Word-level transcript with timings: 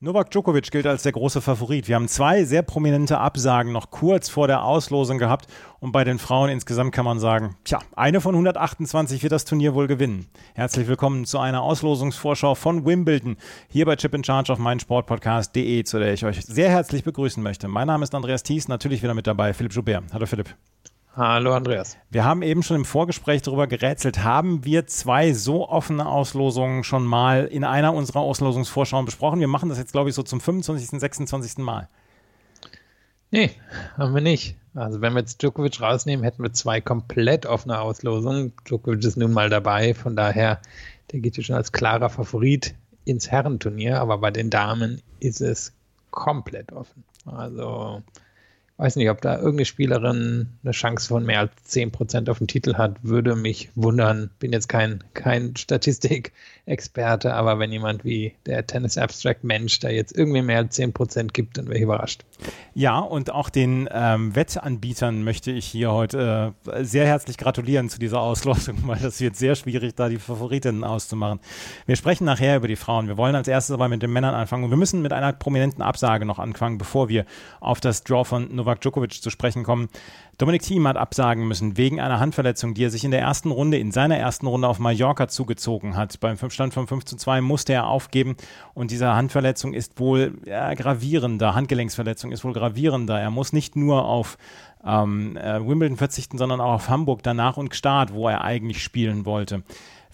Novak 0.00 0.30
Djokovic 0.30 0.70
gilt 0.70 0.86
als 0.86 1.02
der 1.02 1.10
große 1.10 1.40
Favorit. 1.40 1.88
Wir 1.88 1.96
haben 1.96 2.06
zwei 2.06 2.44
sehr 2.44 2.62
prominente 2.62 3.18
Absagen 3.18 3.72
noch 3.72 3.90
kurz 3.90 4.28
vor 4.28 4.46
der 4.46 4.62
Auslosung 4.62 5.18
gehabt. 5.18 5.48
Und 5.80 5.90
bei 5.90 6.04
den 6.04 6.20
Frauen 6.20 6.50
insgesamt 6.50 6.94
kann 6.94 7.04
man 7.04 7.18
sagen, 7.18 7.56
tja, 7.64 7.80
eine 7.96 8.20
von 8.20 8.36
128 8.36 9.24
wird 9.24 9.32
das 9.32 9.44
Turnier 9.44 9.74
wohl 9.74 9.88
gewinnen. 9.88 10.28
Herzlich 10.54 10.86
willkommen 10.86 11.24
zu 11.24 11.40
einer 11.40 11.62
Auslosungsvorschau 11.62 12.54
von 12.54 12.86
Wimbledon 12.86 13.38
hier 13.66 13.86
bei 13.86 13.96
Chip 13.96 14.14
in 14.14 14.22
Charge 14.22 14.52
auf 14.52 14.60
meinsportpodcast.de, 14.60 15.82
zu 15.82 15.98
der 15.98 16.12
ich 16.12 16.24
euch 16.24 16.46
sehr 16.46 16.70
herzlich 16.70 17.02
begrüßen 17.02 17.42
möchte. 17.42 17.66
Mein 17.66 17.88
Name 17.88 18.04
ist 18.04 18.14
Andreas 18.14 18.44
Thies, 18.44 18.68
natürlich 18.68 19.02
wieder 19.02 19.14
mit 19.14 19.26
dabei, 19.26 19.52
Philipp 19.52 19.72
Joubert. 19.72 20.04
Hallo 20.12 20.26
Philipp. 20.26 20.54
Hallo 21.16 21.52
Andreas. 21.52 21.96
Wir 22.10 22.24
haben 22.24 22.42
eben 22.42 22.62
schon 22.62 22.76
im 22.76 22.84
Vorgespräch 22.84 23.42
darüber 23.42 23.66
gerätselt, 23.66 24.22
haben 24.22 24.64
wir 24.64 24.86
zwei 24.86 25.32
so 25.32 25.68
offene 25.68 26.06
Auslosungen 26.06 26.84
schon 26.84 27.04
mal 27.04 27.46
in 27.46 27.64
einer 27.64 27.92
unserer 27.92 28.20
Auslosungsvorschauen 28.20 29.04
besprochen? 29.04 29.40
Wir 29.40 29.48
machen 29.48 29.68
das 29.68 29.78
jetzt, 29.78 29.92
glaube 29.92 30.10
ich, 30.10 30.14
so 30.14 30.22
zum 30.22 30.40
25., 30.40 31.00
26. 31.00 31.58
Mal. 31.58 31.88
Nee, 33.30 33.50
haben 33.96 34.14
wir 34.14 34.22
nicht. 34.22 34.56
Also 34.74 35.00
wenn 35.00 35.12
wir 35.12 35.20
jetzt 35.20 35.42
Djokovic 35.42 35.80
rausnehmen, 35.80 36.22
hätten 36.22 36.42
wir 36.42 36.52
zwei 36.52 36.80
komplett 36.80 37.46
offene 37.46 37.80
Auslosungen. 37.80 38.52
Djokovic 38.64 39.04
ist 39.04 39.16
nun 39.16 39.32
mal 39.32 39.50
dabei, 39.50 39.94
von 39.94 40.14
daher, 40.14 40.60
der 41.10 41.20
geht 41.20 41.34
hier 41.34 41.44
schon 41.44 41.56
als 41.56 41.72
klarer 41.72 42.10
Favorit 42.10 42.74
ins 43.04 43.30
Herrenturnier, 43.30 44.00
aber 44.00 44.18
bei 44.18 44.30
den 44.30 44.50
Damen 44.50 45.02
ist 45.20 45.40
es 45.40 45.72
komplett 46.10 46.72
offen. 46.72 47.02
Also 47.26 48.02
weiß 48.78 48.94
nicht, 48.94 49.10
ob 49.10 49.20
da 49.20 49.34
irgendeine 49.34 49.64
Spielerin 49.64 50.50
eine 50.62 50.70
Chance 50.70 51.08
von 51.08 51.24
mehr 51.24 51.40
als 51.40 51.52
10% 51.68 52.30
auf 52.30 52.38
den 52.38 52.46
Titel 52.46 52.74
hat, 52.74 52.94
würde 53.02 53.34
mich 53.34 53.70
wundern. 53.74 54.30
Bin 54.38 54.52
jetzt 54.52 54.68
kein, 54.68 55.02
kein 55.14 55.56
Statistikexperte, 55.58 57.34
aber 57.34 57.58
wenn 57.58 57.72
jemand 57.72 58.04
wie 58.04 58.34
der 58.46 58.64
Tennis 58.68 58.96
Abstract 58.96 59.42
Mensch 59.42 59.80
da 59.80 59.88
jetzt 59.88 60.16
irgendwie 60.16 60.42
mehr 60.42 60.58
als 60.58 60.78
10% 60.78 61.32
gibt, 61.32 61.58
dann 61.58 61.66
wäre 61.66 61.78
ich 61.78 61.82
überrascht. 61.82 62.24
Ja, 62.72 63.00
und 63.00 63.32
auch 63.32 63.50
den 63.50 63.88
ähm, 63.92 64.36
Wettanbietern 64.36 65.24
möchte 65.24 65.50
ich 65.50 65.66
hier 65.66 65.90
heute 65.90 66.54
äh, 66.72 66.84
sehr 66.84 67.04
herzlich 67.04 67.36
gratulieren 67.36 67.88
zu 67.88 67.98
dieser 67.98 68.20
Auslosung, 68.20 68.76
weil 68.84 69.00
das 69.00 69.20
wird 69.20 69.34
sehr 69.34 69.56
schwierig, 69.56 69.96
da 69.96 70.08
die 70.08 70.18
Favoritinnen 70.18 70.84
auszumachen. 70.84 71.40
Wir 71.86 71.96
sprechen 71.96 72.26
nachher 72.26 72.56
über 72.56 72.68
die 72.68 72.76
Frauen. 72.76 73.08
Wir 73.08 73.16
wollen 73.16 73.34
als 73.34 73.48
erstes 73.48 73.74
aber 73.74 73.88
mit 73.88 74.04
den 74.04 74.12
Männern 74.12 74.36
anfangen 74.36 74.62
und 74.62 74.70
wir 74.70 74.76
müssen 74.76 75.02
mit 75.02 75.12
einer 75.12 75.32
prominenten 75.32 75.82
Absage 75.82 76.24
noch 76.24 76.38
anfangen, 76.38 76.78
bevor 76.78 77.08
wir 77.08 77.24
auf 77.58 77.80
das 77.80 78.04
Draw 78.04 78.24
von 78.24 78.54
Novak 78.54 78.67
Novak 78.68 78.82
Djokovic 78.82 79.22
zu 79.22 79.30
sprechen 79.30 79.64
kommen. 79.64 79.88
Dominik 80.36 80.62
Thiem 80.62 80.86
hat 80.86 80.98
absagen 80.98 81.48
müssen 81.48 81.78
wegen 81.78 82.00
einer 82.00 82.20
Handverletzung, 82.20 82.74
die 82.74 82.84
er 82.84 82.90
sich 82.90 83.02
in 83.02 83.10
der 83.10 83.20
ersten 83.20 83.50
Runde, 83.50 83.78
in 83.78 83.92
seiner 83.92 84.16
ersten 84.18 84.46
Runde 84.46 84.68
auf 84.68 84.78
Mallorca 84.78 85.26
zugezogen 85.26 85.96
hat. 85.96 86.20
Beim 86.20 86.36
Stand 86.50 86.74
von 86.74 86.86
5 86.86 87.04
zu 87.06 87.16
2 87.16 87.40
musste 87.40 87.72
er 87.72 87.86
aufgeben 87.86 88.36
und 88.74 88.90
diese 88.90 89.14
Handverletzung 89.14 89.72
ist 89.72 89.98
wohl 89.98 90.38
ja, 90.44 90.74
gravierender, 90.74 91.54
Handgelenksverletzung 91.54 92.30
ist 92.30 92.44
wohl 92.44 92.52
gravierender. 92.52 93.18
Er 93.18 93.30
muss 93.30 93.54
nicht 93.54 93.74
nur 93.74 94.04
auf 94.04 94.36
ähm, 94.84 95.36
äh, 95.36 95.66
Wimbledon 95.66 95.96
verzichten, 95.96 96.36
sondern 96.36 96.60
auch 96.60 96.74
auf 96.74 96.88
Hamburg 96.88 97.22
danach 97.22 97.56
und 97.56 97.74
Start, 97.74 98.12
wo 98.12 98.28
er 98.28 98.44
eigentlich 98.44 98.82
spielen 98.82 99.24
wollte. 99.24 99.62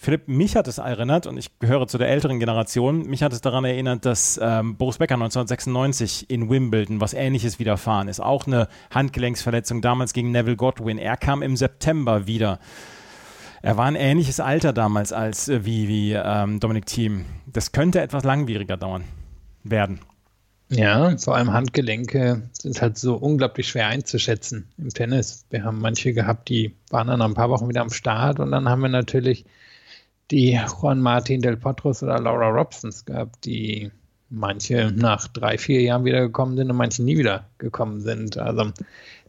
Philipp, 0.05 0.27
mich 0.27 0.55
hat 0.55 0.67
es 0.67 0.77
erinnert, 0.77 1.25
und 1.25 1.35
ich 1.35 1.57
gehöre 1.57 1.87
zu 1.87 1.97
der 1.97 2.09
älteren 2.09 2.39
Generation, 2.39 3.07
mich 3.07 3.23
hat 3.23 3.33
es 3.33 3.41
daran 3.41 3.65
erinnert, 3.65 4.05
dass 4.05 4.39
ähm, 4.39 4.77
Boris 4.77 4.99
Becker 4.99 5.15
1996 5.15 6.29
in 6.29 6.47
Wimbledon 6.47 7.01
was 7.01 7.15
ähnliches 7.15 7.57
widerfahren 7.57 8.07
ist. 8.07 8.19
Auch 8.19 8.45
eine 8.45 8.67
Handgelenksverletzung 8.91 9.81
damals 9.81 10.13
gegen 10.13 10.29
Neville 10.29 10.57
Godwin. 10.57 10.99
Er 10.99 11.17
kam 11.17 11.41
im 11.41 11.57
September 11.57 12.27
wieder. 12.27 12.59
Er 13.63 13.77
war 13.77 13.85
ein 13.85 13.95
ähnliches 13.95 14.39
Alter 14.39 14.73
damals 14.73 15.11
als 15.11 15.49
äh, 15.49 15.65
wie, 15.65 15.87
wie 15.87 16.13
ähm, 16.13 16.59
Dominik 16.59 16.85
Thiem. 16.85 17.25
Das 17.47 17.71
könnte 17.71 17.99
etwas 17.99 18.23
langwieriger 18.23 18.77
dauern 18.77 19.05
werden. 19.63 20.01
Ja, 20.69 21.17
vor 21.17 21.35
allem 21.35 21.51
Handgelenke 21.51 22.43
sind 22.53 22.79
halt 22.79 22.99
so 22.99 23.15
unglaublich 23.15 23.69
schwer 23.69 23.87
einzuschätzen 23.87 24.67
im 24.77 24.89
Tennis. 24.89 25.47
Wir 25.49 25.63
haben 25.63 25.81
manche 25.81 26.13
gehabt, 26.13 26.47
die 26.49 26.75
waren 26.91 27.07
dann 27.07 27.23
ein 27.23 27.33
paar 27.33 27.49
Wochen 27.49 27.67
wieder 27.67 27.81
am 27.81 27.89
Start 27.89 28.39
und 28.39 28.51
dann 28.51 28.69
haben 28.69 28.83
wir 28.83 28.89
natürlich 28.89 29.45
die 30.31 30.59
Juan 30.81 31.01
Martin 31.01 31.41
del 31.41 31.57
Potros 31.57 32.03
oder 32.03 32.19
Laura 32.19 32.49
Robsons 32.49 33.05
gab, 33.05 33.39
die 33.41 33.91
manche 34.29 34.91
nach 34.95 35.27
drei, 35.27 35.57
vier 35.57 35.81
Jahren 35.81 36.05
wiedergekommen 36.05 36.57
sind 36.57 36.69
und 36.69 36.77
manche 36.77 37.03
nie 37.03 37.17
wieder 37.17 37.47
gekommen 37.57 38.01
sind. 38.01 38.37
Also 38.37 38.71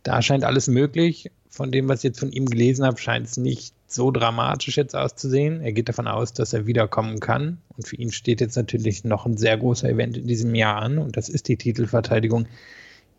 da 0.02 0.22
scheint 0.22 0.44
alles 0.44 0.68
möglich. 0.68 1.30
Von 1.48 1.70
dem, 1.70 1.88
was 1.88 2.00
ich 2.00 2.04
jetzt 2.04 2.20
von 2.20 2.32
ihm 2.32 2.46
gelesen 2.46 2.84
habe, 2.84 2.98
scheint 2.98 3.26
es 3.26 3.36
nicht 3.36 3.74
so 3.86 4.10
dramatisch 4.10 4.76
jetzt 4.76 4.94
auszusehen. 4.94 5.60
Er 5.60 5.72
geht 5.72 5.88
davon 5.88 6.06
aus, 6.06 6.32
dass 6.32 6.52
er 6.52 6.66
wiederkommen 6.66 7.20
kann. 7.20 7.58
Und 7.76 7.86
für 7.86 7.96
ihn 7.96 8.12
steht 8.12 8.40
jetzt 8.40 8.56
natürlich 8.56 9.04
noch 9.04 9.26
ein 9.26 9.36
sehr 9.36 9.56
großer 9.56 9.88
Event 9.88 10.16
in 10.16 10.26
diesem 10.26 10.54
Jahr 10.54 10.82
an. 10.82 10.98
Und 10.98 11.16
das 11.16 11.28
ist 11.28 11.48
die 11.48 11.56
Titelverteidigung 11.56 12.46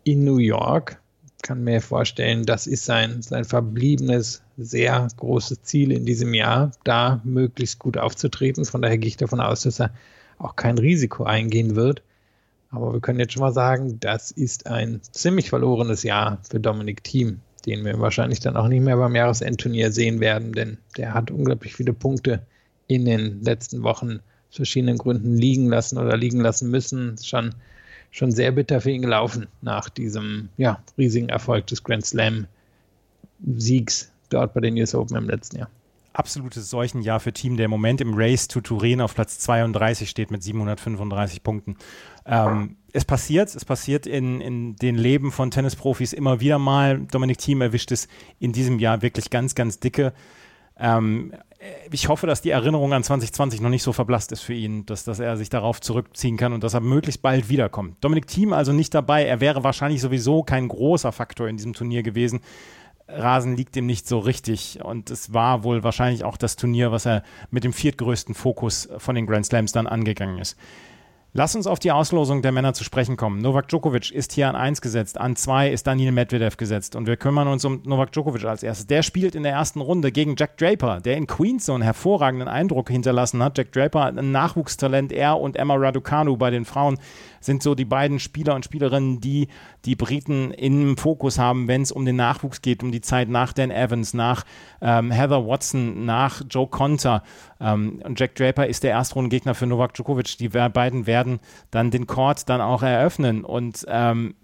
in 0.04 0.24
New 0.24 0.38
York 0.38 1.00
kann 1.42 1.64
mir 1.64 1.80
vorstellen, 1.80 2.44
das 2.44 2.66
ist 2.66 2.84
sein, 2.84 3.22
sein 3.22 3.44
verbliebenes, 3.44 4.42
sehr 4.56 5.06
großes 5.16 5.62
Ziel 5.62 5.92
in 5.92 6.04
diesem 6.04 6.34
Jahr, 6.34 6.72
da 6.84 7.20
möglichst 7.24 7.78
gut 7.78 7.96
aufzutreten. 7.96 8.64
Von 8.64 8.82
daher 8.82 8.98
gehe 8.98 9.08
ich 9.08 9.16
davon 9.16 9.40
aus, 9.40 9.62
dass 9.62 9.80
er 9.80 9.92
auch 10.38 10.56
kein 10.56 10.78
Risiko 10.78 11.24
eingehen 11.24 11.76
wird. 11.76 12.02
Aber 12.70 12.92
wir 12.92 13.00
können 13.00 13.20
jetzt 13.20 13.32
schon 13.32 13.42
mal 13.42 13.52
sagen, 13.52 13.98
das 14.00 14.30
ist 14.30 14.66
ein 14.66 15.00
ziemlich 15.12 15.48
verlorenes 15.48 16.02
Jahr 16.02 16.38
für 16.48 16.60
Dominik 16.60 17.02
Thiem, 17.02 17.40
den 17.66 17.84
wir 17.84 17.98
wahrscheinlich 17.98 18.40
dann 18.40 18.56
auch 18.56 18.68
nicht 18.68 18.82
mehr 18.82 18.96
beim 18.96 19.14
Jahresendturnier 19.14 19.90
sehen 19.90 20.20
werden, 20.20 20.52
denn 20.52 20.78
der 20.96 21.14
hat 21.14 21.30
unglaublich 21.30 21.74
viele 21.74 21.92
Punkte 21.92 22.42
in 22.88 23.04
den 23.04 23.42
letzten 23.42 23.82
Wochen 23.82 24.20
aus 24.50 24.56
verschiedenen 24.56 24.98
Gründen 24.98 25.36
liegen 25.36 25.68
lassen 25.68 25.98
oder 25.98 26.16
liegen 26.16 26.40
lassen 26.40 26.70
müssen. 26.70 27.16
Schon 27.22 27.54
schon 28.10 28.32
sehr 28.32 28.52
bitter 28.52 28.80
für 28.80 28.90
ihn 28.90 29.02
gelaufen 29.02 29.46
nach 29.62 29.88
diesem 29.88 30.48
ja, 30.56 30.82
riesigen 30.96 31.28
Erfolg 31.28 31.66
des 31.66 31.82
Grand 31.84 32.04
Slam-Siegs 32.04 32.50
dort 34.30 34.54
bei 34.54 34.60
den 34.60 34.78
US 34.78 34.94
Open 34.94 35.16
im 35.16 35.28
letzten 35.28 35.58
Jahr. 35.58 35.70
Absolutes 36.12 36.68
Seuchenjahr 36.68 37.20
für 37.20 37.32
Team, 37.32 37.56
der 37.56 37.66
im 37.66 37.70
Moment 37.70 38.00
im 38.00 38.14
Race 38.14 38.48
to 38.48 38.60
Turin 38.60 39.00
auf 39.00 39.14
Platz 39.14 39.38
32 39.38 40.10
steht 40.10 40.32
mit 40.32 40.42
735 40.42 41.44
Punkten. 41.44 41.76
Ähm, 42.26 42.76
es 42.92 43.04
passiert, 43.04 43.54
es 43.54 43.64
passiert 43.64 44.06
in, 44.06 44.40
in 44.40 44.74
den 44.76 44.96
Leben 44.96 45.30
von 45.30 45.52
Tennisprofis 45.52 46.12
immer 46.12 46.40
wieder 46.40 46.58
mal. 46.58 46.98
Dominik 46.98 47.38
Thiem 47.38 47.60
erwischt 47.60 47.92
es 47.92 48.08
in 48.40 48.52
diesem 48.52 48.80
Jahr 48.80 49.02
wirklich 49.02 49.30
ganz, 49.30 49.54
ganz 49.54 49.78
dicke. 49.78 50.12
Ähm, 50.76 51.34
ich 51.90 52.08
hoffe, 52.08 52.26
dass 52.26 52.40
die 52.40 52.50
Erinnerung 52.50 52.92
an 52.92 53.02
2020 53.02 53.60
noch 53.60 53.70
nicht 53.70 53.82
so 53.82 53.92
verblasst 53.92 54.30
ist 54.30 54.42
für 54.42 54.54
ihn, 54.54 54.86
dass, 54.86 55.04
dass 55.04 55.18
er 55.18 55.36
sich 55.36 55.50
darauf 55.50 55.80
zurückziehen 55.80 56.36
kann 56.36 56.52
und 56.52 56.62
dass 56.62 56.74
er 56.74 56.80
möglichst 56.80 57.20
bald 57.20 57.48
wiederkommt. 57.48 57.96
Dominik 58.00 58.28
Thiem 58.28 58.52
also 58.52 58.72
nicht 58.72 58.94
dabei. 58.94 59.24
Er 59.24 59.40
wäre 59.40 59.64
wahrscheinlich 59.64 60.00
sowieso 60.00 60.44
kein 60.44 60.68
großer 60.68 61.10
Faktor 61.10 61.48
in 61.48 61.56
diesem 61.56 61.72
Turnier 61.72 62.02
gewesen. 62.02 62.40
Rasen 63.08 63.56
liegt 63.56 63.74
ihm 63.76 63.86
nicht 63.86 64.06
so 64.06 64.18
richtig 64.18 64.80
und 64.84 65.10
es 65.10 65.32
war 65.32 65.64
wohl 65.64 65.82
wahrscheinlich 65.82 66.24
auch 66.24 66.36
das 66.36 66.56
Turnier, 66.56 66.92
was 66.92 67.06
er 67.06 67.22
mit 67.50 67.64
dem 67.64 67.72
viertgrößten 67.72 68.34
Fokus 68.34 68.88
von 68.98 69.14
den 69.14 69.26
Grand 69.26 69.46
Slams 69.46 69.72
dann 69.72 69.86
angegangen 69.86 70.38
ist. 70.38 70.56
Lass 71.34 71.54
uns 71.54 71.66
auf 71.66 71.78
die 71.78 71.92
Auslosung 71.92 72.40
der 72.40 72.52
Männer 72.52 72.72
zu 72.72 72.84
sprechen 72.84 73.18
kommen. 73.18 73.42
Novak 73.42 73.68
Djokovic 73.68 74.10
ist 74.10 74.32
hier 74.32 74.48
an 74.48 74.56
1 74.56 74.80
gesetzt, 74.80 75.20
an 75.20 75.36
2 75.36 75.70
ist 75.70 75.86
Daniel 75.86 76.10
Medvedev 76.10 76.56
gesetzt 76.56 76.96
und 76.96 77.06
wir 77.06 77.18
kümmern 77.18 77.48
uns 77.48 77.66
um 77.66 77.82
Novak 77.84 78.12
Djokovic 78.12 78.46
als 78.46 78.62
erstes. 78.62 78.86
Der 78.86 79.02
spielt 79.02 79.34
in 79.34 79.42
der 79.42 79.52
ersten 79.52 79.82
Runde 79.82 80.10
gegen 80.10 80.36
Jack 80.38 80.56
Draper, 80.56 81.00
der 81.02 81.18
in 81.18 81.26
Queens 81.26 81.66
so 81.66 81.74
einen 81.74 81.82
hervorragenden 81.82 82.48
Eindruck 82.48 82.88
hinterlassen 82.88 83.42
hat. 83.42 83.58
Jack 83.58 83.72
Draper, 83.72 84.06
ein 84.06 84.32
Nachwuchstalent, 84.32 85.12
er 85.12 85.38
und 85.38 85.56
Emma 85.56 85.74
Raducanu 85.74 86.38
bei 86.38 86.48
den 86.48 86.64
Frauen 86.64 86.98
sind 87.40 87.62
so 87.62 87.74
die 87.74 87.84
beiden 87.84 88.18
Spieler 88.18 88.54
und 88.54 88.64
Spielerinnen, 88.64 89.20
die 89.20 89.48
die 89.84 89.96
Briten 89.96 90.50
im 90.52 90.96
Fokus 90.96 91.38
haben, 91.38 91.68
wenn 91.68 91.82
es 91.82 91.92
um 91.92 92.04
den 92.04 92.16
Nachwuchs 92.16 92.62
geht, 92.62 92.82
um 92.82 92.92
die 92.92 93.00
Zeit 93.00 93.28
nach 93.28 93.52
Dan 93.52 93.70
Evans, 93.70 94.14
nach 94.14 94.44
ähm, 94.80 95.10
Heather 95.10 95.46
Watson, 95.46 96.04
nach 96.04 96.42
Joe 96.48 96.66
Conter. 96.66 97.22
Ähm, 97.60 98.00
und 98.04 98.18
Jack 98.18 98.34
Draper 98.34 98.66
ist 98.66 98.82
der 98.82 98.92
Erstrundengegner 98.92 99.54
für 99.54 99.66
Novak 99.66 99.94
Djokovic. 99.94 100.38
Die 100.38 100.48
beiden 100.48 101.06
werden 101.06 101.40
dann 101.70 101.90
den 101.90 102.06
Court 102.06 102.48
dann 102.48 102.60
auch 102.60 102.82
eröffnen. 102.82 103.44
Und 103.44 103.84
ähm, 103.88 104.34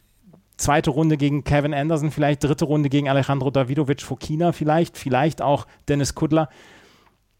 zweite 0.56 0.90
Runde 0.90 1.16
gegen 1.16 1.44
Kevin 1.44 1.74
Anderson, 1.74 2.10
vielleicht 2.10 2.44
dritte 2.44 2.64
Runde 2.64 2.88
gegen 2.88 3.08
Alejandro 3.08 3.50
Davidovic 3.50 4.02
Fokina, 4.02 4.52
vielleicht, 4.52 4.96
vielleicht 4.96 5.42
auch 5.42 5.66
Dennis 5.88 6.14
Kudler 6.14 6.48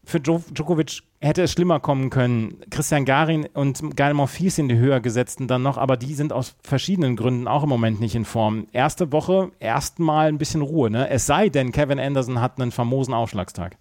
für 0.05 0.19
Djokovic 0.19 1.01
hätte 1.19 1.43
es 1.43 1.51
schlimmer 1.51 1.79
kommen 1.79 2.09
können. 2.09 2.57
Christian 2.69 3.05
Garin 3.05 3.47
und 3.53 3.95
Gael 3.95 4.13
Monfils 4.13 4.55
sind 4.55 4.69
die 4.69 4.77
höher 4.77 4.99
gesetzten 4.99 5.47
dann 5.47 5.63
noch, 5.63 5.77
aber 5.77 5.97
die 5.97 6.13
sind 6.13 6.31
aus 6.31 6.55
verschiedenen 6.61 7.15
Gründen 7.15 7.47
auch 7.47 7.63
im 7.63 7.69
Moment 7.69 7.99
nicht 7.99 8.15
in 8.15 8.25
Form. 8.25 8.67
Erste 8.71 9.11
Woche 9.11 9.51
erstmal 9.59 10.27
ein 10.27 10.37
bisschen 10.37 10.61
Ruhe, 10.61 10.89
ne? 10.89 11.09
Es 11.09 11.25
sei 11.25 11.49
denn, 11.49 11.71
Kevin 11.71 11.99
Anderson 11.99 12.41
hat 12.41 12.59
einen 12.59 12.71
famosen 12.71 13.13
Aufschlagstag. 13.13 13.77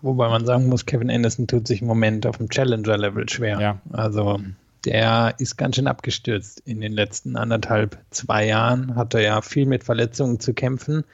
Wobei 0.00 0.28
man 0.28 0.46
sagen 0.46 0.68
muss, 0.68 0.86
Kevin 0.86 1.10
Anderson 1.10 1.48
tut 1.48 1.66
sich 1.66 1.82
im 1.82 1.88
Moment 1.88 2.24
auf 2.26 2.36
dem 2.38 2.48
Challenger-Level 2.48 3.28
schwer. 3.28 3.60
Ja. 3.60 3.80
Also 3.92 4.38
der 4.84 5.34
ist 5.38 5.56
ganz 5.56 5.76
schön 5.76 5.88
abgestürzt 5.88 6.62
in 6.64 6.80
den 6.80 6.92
letzten 6.92 7.36
anderthalb, 7.36 7.98
zwei 8.10 8.46
Jahren. 8.46 8.94
Hat 8.94 9.14
er 9.14 9.22
ja 9.22 9.42
viel 9.42 9.66
mit 9.66 9.82
Verletzungen 9.82 10.38
zu 10.38 10.54
kämpfen, 10.54 11.04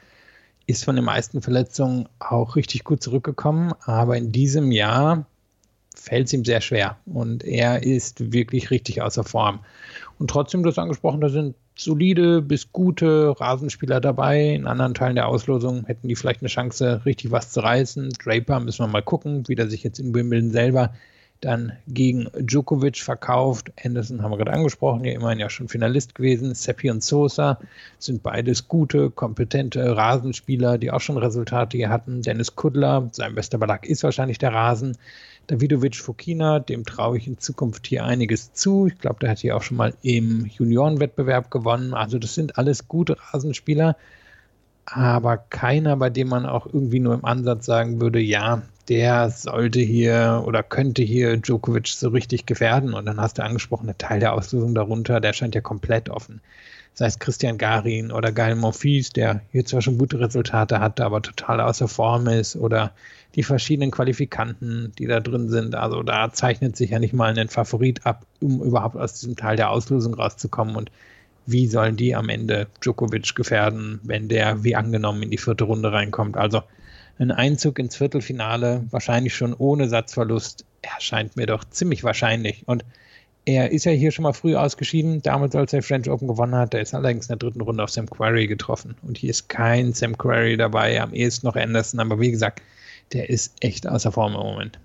ist 0.67 0.83
von 0.83 0.95
den 0.95 1.05
meisten 1.05 1.41
Verletzungen 1.41 2.07
auch 2.19 2.55
richtig 2.55 2.83
gut 2.83 3.01
zurückgekommen, 3.01 3.73
aber 3.85 4.17
in 4.17 4.31
diesem 4.31 4.71
Jahr 4.71 5.25
fällt 5.95 6.27
es 6.27 6.33
ihm 6.33 6.45
sehr 6.45 6.61
schwer 6.61 6.97
und 7.05 7.43
er 7.43 7.83
ist 7.83 8.31
wirklich 8.31 8.69
richtig 8.71 9.01
außer 9.01 9.23
Form. 9.23 9.59
Und 10.19 10.29
trotzdem, 10.29 10.63
du 10.63 10.69
hast 10.69 10.79
angesprochen, 10.79 11.21
da 11.21 11.29
sind 11.29 11.55
solide 11.77 12.41
bis 12.41 12.71
gute 12.71 13.39
Rasenspieler 13.39 13.99
dabei. 13.99 14.53
In 14.53 14.67
anderen 14.67 14.93
Teilen 14.93 15.15
der 15.15 15.27
Auslosung 15.27 15.85
hätten 15.85 16.07
die 16.07 16.15
vielleicht 16.15 16.41
eine 16.41 16.49
Chance, 16.49 17.01
richtig 17.05 17.31
was 17.31 17.51
zu 17.51 17.61
reißen. 17.61 18.09
Draper 18.23 18.59
müssen 18.59 18.83
wir 18.83 18.87
mal 18.87 19.01
gucken, 19.01 19.47
wie 19.47 19.55
der 19.55 19.69
sich 19.69 19.83
jetzt 19.83 19.99
in 19.99 20.13
Wimbledon 20.13 20.51
selber 20.51 20.93
dann 21.41 21.73
gegen 21.87 22.27
Djokovic 22.39 22.97
verkauft. 22.97 23.71
Anderson 23.83 24.23
haben 24.23 24.31
wir 24.31 24.37
gerade 24.37 24.53
angesprochen, 24.53 25.05
ja 25.05 25.13
immerhin 25.13 25.39
ja 25.39 25.49
schon 25.49 25.67
Finalist 25.67 26.15
gewesen. 26.15 26.55
Seppi 26.55 26.89
und 26.89 27.03
Sosa 27.03 27.59
sind 27.99 28.23
beides 28.23 28.67
gute, 28.67 29.11
kompetente 29.11 29.95
Rasenspieler, 29.95 30.77
die 30.77 30.91
auch 30.91 31.01
schon 31.01 31.17
Resultate 31.17 31.77
hier 31.77 31.89
hatten. 31.89 32.21
Dennis 32.21 32.55
Kudler, 32.55 33.09
sein 33.11 33.35
bester 33.35 33.57
Belag 33.57 33.85
ist 33.85 34.03
wahrscheinlich 34.03 34.37
der 34.37 34.53
Rasen. 34.53 34.97
Davidovic 35.47 35.97
Fokina, 35.97 36.59
dem 36.59 36.85
traue 36.85 37.17
ich 37.17 37.27
in 37.27 37.37
Zukunft 37.37 37.85
hier 37.85 38.03
einiges 38.03 38.53
zu. 38.53 38.87
Ich 38.87 38.97
glaube, 38.97 39.17
der 39.19 39.29
hat 39.29 39.39
hier 39.39 39.55
auch 39.55 39.61
schon 39.61 39.77
mal 39.77 39.93
im 40.01 40.45
Juniorenwettbewerb 40.45 41.51
gewonnen. 41.51 41.93
Also 41.93 42.17
das 42.17 42.33
sind 42.33 42.57
alles 42.57 42.87
gute 42.87 43.17
Rasenspieler, 43.19 43.95
aber 44.85 45.37
keiner, 45.37 45.97
bei 45.97 46.09
dem 46.09 46.29
man 46.29 46.45
auch 46.45 46.65
irgendwie 46.65 46.99
nur 46.99 47.15
im 47.15 47.25
Ansatz 47.25 47.65
sagen 47.65 47.99
würde, 47.99 48.19
ja, 48.19 48.61
der 48.87 49.31
sollte 49.31 49.79
hier 49.79 50.43
oder 50.45 50.61
könnte 50.61 51.01
hier 51.01 51.37
Djokovic 51.37 51.87
so 51.87 52.09
richtig 52.09 52.45
gefährden. 52.45 52.93
Und 52.93 53.05
dann 53.05 53.19
hast 53.19 53.37
du 53.37 53.43
angesprochen, 53.43 53.87
der 53.87 53.97
Teil 53.97 54.19
der 54.19 54.33
Auslösung 54.33 54.75
darunter, 54.75 55.19
der 55.19 55.33
scheint 55.33 55.55
ja 55.55 55.61
komplett 55.61 56.09
offen. 56.09 56.41
Sei 56.93 57.07
es 57.07 57.19
Christian 57.19 57.57
Garin 57.57 58.11
oder 58.11 58.31
Gael 58.31 58.55
Monfils, 58.55 59.09
der 59.09 59.41
hier 59.51 59.65
zwar 59.65 59.81
schon 59.81 59.97
gute 59.97 60.19
Resultate 60.19 60.79
hatte, 60.79 61.03
aber 61.03 61.21
total 61.21 61.59
außer 61.59 61.87
Form 61.87 62.27
ist, 62.27 62.55
oder 62.55 62.91
die 63.33 63.43
verschiedenen 63.43 63.91
Qualifikanten, 63.91 64.93
die 64.97 65.07
da 65.07 65.19
drin 65.19 65.49
sind. 65.49 65.75
Also 65.75 66.03
da 66.03 66.31
zeichnet 66.31 66.77
sich 66.77 66.91
ja 66.91 66.99
nicht 66.99 67.13
mal 67.13 67.37
ein 67.37 67.49
Favorit 67.49 68.05
ab, 68.05 68.25
um 68.39 68.61
überhaupt 68.61 68.95
aus 68.95 69.15
diesem 69.15 69.35
Teil 69.35 69.57
der 69.57 69.71
Auslösung 69.71 70.13
rauszukommen. 70.13 70.77
Und 70.77 70.89
wie 71.45 71.67
sollen 71.67 71.95
die 71.95 72.15
am 72.15 72.29
Ende 72.29 72.67
Djokovic 72.81 73.35
gefährden, 73.35 73.99
wenn 74.03 74.27
der 74.27 74.63
wie 74.63 74.75
angenommen 74.75 75.23
in 75.23 75.31
die 75.31 75.37
vierte 75.37 75.63
Runde 75.63 75.91
reinkommt? 75.91 76.37
Also 76.37 76.63
ein 77.17 77.31
Einzug 77.31 77.79
ins 77.79 77.95
Viertelfinale, 77.95 78.85
wahrscheinlich 78.91 79.35
schon 79.35 79.53
ohne 79.53 79.87
Satzverlust, 79.87 80.65
erscheint 80.81 81.37
mir 81.37 81.45
doch 81.45 81.63
ziemlich 81.63 82.03
wahrscheinlich. 82.03 82.63
Und 82.67 82.83
er 83.45 83.71
ist 83.71 83.85
ja 83.85 83.91
hier 83.91 84.11
schon 84.11 84.23
mal 84.23 84.33
früh 84.33 84.55
ausgeschieden, 84.55 85.21
damals 85.21 85.55
als 85.55 85.71
er 85.71 85.83
French 85.83 86.09
Open 86.09 86.27
gewonnen 86.27 86.55
hat. 86.55 86.73
Er 86.73 86.81
ist 86.81 86.93
allerdings 86.93 87.27
in 87.27 87.37
der 87.37 87.37
dritten 87.37 87.61
Runde 87.61 87.83
auf 87.83 87.91
Sam 87.91 88.09
Querrey 88.09 88.47
getroffen. 88.47 88.95
Und 89.03 89.17
hier 89.17 89.29
ist 89.29 89.49
kein 89.49 89.93
Sam 89.93 90.17
Querrey 90.17 90.57
dabei, 90.57 90.99
am 90.99 91.13
ehesten 91.13 91.45
noch 91.45 91.55
Anderson. 91.55 91.99
Aber 91.99 92.19
wie 92.19 92.31
gesagt, 92.31 92.61
der 93.13 93.29
ist 93.29 93.53
echt 93.61 93.87
außer 93.87 94.11
Form 94.11 94.33
im 94.33 94.39
Moment. 94.39 94.79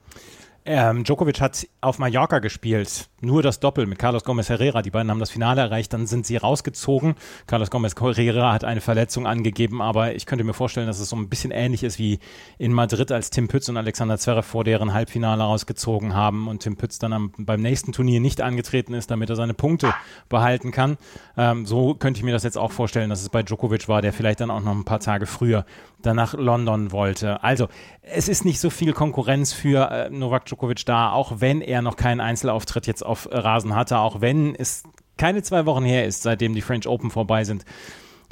Ähm, 0.66 1.04
Djokovic 1.04 1.40
hat 1.40 1.66
auf 1.80 1.98
Mallorca 1.98 2.38
gespielt, 2.38 3.08
nur 3.20 3.42
das 3.42 3.60
Doppel 3.60 3.86
mit 3.86 3.98
Carlos 3.98 4.24
Gomez 4.24 4.48
Herrera. 4.48 4.82
Die 4.82 4.90
beiden 4.90 5.10
haben 5.10 5.20
das 5.20 5.30
Finale 5.30 5.60
erreicht, 5.60 5.92
dann 5.92 6.06
sind 6.06 6.26
sie 6.26 6.36
rausgezogen. 6.36 7.14
Carlos 7.46 7.70
Gomez 7.70 7.94
Herrera 7.98 8.52
hat 8.52 8.64
eine 8.64 8.80
Verletzung 8.80 9.26
angegeben, 9.26 9.82
aber 9.82 10.14
ich 10.14 10.26
könnte 10.26 10.44
mir 10.44 10.54
vorstellen, 10.54 10.86
dass 10.86 11.00
es 11.00 11.08
so 11.08 11.16
ein 11.16 11.28
bisschen 11.28 11.50
ähnlich 11.50 11.82
ist 11.82 11.98
wie 11.98 12.18
in 12.58 12.72
Madrid, 12.72 13.12
als 13.12 13.30
Tim 13.30 13.48
Pütz 13.48 13.68
und 13.68 13.76
Alexander 13.76 14.18
Zverev 14.18 14.46
vor 14.46 14.64
deren 14.64 14.94
Halbfinale 14.94 15.42
rausgezogen 15.42 16.14
haben 16.14 16.48
und 16.48 16.62
Tim 16.62 16.76
Pütz 16.76 16.98
dann 16.98 17.12
am, 17.12 17.32
beim 17.38 17.60
nächsten 17.60 17.92
Turnier 17.92 18.20
nicht 18.20 18.40
angetreten 18.40 18.94
ist, 18.94 19.10
damit 19.10 19.30
er 19.30 19.36
seine 19.36 19.54
Punkte 19.54 19.92
behalten 20.28 20.70
kann. 20.70 20.96
Ähm, 21.36 21.66
so 21.66 21.94
könnte 21.94 22.18
ich 22.18 22.24
mir 22.24 22.32
das 22.32 22.42
jetzt 22.42 22.58
auch 22.58 22.72
vorstellen, 22.72 23.10
dass 23.10 23.22
es 23.22 23.28
bei 23.28 23.42
Djokovic 23.42 23.88
war, 23.88 24.02
der 24.02 24.12
vielleicht 24.12 24.40
dann 24.40 24.50
auch 24.50 24.60
noch 24.60 24.74
ein 24.74 24.84
paar 24.84 25.00
Tage 25.00 25.26
früher 25.26 25.64
dann 26.02 26.16
nach 26.16 26.34
London 26.34 26.92
wollte. 26.92 27.42
Also, 27.42 27.68
es 28.02 28.28
ist 28.28 28.44
nicht 28.44 28.60
so 28.60 28.70
viel 28.70 28.92
Konkurrenz 28.92 29.52
für 29.52 29.90
äh, 29.90 30.10
Novak 30.10 30.46
Djokovic 30.46 30.84
da, 30.86 31.12
auch 31.12 31.40
wenn 31.40 31.60
er 31.60 31.82
noch 31.82 31.96
keinen 31.96 32.20
Einzelauftritt 32.20 32.86
jetzt 32.86 33.04
auf 33.10 33.28
Rasen 33.30 33.74
hatte, 33.74 33.98
auch 33.98 34.20
wenn 34.20 34.54
es 34.54 34.84
keine 35.18 35.42
zwei 35.42 35.66
Wochen 35.66 35.84
her 35.84 36.06
ist, 36.06 36.22
seitdem 36.22 36.54
die 36.54 36.62
French 36.62 36.86
Open 36.86 37.10
vorbei 37.10 37.44
sind 37.44 37.64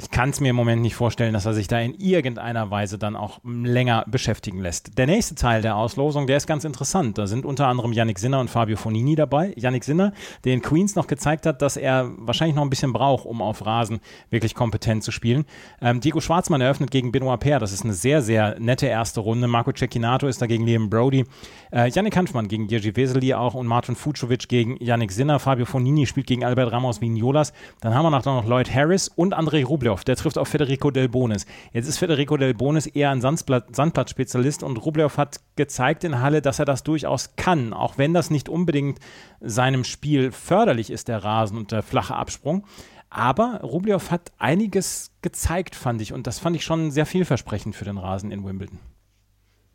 ich 0.01 0.11
kann 0.11 0.29
es 0.29 0.39
mir 0.39 0.51
im 0.51 0.55
Moment 0.55 0.81
nicht 0.81 0.95
vorstellen, 0.95 1.33
dass 1.33 1.45
er 1.45 1.53
sich 1.53 1.67
da 1.67 1.77
in 1.77 1.93
irgendeiner 1.93 2.71
Weise 2.71 2.97
dann 2.97 3.17
auch 3.17 3.41
länger 3.43 4.05
beschäftigen 4.07 4.59
lässt. 4.61 4.97
Der 4.97 5.07
nächste 5.07 5.35
Teil 5.35 5.61
der 5.61 5.75
Auslosung, 5.75 6.25
der 6.25 6.37
ist 6.37 6.47
ganz 6.47 6.63
interessant. 6.63 7.17
Da 7.17 7.27
sind 7.27 7.43
unter 7.43 7.67
anderem 7.67 7.91
Yannick 7.91 8.17
Sinner 8.17 8.39
und 8.39 8.49
Fabio 8.49 8.77
Fonini 8.77 9.15
dabei. 9.15 9.53
Yannick 9.57 9.83
Sinner, 9.83 10.13
der 10.45 10.53
in 10.53 10.61
Queens 10.61 10.95
noch 10.95 11.07
gezeigt 11.07 11.45
hat, 11.45 11.61
dass 11.61 11.75
er 11.75 12.11
wahrscheinlich 12.17 12.55
noch 12.55 12.63
ein 12.63 12.69
bisschen 12.69 12.93
braucht, 12.93 13.25
um 13.25 13.41
auf 13.41 13.65
Rasen 13.65 13.99
wirklich 14.29 14.55
kompetent 14.55 15.03
zu 15.03 15.11
spielen. 15.11 15.43
Ähm, 15.81 15.99
Diego 15.99 16.21
Schwarzmann 16.21 16.61
eröffnet 16.61 16.91
gegen 16.91 17.11
Benoit 17.11 17.41
Paire. 17.41 17.59
Das 17.59 17.73
ist 17.73 17.83
eine 17.83 17.93
sehr, 17.93 18.21
sehr 18.21 18.57
nette 18.57 18.87
erste 18.87 19.19
Runde. 19.19 19.49
Marco 19.49 19.73
Cecchinato 19.73 20.27
ist 20.27 20.41
dagegen 20.41 20.65
Liam 20.65 20.89
Brody. 20.89 21.25
Äh, 21.73 21.89
Yannick 21.89 22.15
Hanfmann 22.15 22.47
gegen 22.47 22.69
Jerzy 22.69 22.95
Vesely 22.95 23.33
auch 23.33 23.53
und 23.53 23.67
Martin 23.67 23.97
Fucovic 23.97 24.47
gegen 24.47 24.77
Yannick 24.81 25.11
Sinner. 25.11 25.39
Fabio 25.39 25.65
Fonini 25.65 26.05
spielt 26.05 26.27
gegen 26.27 26.45
Albert 26.45 26.71
Ramos 26.71 27.01
Vignolas. 27.01 27.51
Dann 27.81 27.93
haben 27.93 28.09
wir 28.09 28.11
noch 28.11 28.45
Lloyd 28.45 28.73
Harris 28.73 29.09
und 29.09 29.37
André 29.37 29.65
Rublev 29.65 29.88
Rublev, 29.89 30.03
der 30.03 30.15
trifft 30.15 30.37
auf 30.37 30.47
Federico 30.47 30.91
Del 30.91 31.09
Bonis. 31.09 31.45
Jetzt 31.73 31.87
ist 31.87 31.97
Federico 31.97 32.37
Del 32.37 32.53
Bonis 32.53 32.85
eher 32.85 33.11
ein 33.11 33.21
Sandplatzspezialist 33.21 34.63
und 34.63 34.77
Rublev 34.77 35.17
hat 35.17 35.39
gezeigt 35.55 36.03
in 36.03 36.21
Halle, 36.21 36.41
dass 36.41 36.59
er 36.59 36.65
das 36.65 36.83
durchaus 36.83 37.35
kann, 37.35 37.73
auch 37.73 37.97
wenn 37.97 38.13
das 38.13 38.29
nicht 38.29 38.49
unbedingt 38.49 38.99
seinem 39.41 39.83
Spiel 39.83 40.31
förderlich 40.31 40.91
ist, 40.91 41.07
der 41.07 41.23
Rasen 41.23 41.57
und 41.57 41.71
der 41.71 41.83
flache 41.83 42.15
Absprung. 42.15 42.65
Aber 43.09 43.61
Rublev 43.63 44.11
hat 44.11 44.31
einiges 44.37 45.11
gezeigt, 45.21 45.75
fand 45.75 46.01
ich, 46.01 46.13
und 46.13 46.27
das 46.27 46.37
fand 46.37 46.55
ich 46.55 46.63
schon 46.63 46.91
sehr 46.91 47.07
vielversprechend 47.07 47.75
für 47.75 47.85
den 47.85 47.97
Rasen 47.97 48.31
in 48.31 48.45
Wimbledon. 48.45 48.79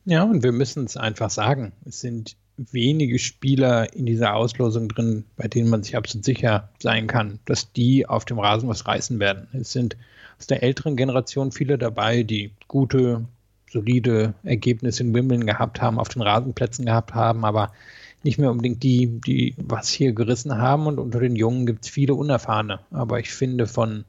Ja, 0.04 0.22
und 0.22 0.42
wir 0.42 0.52
müssen 0.52 0.84
es 0.84 0.96
einfach 0.96 1.30
sagen. 1.30 1.72
Es 1.84 2.00
sind 2.00 2.36
wenige 2.56 3.18
Spieler 3.18 3.92
in 3.94 4.06
dieser 4.06 4.34
Auslosung 4.34 4.88
drin, 4.88 5.24
bei 5.36 5.48
denen 5.48 5.70
man 5.70 5.82
sich 5.82 5.96
absolut 5.96 6.24
sicher 6.24 6.68
sein 6.78 7.06
kann, 7.06 7.40
dass 7.46 7.72
die 7.72 8.06
auf 8.06 8.24
dem 8.24 8.38
Rasen 8.38 8.68
was 8.68 8.86
reißen 8.86 9.18
werden. 9.18 9.48
Es 9.52 9.72
sind 9.72 9.96
aus 10.38 10.46
der 10.46 10.62
älteren 10.62 10.96
Generation 10.96 11.52
viele 11.52 11.78
dabei, 11.78 12.22
die 12.22 12.52
gute, 12.68 13.24
solide 13.70 14.34
Ergebnisse 14.44 15.02
in 15.02 15.14
Wimbledon 15.14 15.46
gehabt 15.46 15.82
haben, 15.82 15.98
auf 15.98 16.08
den 16.08 16.22
Rasenplätzen 16.22 16.86
gehabt 16.86 17.14
haben, 17.14 17.44
aber 17.44 17.72
nicht 18.22 18.38
mehr 18.38 18.50
unbedingt 18.50 18.82
die, 18.82 19.20
die 19.20 19.54
was 19.58 19.90
hier 19.90 20.12
gerissen 20.12 20.56
haben. 20.56 20.86
Und 20.86 20.98
unter 20.98 21.20
den 21.20 21.36
Jungen 21.36 21.66
gibt 21.66 21.84
es 21.84 21.90
viele 21.90 22.14
Unerfahrene. 22.14 22.80
Aber 22.90 23.20
ich 23.20 23.32
finde, 23.32 23.66
von 23.66 24.04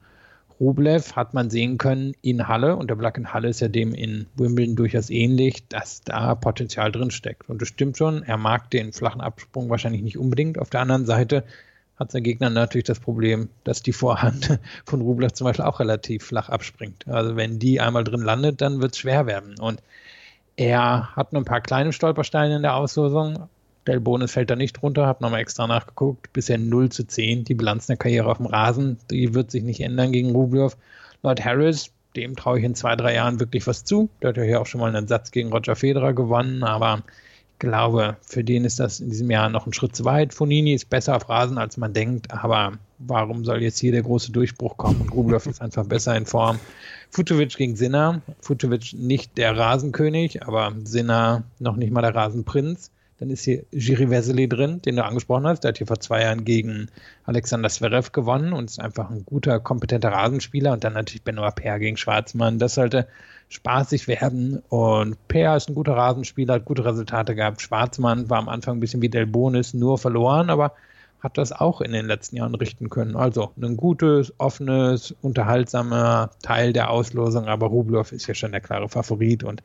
Rublev 0.58 1.14
hat 1.16 1.34
man 1.34 1.50
sehen 1.50 1.76
können 1.76 2.14
in 2.22 2.48
Halle, 2.48 2.76
und 2.76 2.88
der 2.88 2.94
Black 2.94 3.18
in 3.18 3.32
Halle 3.32 3.48
ist 3.48 3.60
ja 3.60 3.68
dem 3.68 3.94
in 3.94 4.26
Wimbledon 4.36 4.76
durchaus 4.76 5.10
ähnlich, 5.10 5.66
dass 5.68 6.02
da 6.02 6.34
Potenzial 6.34 6.90
drin 6.92 7.10
steckt. 7.10 7.48
Und 7.48 7.60
das 7.60 7.68
stimmt 7.68 7.98
schon, 7.98 8.22
er 8.22 8.38
mag 8.38 8.70
den 8.70 8.92
flachen 8.92 9.20
Absprung 9.20 9.68
wahrscheinlich 9.68 10.02
nicht 10.02 10.18
unbedingt. 10.18 10.58
Auf 10.58 10.70
der 10.70 10.80
anderen 10.80 11.04
Seite 11.04 11.44
hat 11.98 12.12
sein 12.12 12.22
Gegner 12.22 12.50
natürlich 12.50 12.86
das 12.86 13.00
Problem, 13.00 13.48
dass 13.64 13.82
die 13.82 13.92
Vorhand 13.92 14.58
von 14.84 15.00
Rublev 15.02 15.32
zum 15.32 15.46
Beispiel 15.46 15.64
auch 15.64 15.80
relativ 15.80 16.24
flach 16.24 16.48
abspringt. 16.48 17.06
Also 17.08 17.36
wenn 17.36 17.58
die 17.58 17.80
einmal 17.80 18.04
drin 18.04 18.22
landet, 18.22 18.60
dann 18.60 18.80
wird 18.80 18.92
es 18.92 18.98
schwer 18.98 19.26
werden. 19.26 19.58
Und 19.58 19.82
er 20.56 21.14
hat 21.14 21.32
nur 21.32 21.42
ein 21.42 21.46
paar 21.46 21.60
kleine 21.60 21.92
Stolpersteine 21.92 22.56
in 22.56 22.62
der 22.62 22.76
Auslosung, 22.76 23.48
Del 23.86 24.00
Bonis 24.00 24.32
fällt 24.32 24.50
da 24.50 24.56
nicht 24.56 24.82
runter, 24.82 25.06
habe 25.06 25.22
nochmal 25.22 25.40
extra 25.40 25.66
nachgeguckt. 25.66 26.32
Bisher 26.32 26.58
0 26.58 26.90
zu 26.90 27.06
10, 27.06 27.44
die 27.44 27.54
Bilanz 27.54 27.86
der 27.86 27.96
Karriere 27.96 28.30
auf 28.30 28.38
dem 28.38 28.46
Rasen, 28.46 28.98
die 29.10 29.34
wird 29.34 29.50
sich 29.50 29.62
nicht 29.62 29.80
ändern 29.80 30.12
gegen 30.12 30.32
Rublev. 30.32 30.76
Lord 31.22 31.44
Harris, 31.44 31.92
dem 32.16 32.34
traue 32.36 32.58
ich 32.58 32.64
in 32.64 32.74
zwei, 32.74 32.96
drei 32.96 33.14
Jahren 33.14 33.38
wirklich 33.40 33.66
was 33.66 33.84
zu. 33.84 34.08
Der 34.20 34.30
hat 34.30 34.36
ja 34.36 34.42
hier 34.42 34.60
auch 34.60 34.66
schon 34.66 34.80
mal 34.80 34.94
einen 34.94 35.06
Satz 35.06 35.30
gegen 35.30 35.52
Roger 35.52 35.76
Federer 35.76 36.14
gewonnen, 36.14 36.64
aber 36.64 37.02
ich 37.52 37.58
glaube, 37.60 38.16
für 38.22 38.44
den 38.44 38.64
ist 38.64 38.80
das 38.80 39.00
in 39.00 39.10
diesem 39.10 39.30
Jahr 39.30 39.48
noch 39.48 39.66
ein 39.66 39.72
Schritt 39.72 39.96
zu 39.96 40.04
weit. 40.04 40.34
Fonini 40.34 40.74
ist 40.74 40.90
besser 40.90 41.16
auf 41.16 41.28
Rasen, 41.28 41.56
als 41.56 41.76
man 41.76 41.92
denkt, 41.92 42.30
aber 42.30 42.72
warum 42.98 43.44
soll 43.44 43.62
jetzt 43.62 43.78
hier 43.78 43.92
der 43.92 44.02
große 44.02 44.32
Durchbruch 44.32 44.76
kommen? 44.76 45.00
Und 45.00 45.12
Rublev 45.12 45.46
ist 45.46 45.62
einfach 45.62 45.86
besser 45.86 46.16
in 46.16 46.26
Form. 46.26 46.58
Futovic 47.10 47.56
gegen 47.56 47.76
Sinner. 47.76 48.20
Futovic 48.40 48.92
nicht 48.92 49.38
der 49.38 49.56
Rasenkönig, 49.56 50.46
aber 50.46 50.74
Sinner 50.84 51.44
noch 51.58 51.76
nicht 51.76 51.92
mal 51.92 52.02
der 52.02 52.14
Rasenprinz. 52.14 52.90
Dann 53.18 53.30
ist 53.30 53.44
hier 53.44 53.64
Jiri 53.70 54.10
Vesely 54.10 54.48
drin, 54.48 54.82
den 54.82 54.96
du 54.96 55.04
angesprochen 55.04 55.46
hast. 55.46 55.60
Der 55.60 55.70
hat 55.70 55.78
hier 55.78 55.86
vor 55.86 56.00
zwei 56.00 56.22
Jahren 56.22 56.44
gegen 56.44 56.88
Alexander 57.24 57.70
Zverev 57.70 58.12
gewonnen 58.12 58.52
und 58.52 58.70
ist 58.70 58.80
einfach 58.80 59.10
ein 59.10 59.24
guter, 59.24 59.58
kompetenter 59.58 60.12
Rasenspieler. 60.12 60.72
Und 60.72 60.84
dann 60.84 60.92
natürlich 60.92 61.22
Benoit 61.22 61.54
Paire 61.54 61.78
gegen 61.78 61.96
Schwarzmann. 61.96 62.58
Das 62.58 62.74
sollte 62.74 63.06
spaßig 63.48 64.06
werden. 64.06 64.62
Und 64.68 65.16
Paire 65.28 65.56
ist 65.56 65.68
ein 65.70 65.74
guter 65.74 65.96
Rasenspieler, 65.96 66.54
hat 66.54 66.64
gute 66.66 66.84
Resultate 66.84 67.34
gehabt. 67.34 67.62
Schwarzmann 67.62 68.28
war 68.28 68.38
am 68.38 68.48
Anfang 68.48 68.76
ein 68.76 68.80
bisschen 68.80 69.02
wie 69.02 69.08
Del 69.08 69.26
Bonis, 69.26 69.72
nur 69.72 69.96
verloren, 69.98 70.50
aber 70.50 70.72
hat 71.20 71.38
das 71.38 71.52
auch 71.52 71.80
in 71.80 71.92
den 71.92 72.06
letzten 72.06 72.36
Jahren 72.36 72.54
richten 72.54 72.90
können. 72.90 73.16
Also 73.16 73.50
ein 73.60 73.76
gutes, 73.76 74.34
offenes, 74.38 75.14
unterhaltsamer 75.22 76.30
Teil 76.42 76.72
der 76.72 76.90
Auslosung, 76.90 77.46
aber 77.46 77.66
Rublev 77.66 78.12
ist 78.12 78.26
ja 78.26 78.34
schon 78.34 78.52
der 78.52 78.60
klare 78.60 78.88
Favorit 78.88 79.42
und 79.42 79.62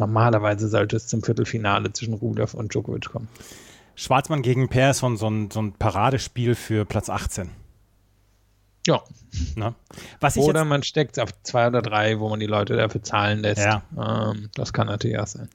normalerweise 0.00 0.68
sollte 0.68 0.96
es 0.96 1.06
zum 1.06 1.22
Viertelfinale 1.22 1.92
zwischen 1.92 2.14
Rublev 2.14 2.54
und 2.54 2.74
Djokovic 2.74 3.10
kommen. 3.10 3.28
Schwarzmann 3.94 4.42
gegen 4.42 4.68
Persson, 4.68 5.16
so 5.16 5.28
ein, 5.28 5.50
so 5.50 5.60
ein 5.60 5.74
Paradespiel 5.74 6.54
für 6.54 6.84
Platz 6.84 7.08
18. 7.08 7.50
Ja. 8.86 9.02
Ne? 9.54 9.74
oder 10.36 10.64
man 10.64 10.82
steckt 10.82 11.16
es 11.16 11.22
auf 11.22 11.30
zwei 11.42 11.68
oder 11.68 11.82
drei, 11.82 12.18
wo 12.18 12.28
man 12.28 12.40
die 12.40 12.46
Leute 12.46 12.76
dafür 12.76 13.02
zahlen 13.02 13.40
lässt. 13.40 13.62
Ja. 13.62 13.82
Ähm, 13.96 14.48
das 14.54 14.72
kann 14.72 14.86
natürlich 14.88 15.18
auch 15.18 15.26
sein. 15.26 15.48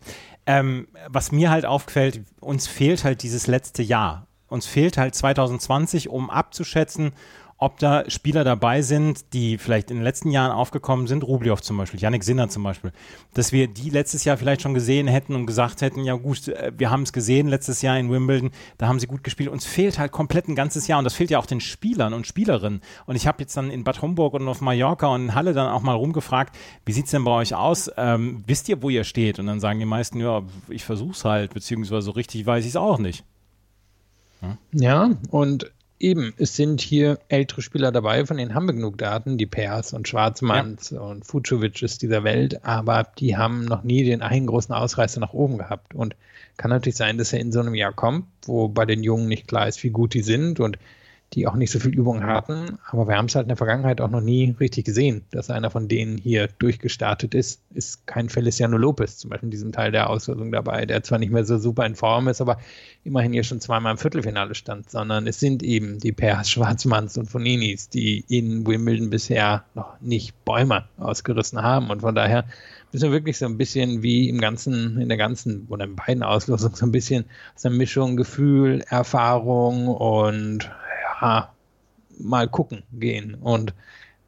Ähm, 0.45 0.87
was 1.09 1.31
mir 1.31 1.49
halt 1.49 1.65
aufgefällt, 1.65 2.21
uns 2.39 2.67
fehlt 2.67 3.03
halt 3.03 3.23
dieses 3.23 3.47
letzte 3.47 3.81
Jahr. 3.81 4.27
Uns 4.47 4.67
fehlt 4.67 4.97
halt 4.97 5.15
2020, 5.15 6.07
um 6.07 6.29
abzuschätzen, 6.29 7.13
ob 7.57 7.79
da 7.79 8.09
Spieler 8.09 8.43
dabei 8.43 8.81
sind, 8.81 9.33
die 9.33 9.57
vielleicht 9.57 9.89
in 9.89 9.97
den 9.97 10.03
letzten 10.03 10.29
Jahren 10.29 10.51
aufgekommen 10.51 11.07
sind, 11.07 11.23
Rubliov 11.23 11.61
zum 11.61 11.77
Beispiel, 11.77 11.99
Yannick 12.01 12.25
Sinner 12.25 12.49
zum 12.49 12.63
Beispiel, 12.63 12.91
dass 13.33 13.53
wir 13.53 13.67
die 13.67 13.89
letztes 13.89 14.25
Jahr 14.25 14.35
vielleicht 14.35 14.61
schon 14.61 14.73
gesehen 14.73 15.07
hätten 15.07 15.35
und 15.35 15.45
gesagt 15.45 15.81
hätten, 15.81 16.03
ja 16.03 16.15
gut, 16.15 16.49
äh, 16.49 16.73
wir 16.77 16.91
haben 16.91 17.03
es 17.03 17.13
gesehen 17.13 17.47
letztes 17.47 17.81
Jahr 17.81 17.97
in 17.97 18.11
Wimbledon, 18.11 18.51
da 18.77 18.87
haben 18.87 18.99
sie 18.99 19.07
gut 19.07 19.23
gespielt. 19.23 19.49
Uns 19.49 19.65
fehlt 19.65 19.97
halt 19.97 20.11
komplett 20.11 20.49
ein 20.49 20.55
ganzes 20.55 20.87
Jahr 20.87 20.99
und 20.99 21.05
das 21.05 21.13
fehlt 21.13 21.29
ja 21.29 21.39
auch 21.39 21.45
den 21.45 21.61
Spielern 21.61 22.13
und 22.13 22.27
Spielerinnen. 22.27 22.81
Und 23.05 23.15
ich 23.15 23.25
habe 23.25 23.37
jetzt 23.39 23.55
dann 23.55 23.71
in 23.71 23.85
Bad 23.85 24.01
Homburg 24.01 24.33
und 24.33 24.47
auf 24.49 24.59
Mallorca 24.59 25.07
und 25.07 25.23
in 25.23 25.35
Halle 25.35 25.53
dann 25.53 25.71
auch 25.71 25.81
mal 25.81 25.93
rumgefragt, 25.93 26.55
wie 26.85 26.91
sieht 26.91 27.05
es 27.05 27.11
denn 27.11 27.23
bei 27.23 27.31
euch 27.31 27.55
aus? 27.55 27.89
Ähm, 27.95 28.43
wisst 28.47 28.67
ihr, 28.67 28.81
wo 28.81 28.89
ihr 28.89 29.05
steht? 29.05 29.39
Und 29.39 29.47
dann 29.47 29.61
sagen 29.61 29.79
die 29.79 29.85
meisten, 29.85 30.19
ja, 30.19 30.43
ich 30.67 30.83
versuch's 30.83 31.23
halt, 31.23 31.53
beziehungsweise 31.53 32.01
so 32.01 32.11
richtig 32.11 32.45
weiß 32.45 32.65
ich 32.65 32.71
es 32.71 32.75
auch 32.75 32.99
nicht. 32.99 33.23
Ja, 34.73 35.11
und 35.31 35.71
Eben, 35.97 36.33
es 36.37 36.55
sind 36.55 36.81
hier 36.81 37.19
ältere 37.29 37.61
Spieler 37.61 37.91
dabei, 37.91 38.25
von 38.25 38.37
denen 38.37 38.53
haben 38.53 38.67
wir 38.67 38.73
genug 38.73 38.97
Daten, 38.97 39.37
die 39.37 39.45
Pers 39.45 39.93
und 39.93 40.07
Schwarzmanns 40.07 40.89
ja. 40.89 40.99
und 40.99 41.25
Fucovic's 41.25 41.97
dieser 41.97 42.25
Welt, 42.25 42.65
aber 42.65 43.07
die 43.17 43.37
haben 43.37 43.63
noch 43.63 43.83
nie 43.83 44.03
den 44.03 44.21
einen 44.21 44.47
großen 44.47 44.75
Ausreißer 44.75 45.21
nach 45.21 45.33
oben 45.33 45.57
gehabt. 45.57 45.95
Und 45.95 46.15
kann 46.57 46.69
natürlich 46.69 46.95
sein, 46.95 47.17
dass 47.17 47.33
er 47.33 47.39
in 47.39 47.51
so 47.51 47.59
einem 47.59 47.75
Jahr 47.75 47.93
kommt, 47.93 48.25
wo 48.45 48.67
bei 48.67 48.85
den 48.85 49.03
Jungen 49.03 49.27
nicht 49.27 49.47
klar 49.47 49.67
ist, 49.67 49.83
wie 49.83 49.89
gut 49.89 50.13
die 50.13 50.21
sind 50.21 50.59
und 50.59 50.77
die 51.33 51.47
auch 51.47 51.55
nicht 51.55 51.71
so 51.71 51.79
viel 51.79 51.93
Übung 51.93 52.23
hatten. 52.23 52.77
Aber 52.89 53.07
wir 53.07 53.17
haben 53.17 53.25
es 53.25 53.35
halt 53.35 53.45
in 53.45 53.49
der 53.49 53.57
Vergangenheit 53.57 53.99
auch 53.99 54.09
noch 54.09 54.21
nie 54.21 54.55
richtig 54.59 54.85
gesehen, 54.85 55.23
dass 55.31 55.49
einer 55.49 55.69
von 55.69 55.87
denen 55.87 56.17
hier 56.17 56.47
durchgestartet 56.59 57.33
ist. 57.33 57.61
Ist 57.73 58.07
kein 58.07 58.29
Feliciano 58.29 58.77
Lopez 58.77 59.17
zum 59.17 59.29
Beispiel 59.29 59.47
in 59.47 59.51
diesem 59.51 59.71
Teil 59.71 59.91
der 59.91 60.09
Auslosung 60.09 60.51
dabei, 60.51 60.85
der 60.85 61.03
zwar 61.03 61.19
nicht 61.19 61.31
mehr 61.31 61.43
so 61.45 61.57
super 61.57 61.85
in 61.85 61.95
Form 61.95 62.27
ist, 62.27 62.41
aber 62.41 62.57
immerhin 63.03 63.33
hier 63.33 63.43
schon 63.43 63.59
zweimal 63.59 63.91
im 63.91 63.97
Viertelfinale 63.97 64.55
stand, 64.55 64.89
sondern 64.89 65.27
es 65.27 65.39
sind 65.39 65.63
eben 65.63 65.99
die 65.99 66.11
Pairs 66.11 66.49
Schwarzmanns 66.49 67.17
und 67.17 67.29
Foninis, 67.29 67.89
die 67.89 68.23
in 68.29 68.65
Wimbledon 68.65 69.09
bisher 69.09 69.65
noch 69.73 69.99
nicht 70.01 70.45
Bäume 70.45 70.85
ausgerissen 70.97 71.61
haben. 71.61 71.89
Und 71.89 72.01
von 72.01 72.15
daher 72.15 72.45
müssen 72.91 73.09
wir 73.09 73.11
wirklich 73.11 73.37
so 73.37 73.45
ein 73.45 73.57
bisschen 73.57 74.03
wie 74.03 74.29
im 74.29 74.39
ganzen, 74.39 75.01
in 75.01 75.09
der 75.09 75.17
ganzen 75.17 75.67
oder 75.69 75.83
in 75.83 75.97
beiden 75.97 76.23
Auslosungen 76.23 76.75
so 76.75 76.85
ein 76.85 76.93
bisschen 76.93 77.25
so 77.55 77.67
eine 77.67 77.77
Mischung 77.77 78.15
Gefühl, 78.15 78.83
Erfahrung 78.89 79.87
und 79.87 80.71
ja, 81.21 81.53
mal 82.19 82.47
gucken 82.47 82.83
gehen. 82.93 83.35
Und 83.35 83.73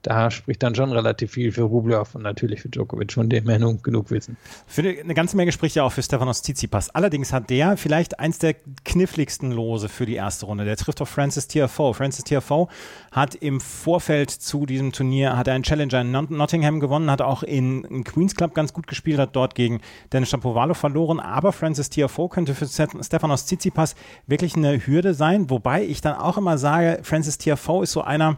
da 0.07 0.31
spricht 0.31 0.63
dann 0.63 0.73
schon 0.73 0.93
relativ 0.93 1.31
viel 1.33 1.51
für 1.51 1.63
Rublev 1.63 2.15
und 2.15 2.21
natürlich 2.21 2.61
für 2.61 2.69
Djokovic, 2.69 3.11
von 3.11 3.27
dem 3.27 3.45
wir 3.45 3.57
genug 3.83 4.09
wissen. 4.09 4.37
Für 4.65 4.81
eine 4.81 5.13
ganze 5.13 5.35
Menge 5.35 5.51
spricht 5.51 5.75
ja 5.75 5.83
auch 5.83 5.91
für 5.91 6.01
Stefanos 6.01 6.43
Tsitsipas. 6.43 6.89
Allerdings 6.91 7.33
hat 7.33 7.49
der 7.49 7.75
vielleicht 7.75 8.17
eins 8.17 8.39
der 8.39 8.55
kniffligsten 8.85 9.51
Lose 9.51 9.89
für 9.89 10.05
die 10.05 10.15
erste 10.15 10.45
Runde. 10.45 10.63
Der 10.63 10.77
trifft 10.77 11.01
auf 11.01 11.09
Francis 11.09 11.49
Tiafoe. 11.49 11.93
Francis 11.93 12.23
Tiafoe 12.23 12.69
hat 13.11 13.35
im 13.35 13.59
Vorfeld 13.59 14.29
zu 14.29 14.65
diesem 14.65 14.93
Turnier 14.93 15.35
hat 15.35 15.49
er 15.49 15.55
einen 15.55 15.65
Challenger 15.65 15.99
in 15.99 16.11
Nottingham 16.11 16.79
gewonnen, 16.79 17.11
hat 17.11 17.21
auch 17.21 17.43
in, 17.43 17.83
in 17.83 18.05
Queens 18.05 18.33
Club 18.33 18.55
ganz 18.55 18.71
gut 18.71 18.87
gespielt, 18.87 19.19
hat 19.19 19.35
dort 19.35 19.55
gegen 19.55 19.81
Dennis 20.13 20.29
Shapovalov 20.29 20.77
verloren. 20.77 21.19
Aber 21.19 21.51
Francis 21.51 21.89
Tiafoe 21.89 22.29
könnte 22.29 22.55
für 22.55 22.65
Stefanos 22.65 23.45
Tsitsipas 23.45 23.95
wirklich 24.25 24.55
eine 24.55 24.87
Hürde 24.87 25.13
sein, 25.13 25.49
wobei 25.49 25.83
ich 25.83 25.99
dann 25.99 26.15
auch 26.15 26.37
immer 26.37 26.57
sage, 26.57 26.99
Francis 27.03 27.37
Tiafoe 27.37 27.83
ist 27.83 27.91
so 27.91 28.03
einer, 28.03 28.37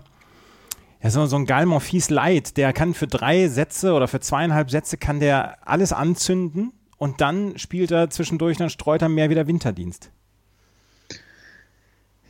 ja, 1.02 1.10
so, 1.10 1.26
so 1.26 1.38
ein 1.38 1.46
Galmont 1.46 1.84
Fies 1.84 2.10
Light, 2.10 2.58
der 2.58 2.74
kann 2.74 2.94
für 2.94 3.08
drei 3.08 3.48
Sätze 3.48 3.94
oder 3.94 4.08
für 4.08 4.20
zweieinhalb 4.20 4.70
Sätze 4.70 4.98
kann 4.98 5.20
der 5.20 5.68
alles 5.68 5.94
anzünden 5.94 6.74
und 6.98 7.22
dann 7.22 7.58
spielt 7.58 7.92
er 7.92 8.10
zwischendurch, 8.10 8.58
dann 8.58 8.70
streut 8.70 9.02
er 9.02 9.10
mehr 9.10 9.30
wieder 9.30 9.48
Winterdienst. 9.48 10.12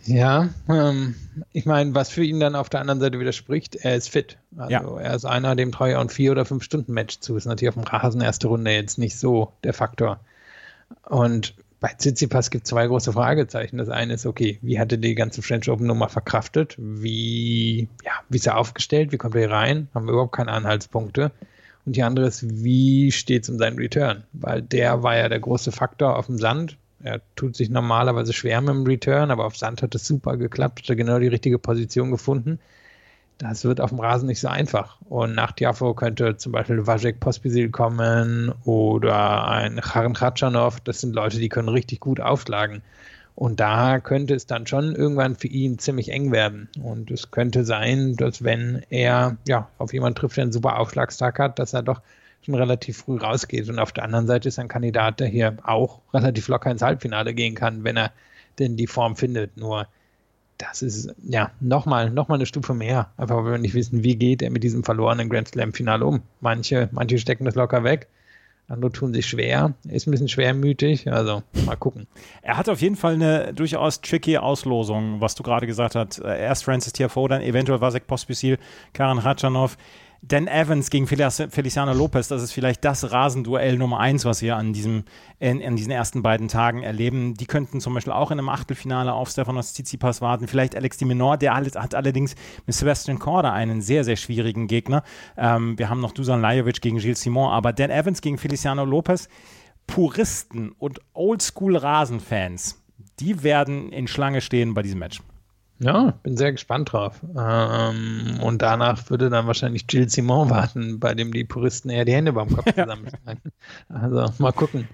Ja, 0.05 0.49
ähm, 0.67 1.15
ich 1.51 1.65
meine, 1.65 1.93
was 1.93 2.09
für 2.09 2.23
ihn 2.23 2.39
dann 2.39 2.55
auf 2.55 2.69
der 2.69 2.79
anderen 2.79 2.99
Seite 2.99 3.19
widerspricht, 3.19 3.75
er 3.75 3.95
ist 3.95 4.09
fit. 4.09 4.37
Also 4.57 4.71
ja. 4.71 4.99
er 4.99 5.15
ist 5.15 5.25
einer, 5.25 5.55
dem 5.55 5.71
traue 5.71 5.91
ich 5.91 5.95
auch 5.95 6.01
ein 6.01 6.09
vier 6.09 6.31
oder 6.31 6.45
fünf 6.45 6.63
Stunden 6.63 6.93
Match 6.93 7.19
zu. 7.19 7.35
Ist 7.35 7.45
natürlich 7.45 7.69
auf 7.69 7.83
dem 7.83 7.83
Rasen 7.83 8.21
erste 8.21 8.47
Runde 8.47 8.71
jetzt 8.71 8.97
nicht 8.97 9.19
so 9.19 9.53
der 9.63 9.73
Faktor. 9.73 10.19
Und 11.03 11.53
bei 11.79 11.89
Tsitsipas 11.89 12.51
gibt 12.51 12.65
es 12.65 12.69
zwei 12.69 12.87
große 12.87 13.13
Fragezeichen. 13.13 13.77
Das 13.77 13.89
eine 13.89 14.13
ist, 14.13 14.25
okay, 14.25 14.59
wie 14.61 14.79
hat 14.79 14.91
er 14.91 14.97
die 14.97 15.15
ganze 15.15 15.41
French 15.41 15.69
Open 15.69 15.87
Nummer 15.87 16.09
verkraftet? 16.09 16.75
Wie, 16.77 17.87
ja, 18.03 18.11
wie 18.27 18.37
ist 18.37 18.47
er 18.47 18.57
aufgestellt? 18.57 19.11
Wie 19.11 19.17
kommt 19.17 19.35
er 19.35 19.41
hier 19.41 19.51
rein? 19.51 19.87
Haben 19.93 20.05
wir 20.05 20.13
überhaupt 20.13 20.35
keine 20.35 20.51
Anhaltspunkte. 20.51 21.31
Und 21.85 21.95
die 21.95 22.03
andere 22.03 22.27
ist, 22.27 22.63
wie 22.63 23.11
steht 23.11 23.43
es 23.43 23.49
um 23.49 23.57
seinen 23.57 23.77
Return? 23.77 24.23
Weil 24.33 24.61
der 24.61 25.03
war 25.03 25.17
ja 25.17 25.29
der 25.29 25.39
große 25.39 25.71
Faktor 25.71 26.17
auf 26.17 26.25
dem 26.25 26.37
Sand. 26.37 26.77
Er 27.01 27.21
tut 27.37 27.55
sich 27.55 27.69
normalerweise 27.69 28.33
schwer 28.33 28.59
mit 28.59 28.71
dem 28.71 28.85
Return, 28.85 29.31
aber 29.31 29.45
auf 29.45 29.55
Sand 29.55 29.81
hat 29.81 29.95
es 29.95 30.05
super 30.05 30.35
geklappt, 30.35 30.81
hat 30.81 30.89
er 30.89 30.97
genau 30.97 31.17
die 31.19 31.29
richtige 31.29 31.57
Position 31.57 32.11
gefunden 32.11 32.59
das 33.39 33.63
wird 33.63 33.79
auf 33.79 33.89
dem 33.89 33.99
Rasen 33.99 34.27
nicht 34.27 34.41
so 34.41 34.49
einfach. 34.49 34.97
Und 35.01 35.33
nach 35.33 35.53
Tiafo 35.53 35.93
könnte 35.93 36.35
zum 36.37 36.51
Beispiel 36.51 36.85
Vajek 36.85 37.21
Pospisil 37.21 37.69
kommen 37.69 38.53
oder 38.65 39.47
ein 39.47 39.77
Kharan 39.77 40.13
Khatschanov. 40.13 40.81
Das 40.81 40.99
sind 40.99 41.15
Leute, 41.15 41.39
die 41.39 41.49
können 41.49 41.69
richtig 41.69 42.01
gut 42.01 42.19
aufschlagen. 42.19 42.83
Und 43.35 43.61
da 43.61 44.01
könnte 44.01 44.35
es 44.35 44.45
dann 44.45 44.67
schon 44.67 44.93
irgendwann 44.93 45.37
für 45.37 45.47
ihn 45.47 45.79
ziemlich 45.79 46.11
eng 46.11 46.33
werden. 46.33 46.67
Und 46.83 47.09
es 47.11 47.31
könnte 47.31 47.63
sein, 47.63 48.17
dass 48.17 48.43
wenn 48.43 48.81
er 48.89 49.37
ja 49.47 49.69
auf 49.77 49.93
jemanden 49.93 50.19
trifft, 50.19 50.35
der 50.35 50.43
einen 50.43 50.51
super 50.51 50.77
Aufschlagstag 50.77 51.39
hat, 51.39 51.59
dass 51.59 51.73
er 51.73 51.81
doch 51.81 52.01
schon 52.41 52.55
relativ 52.55 52.97
früh 52.97 53.17
rausgeht. 53.17 53.69
Und 53.69 53.79
auf 53.79 53.93
der 53.93 54.03
anderen 54.03 54.27
Seite 54.27 54.49
ist 54.49 54.59
ein 54.59 54.67
Kandidat, 54.67 55.21
der 55.21 55.27
hier 55.27 55.55
auch 55.63 56.01
relativ 56.13 56.49
locker 56.49 56.71
ins 56.71 56.81
Halbfinale 56.81 57.33
gehen 57.33 57.55
kann, 57.55 57.85
wenn 57.85 57.95
er 57.95 58.11
denn 58.59 58.75
die 58.75 58.87
Form 58.87 59.15
findet. 59.15 59.55
Nur 59.55 59.87
das 60.59 60.81
ist 60.81 61.15
ja 61.23 61.51
nochmal 61.59 62.11
noch 62.11 62.27
mal 62.27 62.35
eine 62.35 62.45
Stufe 62.45 62.73
mehr. 62.73 63.09
Einfach 63.17 63.37
weil 63.37 63.53
wir 63.53 63.57
nicht 63.57 63.73
wissen, 63.73 64.03
wie 64.03 64.15
geht 64.15 64.41
er 64.41 64.51
mit 64.51 64.63
diesem 64.63 64.83
verlorenen 64.83 65.29
Grand 65.29 65.47
Slam-Finale 65.47 66.05
um. 66.05 66.21
Manche, 66.41 66.89
manche 66.91 67.17
stecken 67.17 67.45
das 67.45 67.55
locker 67.55 67.83
weg. 67.83 68.07
Andere 68.67 68.91
tun 68.91 69.15
sich 69.15 69.25
schwer, 69.25 69.73
ist 69.87 70.05
ein 70.05 70.11
bisschen 70.11 70.27
schwermütig, 70.27 71.11
also 71.11 71.41
mal 71.65 71.75
gucken. 71.75 72.05
Er 72.43 72.55
hat 72.55 72.69
auf 72.69 72.81
jeden 72.81 72.95
Fall 72.95 73.15
eine 73.15 73.51
durchaus 73.51 73.99
tricky 74.01 74.37
Auslosung, 74.37 75.19
was 75.21 75.33
du 75.33 75.41
gerade 75.41 75.65
gesagt 75.65 75.95
hast. 75.95 76.19
Erst 76.19 76.65
Francis 76.65 76.93
Tiafoe, 76.93 77.27
dann 77.27 77.41
eventuell 77.41 77.81
Vasek 77.81 78.05
Pospisil, 78.05 78.59
Karan 78.93 79.17
Ratschanov. 79.17 79.75
Dan 80.21 80.47
Evans 80.47 80.89
gegen 80.89 81.07
Feliciano 81.07 81.93
Lopez, 81.93 82.27
das 82.27 82.43
ist 82.43 82.51
vielleicht 82.51 82.83
das 82.83 83.11
Rasenduell 83.11 83.77
Nummer 83.77 83.99
eins, 83.99 84.25
was 84.25 84.41
wir 84.41 84.57
an, 84.57 84.73
diesem, 84.73 85.05
in, 85.39 85.61
in, 85.61 85.77
diesen 85.77 85.91
ersten 85.91 86.21
beiden 86.21 86.49
Tagen 86.49 86.83
erleben. 86.83 87.35
Die 87.35 87.45
könnten 87.45 87.79
zum 87.79 87.93
Beispiel 87.93 88.11
auch 88.11 88.29
in 88.29 88.37
einem 88.37 88.49
Achtelfinale 88.49 89.13
auf 89.13 89.29
Stefanos 89.29 89.73
Tsitsipas 89.73 90.21
warten. 90.21 90.47
Vielleicht 90.47 90.75
Alex 90.75 90.97
Di 90.97 91.05
Menor, 91.05 91.37
der 91.37 91.55
hat 91.55 91.95
allerdings 91.95 92.35
mit 92.65 92.75
Sebastian 92.75 93.17
Korda 93.17 93.53
einen 93.53 93.81
sehr, 93.81 94.03
sehr 94.03 94.17
schwierigen 94.17 94.67
Gegner. 94.67 95.03
Ähm, 95.37 95.79
wir 95.79 95.89
haben 95.89 96.01
noch 96.01 96.11
Dusan 96.11 96.41
Lajovic 96.41 96.81
gegen 96.81 96.97
Gilles 96.97 97.21
Simon, 97.21 97.51
aber 97.51 97.71
Dan 97.71 97.89
Evans 97.89 98.19
gegen 98.19 98.37
Feliciano 98.37 98.83
Lopez, 98.83 99.29
Puristen 99.87 100.73
und 100.77 100.99
Oldschool-Rasenfans, 101.13 102.83
die 103.21 103.41
werden 103.43 103.91
in 103.93 104.07
Schlange 104.07 104.41
stehen 104.41 104.73
bei 104.73 104.81
diesem 104.81 104.99
Match. 104.99 105.21
Ja, 105.79 106.13
bin 106.23 106.35
sehr 106.35 106.51
gespannt 106.51 106.91
drauf. 106.91 107.21
Ähm, 107.37 108.39
und 108.41 108.61
danach 108.61 109.09
würde 109.09 109.29
dann 109.29 109.47
wahrscheinlich 109.47 109.87
Gilles 109.87 110.13
Simon 110.13 110.49
warten, 110.49 110.99
bei 110.99 111.13
dem 111.13 111.31
die 111.31 111.45
Puristen 111.45 111.89
eher 111.89 112.05
die 112.05 112.13
Hände 112.13 112.33
beim 112.33 112.49
Kopf 112.49 112.65
zusammenschlagen. 112.75 113.41
also 113.87 114.33
mal 114.39 114.51
gucken. 114.51 114.87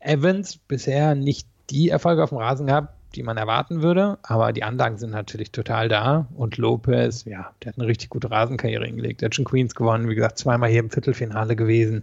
Evans 0.00 0.56
bisher 0.56 1.14
nicht 1.14 1.46
die 1.70 1.90
Erfolge 1.90 2.24
auf 2.24 2.30
dem 2.30 2.38
Rasen 2.38 2.66
gehabt, 2.66 2.94
die 3.14 3.22
man 3.22 3.36
erwarten 3.36 3.82
würde, 3.82 4.18
aber 4.22 4.52
die 4.52 4.64
Anlagen 4.64 4.98
sind 4.98 5.10
natürlich 5.10 5.50
total 5.50 5.88
da. 5.88 6.26
Und 6.34 6.56
Lopez, 6.56 7.24
ja, 7.24 7.52
der 7.62 7.72
hat 7.72 7.78
eine 7.78 7.88
richtig 7.88 8.10
gute 8.10 8.30
Rasenkarriere 8.30 8.86
hingelegt. 8.86 9.20
Der 9.20 9.26
hat 9.26 9.34
schon 9.34 9.44
Queens 9.44 9.74
gewonnen, 9.74 10.08
wie 10.08 10.14
gesagt, 10.14 10.38
zweimal 10.38 10.68
hier 10.68 10.80
im 10.80 10.90
Viertelfinale 10.90 11.56
gewesen. 11.56 12.02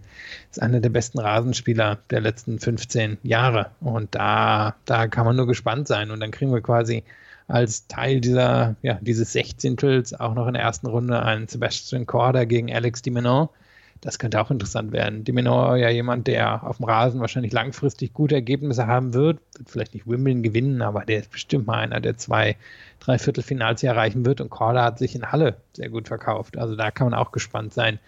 Ist 0.50 0.60
einer 0.60 0.80
der 0.80 0.90
besten 0.90 1.18
Rasenspieler 1.18 1.98
der 2.10 2.20
letzten 2.20 2.58
15 2.58 3.18
Jahre. 3.22 3.70
Und 3.80 4.14
da, 4.14 4.74
da 4.84 5.06
kann 5.06 5.26
man 5.26 5.36
nur 5.36 5.46
gespannt 5.46 5.86
sein. 5.86 6.10
Und 6.10 6.20
dann 6.20 6.32
kriegen 6.32 6.52
wir 6.52 6.60
quasi 6.60 7.04
als 7.48 7.86
Teil 7.86 8.20
dieser, 8.20 8.76
ja, 8.82 8.98
dieses 9.00 9.32
Sechzehntels 9.32 10.18
auch 10.18 10.34
noch 10.34 10.46
in 10.46 10.54
der 10.54 10.62
ersten 10.62 10.86
Runde 10.86 11.22
einen 11.22 11.48
Sebastian 11.48 12.06
Korda 12.06 12.44
gegen 12.44 12.72
Alex 12.72 13.02
Dimenon. 13.02 13.48
Das 14.02 14.18
könnte 14.18 14.40
auch 14.40 14.50
interessant 14.50 14.92
werden. 14.92 15.24
Dimenon 15.24 15.78
ja 15.78 15.88
jemand, 15.88 16.26
der 16.26 16.64
auf 16.64 16.76
dem 16.76 16.84
Rasen 16.84 17.20
wahrscheinlich 17.20 17.52
langfristig 17.52 18.12
gute 18.12 18.34
Ergebnisse 18.34 18.86
haben 18.86 19.14
wird, 19.14 19.40
wird 19.56 19.70
vielleicht 19.70 19.94
nicht 19.94 20.06
Wimbledon 20.06 20.42
gewinnen, 20.42 20.82
aber 20.82 21.04
der 21.04 21.20
ist 21.20 21.30
bestimmt 21.30 21.66
mal 21.66 21.78
einer, 21.78 22.00
der 22.00 22.18
zwei, 22.18 22.56
drei 23.00 23.18
Viertelfinals 23.18 23.80
hier 23.80 23.90
erreichen 23.90 24.26
wird 24.26 24.40
und 24.40 24.50
Korda 24.50 24.84
hat 24.84 24.98
sich 24.98 25.14
in 25.14 25.32
Halle 25.32 25.56
sehr 25.72 25.88
gut 25.88 26.08
verkauft. 26.08 26.58
Also 26.58 26.76
da 26.76 26.90
kann 26.90 27.10
man 27.10 27.18
auch 27.18 27.32
gespannt 27.32 27.72
sein, 27.72 27.98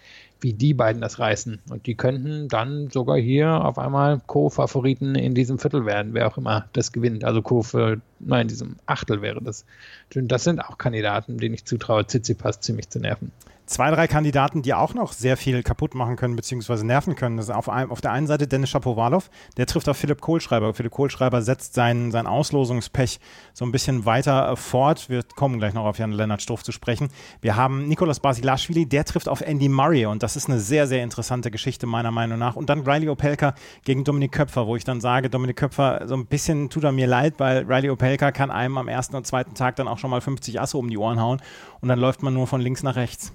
wie 0.40 0.52
die 0.52 0.74
beiden 0.74 1.00
das 1.00 1.18
reißen. 1.18 1.60
Und 1.70 1.86
die 1.86 1.94
könnten 1.94 2.48
dann 2.48 2.90
sogar 2.90 3.16
hier 3.16 3.64
auf 3.64 3.78
einmal 3.78 4.20
Co-Favoriten 4.26 5.14
in 5.14 5.34
diesem 5.34 5.58
Viertel 5.58 5.86
werden, 5.86 6.14
wer 6.14 6.28
auch 6.28 6.38
immer 6.38 6.68
das 6.72 6.92
gewinnt. 6.92 7.24
Also 7.24 7.42
Co 7.42 7.62
für, 7.62 8.00
nein, 8.20 8.42
in 8.42 8.48
diesem 8.48 8.76
Achtel 8.86 9.22
wäre 9.22 9.42
das. 9.42 9.64
Das 10.10 10.44
sind 10.44 10.60
auch 10.60 10.78
Kandidaten, 10.78 11.38
denen 11.38 11.54
ich 11.54 11.64
zutraue, 11.64 12.06
Tsitsipas 12.06 12.60
ziemlich 12.60 12.88
zu 12.88 12.98
nerven 13.00 13.32
zwei, 13.68 13.90
drei 13.90 14.06
Kandidaten, 14.06 14.62
die 14.62 14.74
auch 14.74 14.94
noch 14.94 15.12
sehr 15.12 15.36
viel 15.36 15.62
kaputt 15.62 15.94
machen 15.94 16.16
können 16.16 16.36
bzw. 16.36 16.82
nerven 16.84 17.14
können. 17.14 17.36
Das 17.36 17.48
ist 17.48 17.54
auf, 17.54 17.68
ein, 17.68 17.90
auf 17.90 18.00
der 18.00 18.12
einen 18.12 18.26
Seite 18.26 18.48
Dennis 18.48 18.70
Shapovalov, 18.70 19.30
der 19.56 19.66
trifft 19.66 19.88
auf 19.88 19.96
Philipp 19.96 20.20
Kohlschreiber. 20.20 20.74
Philipp 20.74 20.92
Kohlschreiber 20.92 21.42
setzt 21.42 21.74
sein, 21.74 22.10
sein 22.10 22.26
Auslosungspech 22.26 23.20
so 23.52 23.64
ein 23.64 23.72
bisschen 23.72 24.06
weiter 24.06 24.56
fort. 24.56 25.08
Wir 25.08 25.22
kommen 25.22 25.58
gleich 25.58 25.74
noch 25.74 25.84
auf 25.84 25.98
Jan 25.98 26.12
Lennart 26.12 26.42
Struff 26.42 26.62
zu 26.62 26.72
sprechen. 26.72 27.08
Wir 27.40 27.56
haben 27.56 27.86
Nikolas 27.86 28.20
Basilashvili, 28.20 28.86
der 28.86 29.04
trifft 29.04 29.28
auf 29.28 29.42
Andy 29.42 29.68
Murray 29.68 30.06
und 30.06 30.22
das 30.22 30.36
ist 30.36 30.48
eine 30.48 30.58
sehr, 30.58 30.86
sehr 30.86 31.02
interessante 31.04 31.50
Geschichte 31.50 31.86
meiner 31.86 32.10
Meinung 32.10 32.38
nach. 32.38 32.56
Und 32.56 32.70
dann 32.70 32.80
Riley 32.88 33.08
Opelka 33.08 33.54
gegen 33.84 34.04
Dominik 34.04 34.32
Köpfer, 34.32 34.66
wo 34.66 34.76
ich 34.76 34.84
dann 34.84 35.00
sage, 35.00 35.28
Dominik 35.28 35.56
Köpfer, 35.56 36.02
so 36.06 36.14
ein 36.14 36.26
bisschen 36.26 36.70
tut 36.70 36.84
er 36.84 36.92
mir 36.92 37.06
leid, 37.06 37.34
weil 37.38 37.64
Riley 37.64 37.90
Opelka 37.90 38.07
kann 38.16 38.50
einem 38.50 38.78
am 38.78 38.88
ersten 38.88 39.16
und 39.16 39.26
zweiten 39.26 39.54
Tag 39.54 39.76
dann 39.76 39.88
auch 39.88 39.98
schon 39.98 40.10
mal 40.10 40.20
50 40.20 40.60
Asse 40.60 40.78
um 40.78 40.88
die 40.88 40.98
Ohren 40.98 41.20
hauen 41.20 41.40
und 41.80 41.88
dann 41.88 41.98
läuft 41.98 42.22
man 42.22 42.34
nur 42.34 42.46
von 42.46 42.60
links 42.60 42.82
nach 42.82 42.96
rechts. 42.96 43.32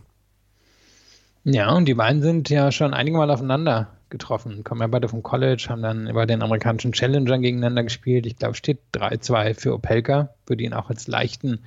Ja, 1.45 1.73
und 1.73 1.85
die 1.85 1.93
beiden 1.93 2.21
sind 2.21 2.49
ja 2.49 2.71
schon 2.71 2.93
einige 2.93 3.17
Mal 3.17 3.29
aufeinander 3.29 3.89
getroffen. 4.09 4.63
Kommen 4.63 4.81
ja 4.81 4.87
beide 4.87 5.09
vom 5.09 5.23
College, 5.23 5.65
haben 5.67 5.81
dann 5.81 6.07
über 6.07 6.25
den 6.25 6.41
amerikanischen 6.41 6.93
Challengern 6.93 7.41
gegeneinander 7.41 7.83
gespielt. 7.83 8.25
Ich 8.25 8.37
glaube, 8.37 8.55
steht 8.55 8.79
3-2 8.93 9.53
für 9.53 9.73
Opelka. 9.73 10.29
Würde 10.45 10.63
ihn 10.63 10.73
auch 10.73 10.89
als 10.89 11.07
leichten 11.07 11.59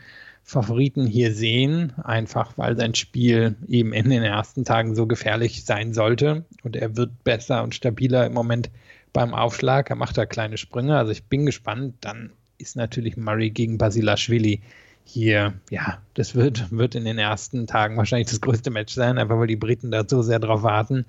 Favoriten 0.45 1.07
hier 1.07 1.35
sehen, 1.35 1.93
einfach 2.05 2.57
weil 2.57 2.77
sein 2.79 2.95
Spiel 2.95 3.57
eben 3.67 3.93
in 3.93 4.09
den 4.09 4.23
ersten 4.23 4.65
Tagen 4.65 4.95
so 4.95 5.07
gefährlich 5.07 5.65
sein 5.65 5.93
sollte. 5.93 6.45
Und 6.63 6.77
er 6.77 6.97
wird 6.97 7.25
besser 7.25 7.63
und 7.63 7.75
stabiler 7.75 8.25
im 8.25 8.33
Moment 8.33 8.71
beim 9.13 9.35
Aufschlag. 9.35 9.91
Er 9.91 9.97
macht 9.97 10.17
da 10.17 10.25
kleine 10.25 10.57
Sprünge. 10.57 10.97
Also 10.97 11.13
ich 11.13 11.25
bin 11.25 11.45
gespannt. 11.47 11.97
Dann 12.01 12.31
ist 12.59 12.77
natürlich 12.77 13.17
Murray 13.17 13.51
gegen 13.51 13.79
Basilashvili 13.79 14.61
hier, 15.09 15.55
ja, 15.71 15.99
das 16.15 16.35
wird, 16.35 16.73
wird 16.73 16.97
in 16.97 17.05
den 17.05 17.19
ersten 17.19 17.69
Tagen 17.69 17.97
wahrscheinlich 17.97 18.29
das 18.29 18.41
größte 18.41 18.71
Match 18.71 18.93
sein, 18.93 19.19
einfach 19.19 19.39
weil 19.39 19.47
die 19.47 19.57
Briten 19.57 19.93
da 19.93 20.03
so 20.07 20.21
sehr 20.23 20.41
drauf 20.41 20.65
warten. 20.65 21.07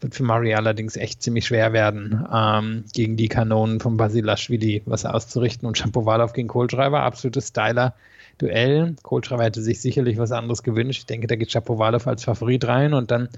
Wird 0.00 0.14
für 0.14 0.22
Murray 0.22 0.54
allerdings 0.54 0.96
echt 0.96 1.22
ziemlich 1.22 1.46
schwer 1.46 1.72
werden, 1.72 2.24
ähm, 2.32 2.84
gegen 2.92 3.16
die 3.16 3.28
Kanonen 3.28 3.80
von 3.80 3.96
Basilashvili 3.96 4.82
was 4.86 5.04
auszurichten. 5.04 5.66
Und 5.66 5.76
Shapovalov 5.76 6.32
gegen 6.32 6.48
Kohlschreiber, 6.48 7.02
absolutes 7.02 7.48
Styler-Duell. 7.48 8.94
Kohlschreiber 9.02 9.44
hätte 9.44 9.62
sich 9.62 9.80
sicherlich 9.80 10.18
was 10.18 10.30
anderes 10.30 10.62
gewünscht. 10.62 11.00
Ich 11.00 11.06
denke, 11.06 11.26
da 11.26 11.34
geht 11.34 11.50
Shapovalov 11.50 12.06
als 12.06 12.24
Favorit 12.24 12.64
rein 12.66 12.94
und 12.94 13.10
dann 13.10 13.28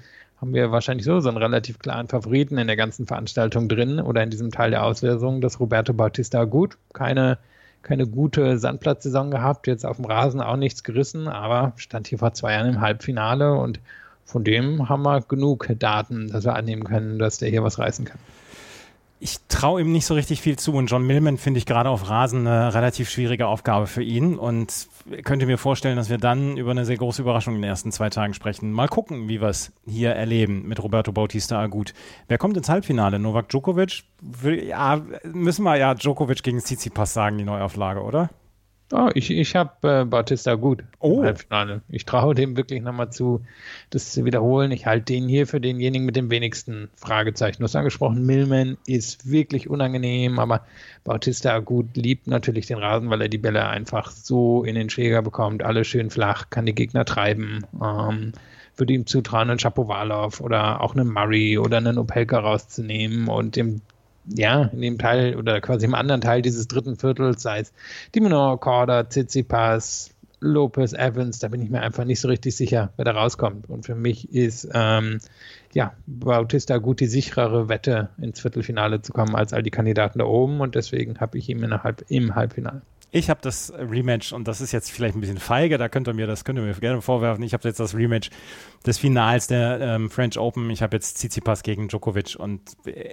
haben 0.45 0.53
wir 0.53 0.71
wahrscheinlich 0.71 1.05
so, 1.05 1.19
so 1.19 1.29
einen 1.29 1.39
relativ 1.39 1.79
klaren 1.79 2.07
Favoriten 2.07 2.59
in 2.59 2.67
der 2.67 2.75
ganzen 2.75 3.07
Veranstaltung 3.07 3.67
drin 3.67 3.99
oder 3.99 4.21
in 4.21 4.29
diesem 4.29 4.51
Teil 4.51 4.69
der 4.69 4.83
Auslösung, 4.83 5.41
das 5.41 5.59
Roberto 5.59 5.91
Bautista 5.93 6.43
gut. 6.45 6.77
Keine 6.93 7.39
keine 7.81 8.07
gute 8.07 8.57
Sandplatzsaison 8.57 9.29
gehabt, 9.29 9.67
jetzt 9.67 9.85
auf 9.85 9.97
dem 9.97 10.05
Rasen 10.05 10.41
auch 10.41 10.55
nichts 10.55 10.83
gerissen, 10.83 11.27
aber 11.27 11.73
stand 11.77 12.07
hier 12.07 12.17
vor 12.17 12.33
zwei 12.33 12.53
Jahren 12.53 12.67
im 12.67 12.81
Halbfinale 12.81 13.53
und 13.53 13.79
von 14.25 14.43
dem 14.43 14.89
haben 14.89 15.03
wir 15.03 15.21
genug 15.21 15.67
Daten, 15.77 16.27
dass 16.29 16.45
wir 16.45 16.55
annehmen 16.55 16.83
können, 16.83 17.19
dass 17.19 17.37
der 17.37 17.49
hier 17.49 17.63
was 17.63 17.77
reißen 17.77 18.05
kann 18.05 18.17
ich 19.19 19.39
traue 19.47 19.81
ihm 19.81 19.91
nicht 19.91 20.05
so 20.05 20.13
richtig 20.13 20.41
viel 20.41 20.57
zu 20.57 20.73
und 20.73 20.87
John 20.87 21.05
Millman 21.05 21.37
finde 21.37 21.57
ich 21.57 21.65
gerade 21.65 21.89
auf 21.89 22.09
Rasen 22.09 22.45
eine 22.45 22.73
relativ 22.73 23.09
schwierige 23.09 23.47
Aufgabe 23.47 23.87
für 23.87 24.03
ihn 24.03 24.35
und 24.35 24.87
könnte 25.23 25.45
mir 25.45 25.57
vorstellen, 25.57 25.97
dass 25.97 26.09
wir 26.09 26.17
dann 26.17 26.57
über 26.57 26.71
eine 26.71 26.85
sehr 26.85 26.97
große 26.97 27.21
Überraschung 27.21 27.55
in 27.55 27.61
den 27.61 27.69
ersten 27.69 27.91
zwei 27.91 28.09
Tagen 28.09 28.33
sprechen. 28.33 28.71
Mal 28.71 28.87
gucken, 28.87 29.27
wie 29.29 29.41
wir 29.41 29.49
es 29.49 29.71
hier 29.85 30.11
erleben 30.11 30.67
mit 30.67 30.81
Roberto 30.81 31.11
Bautista 31.11 31.59
Agut. 31.59 31.93
Wer 32.27 32.37
kommt 32.37 32.57
ins 32.57 32.69
Halbfinale? 32.69 33.19
Novak 33.19 33.49
Djokovic? 33.49 34.03
Ja, 34.43 35.01
müssen 35.23 35.63
wir 35.63 35.77
ja 35.77 35.93
Djokovic 35.93 36.41
gegen 36.43 36.59
Tsitsipas 36.59 37.13
sagen, 37.13 37.37
die 37.37 37.43
Neuauflage, 37.43 38.01
oder? 38.01 38.29
Oh, 38.91 39.09
ich 39.15 39.31
ich 39.31 39.55
habe 39.55 40.01
äh, 40.01 40.05
Bautista 40.05 40.53
gut 40.55 40.83
oh. 40.99 41.19
im 41.19 41.25
Halbfinale. 41.25 41.81
Ich 41.89 42.05
traue 42.05 42.35
dem 42.35 42.55
wirklich 42.55 42.83
nochmal 42.83 43.11
zu, 43.11 43.43
das 43.89 44.11
zu 44.11 44.25
wiederholen. 44.25 44.71
Ich 44.71 44.85
halte 44.85 45.05
den 45.05 45.27
hier 45.27 45.47
für 45.47 45.59
denjenigen 45.59 46.05
mit 46.05 46.15
dem 46.15 46.29
wenigsten 46.29 46.89
Fragezeichen. 46.95 47.57
Du 47.57 47.63
hast 47.63 47.75
angesprochen, 47.75 48.25
Millman 48.25 48.77
ist 48.85 49.29
wirklich 49.29 49.69
unangenehm, 49.69 50.37
aber 50.37 50.65
Bautista 51.03 51.57
gut 51.59 51.97
liebt 51.97 52.27
natürlich 52.27 52.67
den 52.67 52.77
Rasen, 52.77 53.09
weil 53.09 53.21
er 53.21 53.29
die 53.29 53.39
Bälle 53.39 53.67
einfach 53.67 54.11
so 54.11 54.63
in 54.63 54.75
den 54.75 54.91
Schläger 54.91 55.23
bekommt. 55.23 55.63
Alle 55.63 55.83
schön 55.83 56.11
flach, 56.11 56.51
kann 56.51 56.67
die 56.67 56.75
Gegner 56.75 57.05
treiben. 57.05 57.65
Ähm, 57.81 58.33
würde 58.77 58.93
ihm 58.93 59.07
zutrauen, 59.07 59.49
einen 59.49 59.59
Chapovalov 59.59 60.41
oder 60.41 60.81
auch 60.81 60.95
einen 60.95 61.11
Murray 61.11 61.57
oder 61.57 61.77
einen 61.77 61.97
Opelka 61.97 62.39
rauszunehmen 62.39 63.29
und 63.29 63.55
dem 63.55 63.81
ja, 64.27 64.63
in 64.63 64.81
dem 64.81 64.97
Teil 64.97 65.35
oder 65.35 65.61
quasi 65.61 65.85
im 65.85 65.95
anderen 65.95 66.21
Teil 66.21 66.41
dieses 66.41 66.67
dritten 66.67 66.95
Viertels, 66.95 67.41
sei 67.41 67.59
es 67.59 67.73
Dimonor, 68.13 68.59
Korda, 68.59 69.03
Tsitsipas, 69.03 70.15
Lopez, 70.39 70.93
Evans, 70.93 71.39
da 71.39 71.47
bin 71.47 71.61
ich 71.61 71.69
mir 71.69 71.81
einfach 71.81 72.05
nicht 72.05 72.19
so 72.19 72.27
richtig 72.27 72.55
sicher, 72.55 72.91
wer 72.97 73.05
da 73.05 73.11
rauskommt. 73.11 73.69
Und 73.69 73.85
für 73.85 73.95
mich 73.95 74.31
ist 74.31 74.67
ähm, 74.73 75.19
ja, 75.73 75.93
Bautista 76.05 76.77
gut 76.77 76.99
die 76.99 77.07
sicherere 77.07 77.67
Wette, 77.69 78.09
ins 78.17 78.39
Viertelfinale 78.39 79.01
zu 79.01 79.11
kommen, 79.11 79.35
als 79.35 79.53
all 79.53 79.63
die 79.63 79.71
Kandidaten 79.71 80.19
da 80.19 80.25
oben. 80.25 80.61
Und 80.61 80.75
deswegen 80.75 81.19
habe 81.19 81.37
ich 81.37 81.49
ihn 81.49 81.63
innerhalb, 81.63 82.05
im 82.09 82.35
Halbfinale. 82.35 82.81
Ich 83.11 83.29
habe 83.29 83.39
das 83.41 83.71
Rematch 83.73 84.33
und 84.33 84.47
das 84.47 84.59
ist 84.59 84.71
jetzt 84.71 84.91
vielleicht 84.91 85.15
ein 85.15 85.21
bisschen 85.21 85.37
feige, 85.37 85.77
da 85.77 85.87
könnt 85.87 86.07
ihr 86.07 86.13
mir 86.13 86.27
das 86.27 86.43
könnt 86.43 86.59
ihr 86.59 86.65
mir 86.65 86.73
gerne 86.73 87.01
vorwerfen. 87.01 87.43
Ich 87.43 87.53
habe 87.53 87.67
jetzt 87.67 87.79
das 87.79 87.95
Rematch 87.95 88.29
des 88.85 88.97
Finals 88.97 89.47
der 89.47 89.79
ähm, 89.79 90.09
French 90.09 90.37
Open. 90.37 90.69
Ich 90.69 90.81
habe 90.81 90.97
jetzt 90.97 91.17
Tsitsipas 91.17 91.63
gegen 91.63 91.87
Djokovic 91.87 92.35
und 92.37 92.61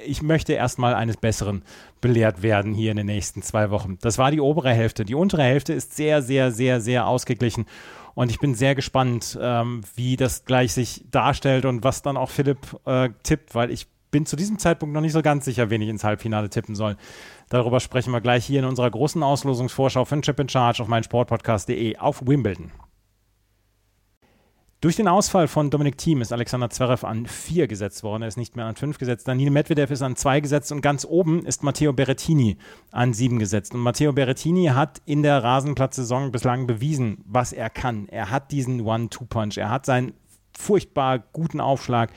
ich 0.05 0.22
möchte 0.22 0.55
erstmal 0.55 0.94
eines 0.94 1.16
Besseren 1.16 1.62
belehrt 2.00 2.42
werden 2.42 2.74
hier 2.74 2.90
in 2.90 2.96
den 2.96 3.07
nächsten 3.07 3.42
zwei 3.42 3.70
Wochen. 3.70 3.98
Das 4.00 4.18
war 4.18 4.31
die 4.31 4.40
obere 4.40 4.72
Hälfte. 4.72 5.05
Die 5.05 5.14
untere 5.14 5.44
Hälfte 5.44 5.72
ist 5.72 5.94
sehr, 5.94 6.20
sehr, 6.22 6.50
sehr, 6.50 6.81
sehr 6.81 7.07
ausgeglichen 7.07 7.66
und 8.14 8.31
ich 8.31 8.38
bin 8.38 8.55
sehr 8.55 8.74
gespannt, 8.74 9.38
ähm, 9.40 9.83
wie 9.94 10.16
das 10.16 10.44
gleich 10.44 10.72
sich 10.72 11.05
darstellt 11.11 11.64
und 11.64 11.85
was 11.85 12.02
dann 12.02 12.16
auch 12.16 12.31
Philipp 12.31 12.59
äh, 12.85 13.11
tippt, 13.22 13.55
weil 13.55 13.70
ich 13.70 13.87
bin 14.11 14.26
zu 14.26 14.37
diesem 14.37 14.59
Zeitpunkt 14.59 14.92
noch 14.94 15.00
nicht 15.00 15.12
so 15.12 15.22
ganz 15.22 15.46
sicher, 15.46 15.70
wen 15.70 15.81
ich 15.81 15.88
ins 15.88 16.05
Halbfinale 16.05 16.50
tippen 16.50 16.74
soll. 16.74 16.96
Darüber 17.52 17.80
sprechen 17.80 18.14
wir 18.14 18.22
gleich 18.22 18.46
hier 18.46 18.60
in 18.60 18.64
unserer 18.64 18.90
großen 18.90 19.22
Auslosungsvorschau 19.22 20.06
von 20.06 20.22
Chip 20.22 20.40
in 20.40 20.48
Charge 20.48 20.82
auf 20.82 20.88
meinsportpodcast.de 20.88 21.98
auf 21.98 22.26
Wimbledon. 22.26 22.72
Durch 24.80 24.96
den 24.96 25.06
Ausfall 25.06 25.48
von 25.48 25.68
Dominik 25.68 25.98
Thiem 25.98 26.22
ist 26.22 26.32
Alexander 26.32 26.70
Zverev 26.70 27.06
an 27.06 27.26
vier 27.26 27.66
gesetzt 27.66 28.04
worden. 28.04 28.22
Er 28.22 28.28
ist 28.28 28.38
nicht 28.38 28.56
mehr 28.56 28.64
an 28.64 28.76
fünf 28.76 28.96
gesetzt. 28.96 29.28
Daniel 29.28 29.50
Medvedev 29.50 29.92
ist 29.92 30.00
an 30.00 30.16
zwei 30.16 30.40
gesetzt 30.40 30.72
und 30.72 30.80
ganz 30.80 31.04
oben 31.04 31.44
ist 31.44 31.62
Matteo 31.62 31.92
Berrettini 31.92 32.56
an 32.90 33.12
sieben 33.12 33.38
gesetzt. 33.38 33.74
Und 33.74 33.80
Matteo 33.80 34.14
Berrettini 34.14 34.68
hat 34.68 35.02
in 35.04 35.22
der 35.22 35.44
Rasenplatzsaison 35.44 36.32
bislang 36.32 36.66
bewiesen, 36.66 37.22
was 37.26 37.52
er 37.52 37.68
kann. 37.68 38.08
Er 38.08 38.30
hat 38.30 38.50
diesen 38.50 38.80
One-Two-Punch. 38.80 39.58
Er 39.58 39.68
hat 39.68 39.84
seinen 39.84 40.14
furchtbar 40.56 41.18
guten 41.18 41.60
Aufschlag 41.60 42.12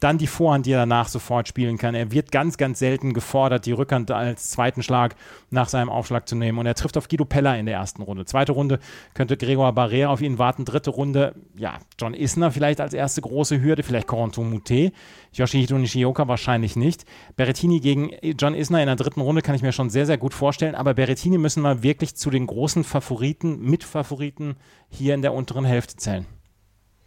dann 0.00 0.18
die 0.18 0.26
Vorhand, 0.26 0.66
die 0.66 0.72
er 0.72 0.78
danach 0.78 1.08
sofort 1.08 1.48
spielen 1.48 1.76
kann. 1.76 1.94
Er 1.94 2.12
wird 2.12 2.30
ganz, 2.30 2.56
ganz 2.56 2.78
selten 2.78 3.14
gefordert, 3.14 3.66
die 3.66 3.72
Rückhand 3.72 4.10
als 4.10 4.50
zweiten 4.50 4.82
Schlag 4.82 5.16
nach 5.50 5.68
seinem 5.68 5.88
Aufschlag 5.88 6.28
zu 6.28 6.36
nehmen. 6.36 6.58
Und 6.58 6.66
er 6.66 6.74
trifft 6.74 6.96
auf 6.96 7.08
Guido 7.08 7.24
Pella 7.24 7.56
in 7.56 7.66
der 7.66 7.76
ersten 7.76 8.02
Runde. 8.02 8.24
Zweite 8.24 8.52
Runde 8.52 8.78
könnte 9.14 9.36
Gregor 9.36 9.72
Barrera 9.72 10.12
auf 10.12 10.20
ihn 10.20 10.38
warten. 10.38 10.64
Dritte 10.64 10.90
Runde, 10.90 11.34
ja, 11.56 11.78
John 11.98 12.14
Isner 12.14 12.52
vielleicht 12.52 12.80
als 12.80 12.94
erste 12.94 13.20
große 13.20 13.60
Hürde, 13.60 13.82
vielleicht 13.82 14.06
Corentin 14.06 14.50
Moutet. 14.50 14.92
Yoshihito 15.32 15.76
Nishioka 15.76 16.28
wahrscheinlich 16.28 16.76
nicht. 16.76 17.04
Berrettini 17.36 17.80
gegen 17.80 18.10
John 18.38 18.54
Isner 18.54 18.80
in 18.80 18.86
der 18.86 18.96
dritten 18.96 19.20
Runde 19.20 19.42
kann 19.42 19.54
ich 19.54 19.62
mir 19.62 19.72
schon 19.72 19.90
sehr, 19.90 20.06
sehr 20.06 20.18
gut 20.18 20.34
vorstellen. 20.34 20.74
Aber 20.74 20.94
Berrettini 20.94 21.38
müssen 21.38 21.62
wir 21.62 21.82
wirklich 21.82 22.14
zu 22.14 22.30
den 22.30 22.46
großen 22.46 22.84
Favoriten, 22.84 23.60
Mitfavoriten 23.60 24.56
hier 24.88 25.14
in 25.14 25.22
der 25.22 25.34
unteren 25.34 25.64
Hälfte 25.64 25.96
zählen. 25.96 26.26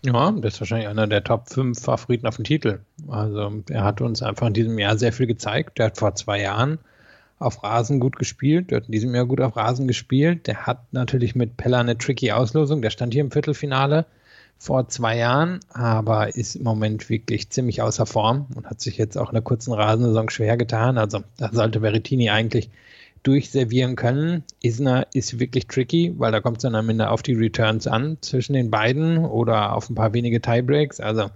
Ja, 0.03 0.31
das 0.31 0.55
ist 0.55 0.59
wahrscheinlich 0.61 0.87
einer 0.87 1.05
der 1.05 1.23
Top 1.23 1.49
5 1.49 1.79
Favoriten 1.79 2.25
auf 2.25 2.37
den 2.37 2.45
Titel. 2.45 2.79
Also 3.07 3.63
er 3.69 3.83
hat 3.83 4.01
uns 4.01 4.23
einfach 4.23 4.47
in 4.47 4.53
diesem 4.53 4.79
Jahr 4.79 4.97
sehr 4.97 5.13
viel 5.13 5.27
gezeigt. 5.27 5.77
Der 5.77 5.87
hat 5.87 5.97
vor 5.97 6.15
zwei 6.15 6.41
Jahren 6.41 6.79
auf 7.37 7.63
Rasen 7.63 7.99
gut 7.99 8.17
gespielt. 8.17 8.71
Der 8.71 8.77
hat 8.77 8.87
in 8.87 8.93
diesem 8.93 9.13
Jahr 9.13 9.25
gut 9.25 9.41
auf 9.41 9.55
Rasen 9.55 9.87
gespielt. 9.87 10.47
Der 10.47 10.65
hat 10.65 10.91
natürlich 10.91 11.35
mit 11.35 11.55
Pella 11.55 11.79
eine 11.79 11.97
tricky 11.97 12.31
Auslosung. 12.31 12.81
Der 12.81 12.89
stand 12.89 13.13
hier 13.13 13.21
im 13.21 13.31
Viertelfinale 13.31 14.05
vor 14.57 14.87
zwei 14.89 15.17
Jahren, 15.17 15.59
aber 15.69 16.35
ist 16.35 16.55
im 16.55 16.63
Moment 16.63 17.09
wirklich 17.09 17.49
ziemlich 17.49 17.81
außer 17.81 18.05
Form 18.05 18.45
und 18.55 18.67
hat 18.67 18.79
sich 18.79 18.97
jetzt 18.97 19.17
auch 19.17 19.29
in 19.29 19.33
der 19.35 19.43
kurzen 19.43 19.73
Rasensaison 19.73 20.29
schwer 20.29 20.57
getan. 20.57 20.97
Also 20.97 21.23
da 21.37 21.49
sollte 21.51 21.79
Berrettini 21.79 22.29
eigentlich 22.29 22.69
durchservieren 23.23 23.95
können. 23.95 24.43
Isner 24.61 25.07
ist 25.13 25.39
wirklich 25.39 25.67
tricky, 25.67 26.13
weil 26.17 26.31
da 26.31 26.41
kommt 26.41 26.57
es 26.57 26.63
dann 26.63 26.75
am 26.75 26.89
Ende 26.89 27.09
auf 27.09 27.21
die 27.21 27.33
Returns 27.33 27.87
an 27.87 28.17
zwischen 28.21 28.53
den 28.53 28.71
beiden 28.71 29.25
oder 29.25 29.75
auf 29.75 29.89
ein 29.89 29.95
paar 29.95 30.13
wenige 30.13 30.41
Tiebreaks. 30.41 30.99
Also 30.99 31.29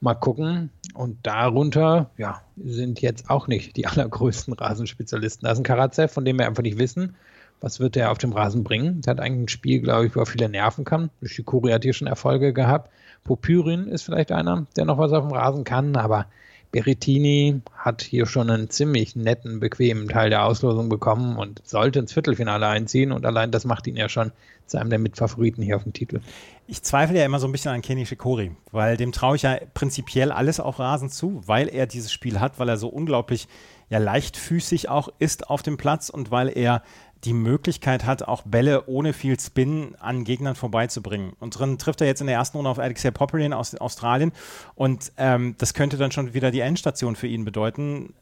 mal 0.00 0.14
gucken. 0.14 0.70
Und 0.94 1.18
darunter, 1.22 2.10
ja, 2.18 2.42
sind 2.62 3.00
jetzt 3.00 3.30
auch 3.30 3.48
nicht 3.48 3.76
die 3.76 3.86
allergrößten 3.86 4.52
Rasenspezialisten. 4.54 5.46
Da 5.46 5.52
ist 5.52 5.58
ein 5.58 5.64
Karatsev, 5.64 6.12
von 6.12 6.24
dem 6.24 6.38
wir 6.38 6.46
einfach 6.46 6.62
nicht 6.62 6.78
wissen, 6.78 7.16
was 7.60 7.80
wird 7.80 7.96
er 7.96 8.10
auf 8.10 8.18
dem 8.18 8.32
Rasen 8.32 8.64
bringen. 8.64 9.00
Der 9.00 9.12
hat 9.12 9.20
eigentlich 9.20 9.44
ein 9.44 9.48
Spiel, 9.48 9.80
glaube 9.80 10.06
ich, 10.06 10.16
wo 10.16 10.20
er 10.20 10.26
viele 10.26 10.48
nerven 10.48 10.84
kann. 10.84 11.10
Shikori 11.22 11.70
hat 11.70 11.84
hier 11.84 11.94
schon 11.94 12.08
Erfolge 12.08 12.52
gehabt. 12.52 12.90
Popyrin 13.24 13.86
ist 13.86 14.02
vielleicht 14.02 14.32
einer, 14.32 14.66
der 14.76 14.84
noch 14.84 14.98
was 14.98 15.12
auf 15.12 15.26
dem 15.26 15.32
Rasen 15.32 15.64
kann, 15.64 15.94
aber 15.96 16.26
Berrettini 16.72 17.60
hat 17.76 18.00
hier 18.02 18.24
schon 18.24 18.50
einen 18.50 18.70
ziemlich 18.70 19.14
netten, 19.14 19.60
bequemen 19.60 20.08
Teil 20.08 20.30
der 20.30 20.44
Auslosung 20.44 20.88
bekommen 20.88 21.36
und 21.36 21.60
sollte 21.64 21.98
ins 21.98 22.14
Viertelfinale 22.14 22.66
einziehen. 22.66 23.12
Und 23.12 23.26
allein 23.26 23.50
das 23.50 23.66
macht 23.66 23.86
ihn 23.86 23.96
ja 23.96 24.08
schon 24.08 24.32
zu 24.66 24.78
einem 24.78 24.88
der 24.88 24.98
Mitfavoriten 24.98 25.62
hier 25.62 25.76
auf 25.76 25.82
dem 25.82 25.92
Titel. 25.92 26.20
Ich 26.66 26.82
zweifle 26.82 27.18
ja 27.18 27.26
immer 27.26 27.38
so 27.38 27.46
ein 27.46 27.52
bisschen 27.52 27.72
an 27.72 27.82
Kenny 27.82 28.06
Shikori, 28.06 28.52
weil 28.70 28.96
dem 28.96 29.12
traue 29.12 29.36
ich 29.36 29.42
ja 29.42 29.58
prinzipiell 29.74 30.32
alles 30.32 30.60
auf 30.60 30.78
Rasen 30.78 31.10
zu, 31.10 31.42
weil 31.46 31.68
er 31.68 31.86
dieses 31.86 32.10
Spiel 32.10 32.40
hat, 32.40 32.58
weil 32.58 32.70
er 32.70 32.78
so 32.78 32.88
unglaublich 32.88 33.48
ja 33.90 33.98
leichtfüßig 33.98 34.88
auch 34.88 35.10
ist 35.18 35.50
auf 35.50 35.62
dem 35.62 35.76
Platz 35.76 36.08
und 36.08 36.30
weil 36.30 36.48
er 36.48 36.82
die 37.24 37.32
Möglichkeit 37.32 38.04
hat, 38.04 38.22
auch 38.22 38.42
Bälle 38.42 38.86
ohne 38.86 39.12
viel 39.12 39.38
Spin 39.38 39.94
an 40.00 40.24
Gegnern 40.24 40.54
vorbeizubringen. 40.54 41.34
Und 41.38 41.58
drin 41.58 41.78
trifft 41.78 42.00
er 42.00 42.06
jetzt 42.06 42.20
in 42.20 42.26
der 42.26 42.36
ersten 42.36 42.58
Runde 42.58 42.70
auf 42.70 42.78
Alexei 42.78 43.10
Popperin 43.10 43.52
aus 43.52 43.74
Australien. 43.74 44.32
Und 44.74 45.12
ähm, 45.16 45.54
das 45.58 45.74
könnte 45.74 45.96
dann 45.96 46.10
schon 46.10 46.34
wieder 46.34 46.50
die 46.50 46.60
Endstation 46.60 47.14
für 47.14 47.28
ihn 47.28 47.44
bedeuten. 47.44 48.14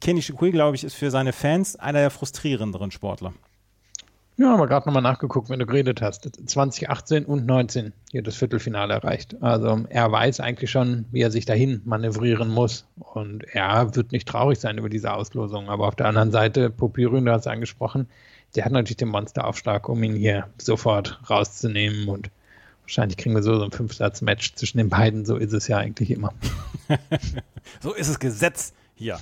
Kenny 0.00 0.22
Shikui, 0.22 0.50
glaube 0.50 0.76
ich, 0.76 0.84
ist 0.84 0.94
für 0.94 1.10
seine 1.10 1.32
Fans 1.32 1.76
einer 1.76 2.00
der 2.00 2.10
frustrierenderen 2.10 2.90
Sportler. 2.90 3.32
Ja, 4.40 4.54
aber 4.54 4.66
gerade 4.68 4.88
nochmal 4.88 5.02
nachgeguckt, 5.02 5.50
wenn 5.50 5.58
du 5.58 5.66
geredet 5.66 6.00
hast. 6.00 6.30
2018 6.48 7.26
und 7.26 7.44
19 7.44 7.92
hier 8.10 8.22
das 8.22 8.36
Viertelfinale 8.36 8.94
erreicht. 8.94 9.36
Also 9.42 9.84
er 9.90 10.10
weiß 10.10 10.40
eigentlich 10.40 10.70
schon, 10.70 11.04
wie 11.10 11.20
er 11.20 11.30
sich 11.30 11.44
dahin 11.44 11.82
manövrieren 11.84 12.48
muss. 12.48 12.86
Und 12.96 13.44
er 13.52 13.94
wird 13.94 14.12
nicht 14.12 14.26
traurig 14.26 14.58
sein 14.58 14.78
über 14.78 14.88
diese 14.88 15.12
Auslosung. 15.12 15.68
Aber 15.68 15.86
auf 15.86 15.94
der 15.94 16.06
anderen 16.06 16.30
Seite, 16.30 16.70
Popyrin, 16.70 17.26
du 17.26 17.32
hast 17.32 17.46
angesprochen, 17.46 18.06
der 18.56 18.64
hat 18.64 18.72
natürlich 18.72 18.96
den 18.96 19.08
Monsteraufschlag, 19.08 19.90
um 19.90 20.02
ihn 20.02 20.14
hier 20.14 20.46
sofort 20.56 21.20
rauszunehmen. 21.28 22.08
Und 22.08 22.30
wahrscheinlich 22.84 23.18
kriegen 23.18 23.34
wir 23.34 23.42
so, 23.42 23.58
so 23.58 23.64
ein 23.64 23.72
Fünfsatz-Match 23.72 24.54
zwischen 24.54 24.78
den 24.78 24.88
beiden. 24.88 25.26
So 25.26 25.36
ist 25.36 25.52
es 25.52 25.68
ja 25.68 25.76
eigentlich 25.76 26.10
immer. 26.10 26.32
so 27.80 27.92
ist 27.92 28.08
es 28.08 28.18
Gesetz 28.18 28.72
hier. 28.94 29.18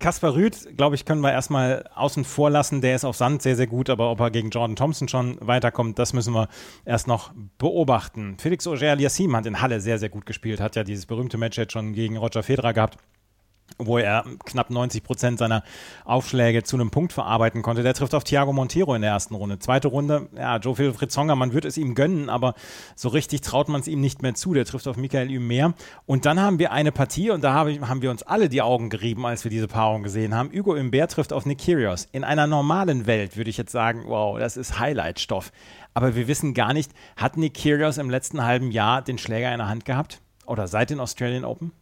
Kaspar 0.00 0.34
Rüth, 0.34 0.76
glaube 0.76 0.94
ich, 0.94 1.04
können 1.04 1.20
wir 1.22 1.32
erstmal 1.32 1.84
außen 1.94 2.24
vor 2.24 2.50
lassen. 2.50 2.80
Der 2.80 2.94
ist 2.94 3.04
auf 3.04 3.16
Sand 3.16 3.42
sehr, 3.42 3.56
sehr 3.56 3.66
gut, 3.66 3.90
aber 3.90 4.10
ob 4.10 4.20
er 4.20 4.30
gegen 4.30 4.50
Jordan 4.50 4.76
Thompson 4.76 5.08
schon 5.08 5.38
weiterkommt, 5.40 5.98
das 5.98 6.12
müssen 6.12 6.34
wir 6.34 6.48
erst 6.84 7.08
noch 7.08 7.32
beobachten. 7.58 8.36
Felix 8.38 8.66
Auger-Aliassime 8.66 9.36
hat 9.36 9.46
in 9.46 9.60
Halle 9.60 9.80
sehr, 9.80 9.98
sehr 9.98 10.08
gut 10.08 10.24
gespielt, 10.24 10.60
hat 10.60 10.76
ja 10.76 10.84
dieses 10.84 11.06
berühmte 11.06 11.36
Match 11.36 11.58
jetzt 11.58 11.72
schon 11.72 11.94
gegen 11.94 12.16
Roger 12.16 12.44
Federer 12.44 12.72
gehabt 12.72 12.98
wo 13.76 13.98
er 13.98 14.24
knapp 14.44 14.70
90 14.70 15.02
Prozent 15.02 15.38
seiner 15.38 15.62
Aufschläge 16.04 16.62
zu 16.62 16.76
einem 16.76 16.90
Punkt 16.90 17.12
verarbeiten 17.12 17.62
konnte. 17.62 17.82
Der 17.82 17.94
trifft 17.94 18.14
auf 18.14 18.24
Thiago 18.24 18.52
Monteiro 18.52 18.94
in 18.94 19.02
der 19.02 19.12
ersten 19.12 19.34
Runde. 19.34 19.58
Zweite 19.58 19.88
Runde, 19.88 20.28
ja, 20.36 20.56
Joe 20.56 20.76
Wilfried 20.78 21.12
Songa, 21.12 21.36
man 21.36 21.52
wird 21.52 21.64
es 21.64 21.76
ihm 21.76 21.94
gönnen, 21.94 22.28
aber 22.28 22.54
so 22.96 23.08
richtig 23.08 23.42
traut 23.42 23.68
man 23.68 23.80
es 23.80 23.88
ihm 23.88 24.00
nicht 24.00 24.22
mehr 24.22 24.34
zu. 24.34 24.54
Der 24.54 24.64
trifft 24.64 24.88
auf 24.88 24.96
Michael 24.96 25.30
Ümer. 25.30 25.74
Und 26.06 26.26
dann 26.26 26.40
haben 26.40 26.58
wir 26.58 26.72
eine 26.72 26.92
Partie, 26.92 27.30
und 27.30 27.44
da 27.44 27.54
haben 27.54 28.02
wir 28.02 28.10
uns 28.10 28.22
alle 28.22 28.48
die 28.48 28.62
Augen 28.62 28.90
gerieben, 28.90 29.24
als 29.26 29.44
wir 29.44 29.50
diese 29.50 29.68
Paarung 29.68 30.02
gesehen 30.02 30.34
haben. 30.34 30.50
Hugo 30.52 30.74
Imbert 30.74 31.12
trifft 31.12 31.32
auf 31.32 31.46
Nick 31.46 31.58
Kyrgios. 31.58 32.08
In 32.10 32.24
einer 32.24 32.46
normalen 32.46 33.06
Welt 33.06 33.36
würde 33.36 33.50
ich 33.50 33.58
jetzt 33.58 33.72
sagen, 33.72 34.04
wow, 34.06 34.38
das 34.38 34.56
ist 34.56 34.78
Highlightstoff. 34.78 35.52
Aber 35.94 36.14
wir 36.14 36.28
wissen 36.28 36.54
gar 36.54 36.72
nicht, 36.72 36.92
hat 37.16 37.36
Nick 37.36 37.54
Kyrgios 37.54 37.98
im 37.98 38.10
letzten 38.10 38.44
halben 38.44 38.70
Jahr 38.70 39.02
den 39.02 39.18
Schläger 39.18 39.52
in 39.52 39.58
der 39.58 39.68
Hand 39.68 39.84
gehabt? 39.84 40.20
Oder 40.46 40.66
seit 40.66 40.90
den 40.90 41.00
Australian 41.00 41.44
Open? 41.44 41.72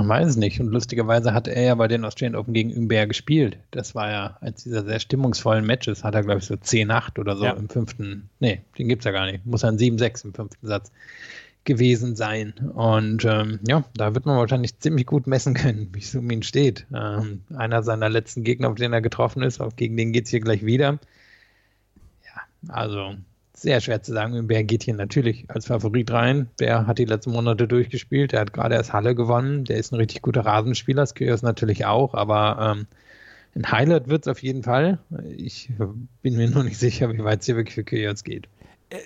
Man 0.00 0.08
weiß 0.08 0.28
es 0.28 0.36
nicht. 0.36 0.60
Und 0.60 0.68
lustigerweise 0.68 1.34
hat 1.34 1.46
er 1.46 1.62
ja 1.62 1.74
bei 1.74 1.86
den 1.86 2.06
Australian 2.06 2.34
Open 2.34 2.54
gegen 2.54 2.74
Umber 2.74 3.06
gespielt. 3.06 3.58
Das 3.70 3.94
war 3.94 4.10
ja 4.10 4.38
eins 4.40 4.64
dieser 4.64 4.82
sehr 4.82 4.98
stimmungsvollen 4.98 5.66
Matches. 5.66 6.04
Hat 6.04 6.14
er, 6.14 6.22
glaube 6.22 6.38
ich, 6.38 6.46
so 6.46 6.54
10-8 6.54 7.20
oder 7.20 7.36
so 7.36 7.44
ja. 7.44 7.52
im 7.52 7.68
fünften. 7.68 8.30
Nee, 8.38 8.62
den 8.78 8.88
gibt 8.88 9.02
es 9.02 9.04
ja 9.04 9.12
gar 9.12 9.26
nicht. 9.26 9.44
Muss 9.44 9.62
ein 9.62 9.76
7-6 9.76 10.24
im 10.24 10.32
fünften 10.32 10.66
Satz 10.66 10.90
gewesen 11.64 12.16
sein. 12.16 12.54
Und 12.72 13.26
ähm, 13.26 13.60
ja, 13.68 13.84
da 13.94 14.14
wird 14.14 14.24
man 14.24 14.38
wahrscheinlich 14.38 14.78
ziemlich 14.78 15.04
gut 15.04 15.26
messen 15.26 15.52
können, 15.52 15.90
wie 15.92 15.98
es 15.98 16.14
um 16.14 16.30
ihn 16.30 16.42
steht. 16.42 16.86
Ähm, 16.94 17.42
einer 17.54 17.82
seiner 17.82 18.08
letzten 18.08 18.42
Gegner, 18.42 18.70
auf 18.70 18.76
den 18.76 18.94
er 18.94 19.02
getroffen 19.02 19.42
ist, 19.42 19.60
auch 19.60 19.76
gegen 19.76 19.98
den 19.98 20.12
geht 20.12 20.24
es 20.24 20.30
hier 20.30 20.40
gleich 20.40 20.64
wieder. 20.64 20.98
Ja, 22.24 22.72
also 22.72 23.16
sehr 23.60 23.80
schwer 23.80 24.02
zu 24.02 24.12
sagen. 24.12 24.46
Bär 24.46 24.64
geht 24.64 24.84
hier 24.84 24.94
natürlich 24.94 25.44
als 25.48 25.66
Favorit 25.66 26.10
rein. 26.10 26.48
Bär 26.56 26.86
hat 26.86 26.98
die 26.98 27.04
letzten 27.04 27.32
Monate 27.32 27.68
durchgespielt. 27.68 28.32
Er 28.32 28.40
hat 28.40 28.52
gerade 28.52 28.74
erst 28.74 28.92
Halle 28.92 29.14
gewonnen. 29.14 29.64
Der 29.64 29.76
ist 29.76 29.92
ein 29.92 29.96
richtig 29.96 30.22
guter 30.22 30.44
Rasenspieler. 30.46 31.06
Skirios 31.06 31.42
natürlich 31.42 31.84
auch, 31.84 32.14
aber 32.14 32.76
ähm, 32.76 32.86
ein 33.54 33.70
Highlight 33.70 34.08
wird 34.08 34.26
es 34.26 34.28
auf 34.28 34.42
jeden 34.42 34.62
Fall. 34.62 34.98
Ich 35.36 35.70
bin 36.22 36.36
mir 36.36 36.48
nur 36.48 36.64
nicht 36.64 36.78
sicher, 36.78 37.12
wie 37.12 37.22
weit 37.24 37.40
es 37.40 37.46
hier 37.46 37.56
wirklich 37.56 37.74
für 37.74 37.84
Kyrgios 37.84 38.24
geht. 38.24 38.48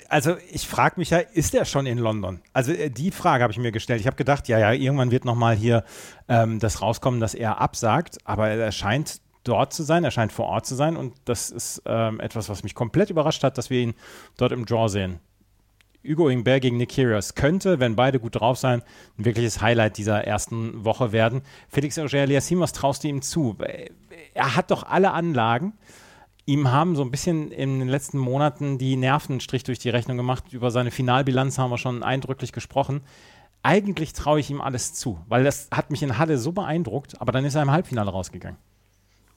Also 0.09 0.37
ich 0.51 0.67
frage 0.67 0.95
mich 0.99 1.11
ja, 1.11 1.19
ist 1.19 1.55
er 1.55 1.67
schon 1.67 1.85
in 1.85 1.99
London? 1.99 2.40
Also 2.55 2.73
äh, 2.73 2.90
die 2.90 3.11
Frage 3.11 3.43
habe 3.43 3.53
ich 3.53 3.59
mir 3.59 3.73
gestellt. 3.73 4.01
Ich 4.01 4.07
habe 4.07 4.17
gedacht, 4.17 4.49
ja, 4.49 4.59
ja, 4.59 4.73
irgendwann 4.73 5.11
wird 5.11 5.27
nochmal 5.27 5.57
hier 5.57 5.85
ähm, 6.29 6.59
das 6.59 6.81
rauskommen, 6.81 7.21
dass 7.21 7.35
er 7.35 7.61
absagt, 7.61 8.19
aber 8.25 8.49
er 8.49 8.73
scheint 8.73 9.21
dort 9.44 9.72
zu 9.72 9.83
sein, 9.83 10.04
er 10.04 10.11
scheint 10.11 10.33
vor 10.33 10.46
Ort 10.46 10.66
zu 10.66 10.74
sein 10.74 10.96
und 10.96 11.14
das 11.24 11.50
ist 11.50 11.83
ähm, 11.87 12.20
etwas, 12.20 12.48
was 12.48 12.62
mich 12.62 12.74
komplett 12.74 13.11
überrascht 13.11 13.44
hat, 13.44 13.59
dass 13.59 13.70
wir 13.70 13.80
ihn 13.80 13.94
dort 14.37 14.52
im 14.52 14.66
Draw 14.66 14.88
sehen. 14.88 15.20
Hugo 16.07 16.28
Ingber 16.28 16.61
gegen 16.61 16.76
Nick 16.76 16.90
Kyrgios 16.90 17.35
könnte, 17.35 17.80
wenn 17.80 17.96
beide 17.96 18.20
gut 18.20 18.35
drauf 18.35 18.59
sein, 18.59 18.83
ein 19.18 19.24
wirkliches 19.24 19.62
Highlight 19.62 19.96
dieser 19.96 20.22
ersten 20.24 20.85
Woche 20.85 21.12
werden. 21.12 21.42
Felix 21.68 21.98
Auger-Aliassime, 21.98 22.61
was 22.61 22.72
traust 22.72 23.04
du 23.04 23.09
ihm 23.09 23.22
zu? 23.22 23.57
Er 24.35 24.54
hat 24.54 24.70
doch 24.70 24.83
alle 24.83 25.12
Anlagen. 25.12 25.72
Ihm 26.44 26.70
haben 26.70 26.94
so 26.94 27.02
ein 27.02 27.11
bisschen 27.11 27.50
in 27.50 27.78
den 27.78 27.88
letzten 27.88 28.18
Monaten 28.18 28.76
die 28.76 28.96
Nerven 28.96 29.35
einen 29.35 29.40
Strich 29.40 29.64
durch 29.64 29.78
die 29.78 29.88
Rechnung 29.88 30.18
gemacht. 30.18 30.52
Über 30.52 30.70
seine 30.70 30.90
Finalbilanz 30.90 31.57
haben 31.59 31.70
wir 31.70 31.78
schon 31.78 32.02
eindrücklich 32.02 32.52
gesprochen. 32.52 33.00
Eigentlich 33.62 34.12
traue 34.12 34.40
ich 34.40 34.50
ihm 34.50 34.61
alles 34.61 34.92
zu, 34.92 35.18
weil 35.26 35.42
das 35.42 35.68
hat 35.70 35.90
mich 35.90 36.02
in 36.02 36.18
Halle 36.18 36.37
so 36.37 36.52
beeindruckt, 36.52 37.18
aber 37.18 37.33
dann 37.33 37.46
ist 37.46 37.54
er 37.54 37.62
im 37.62 37.70
Halbfinale 37.70 38.11
rausgegangen. 38.11 38.59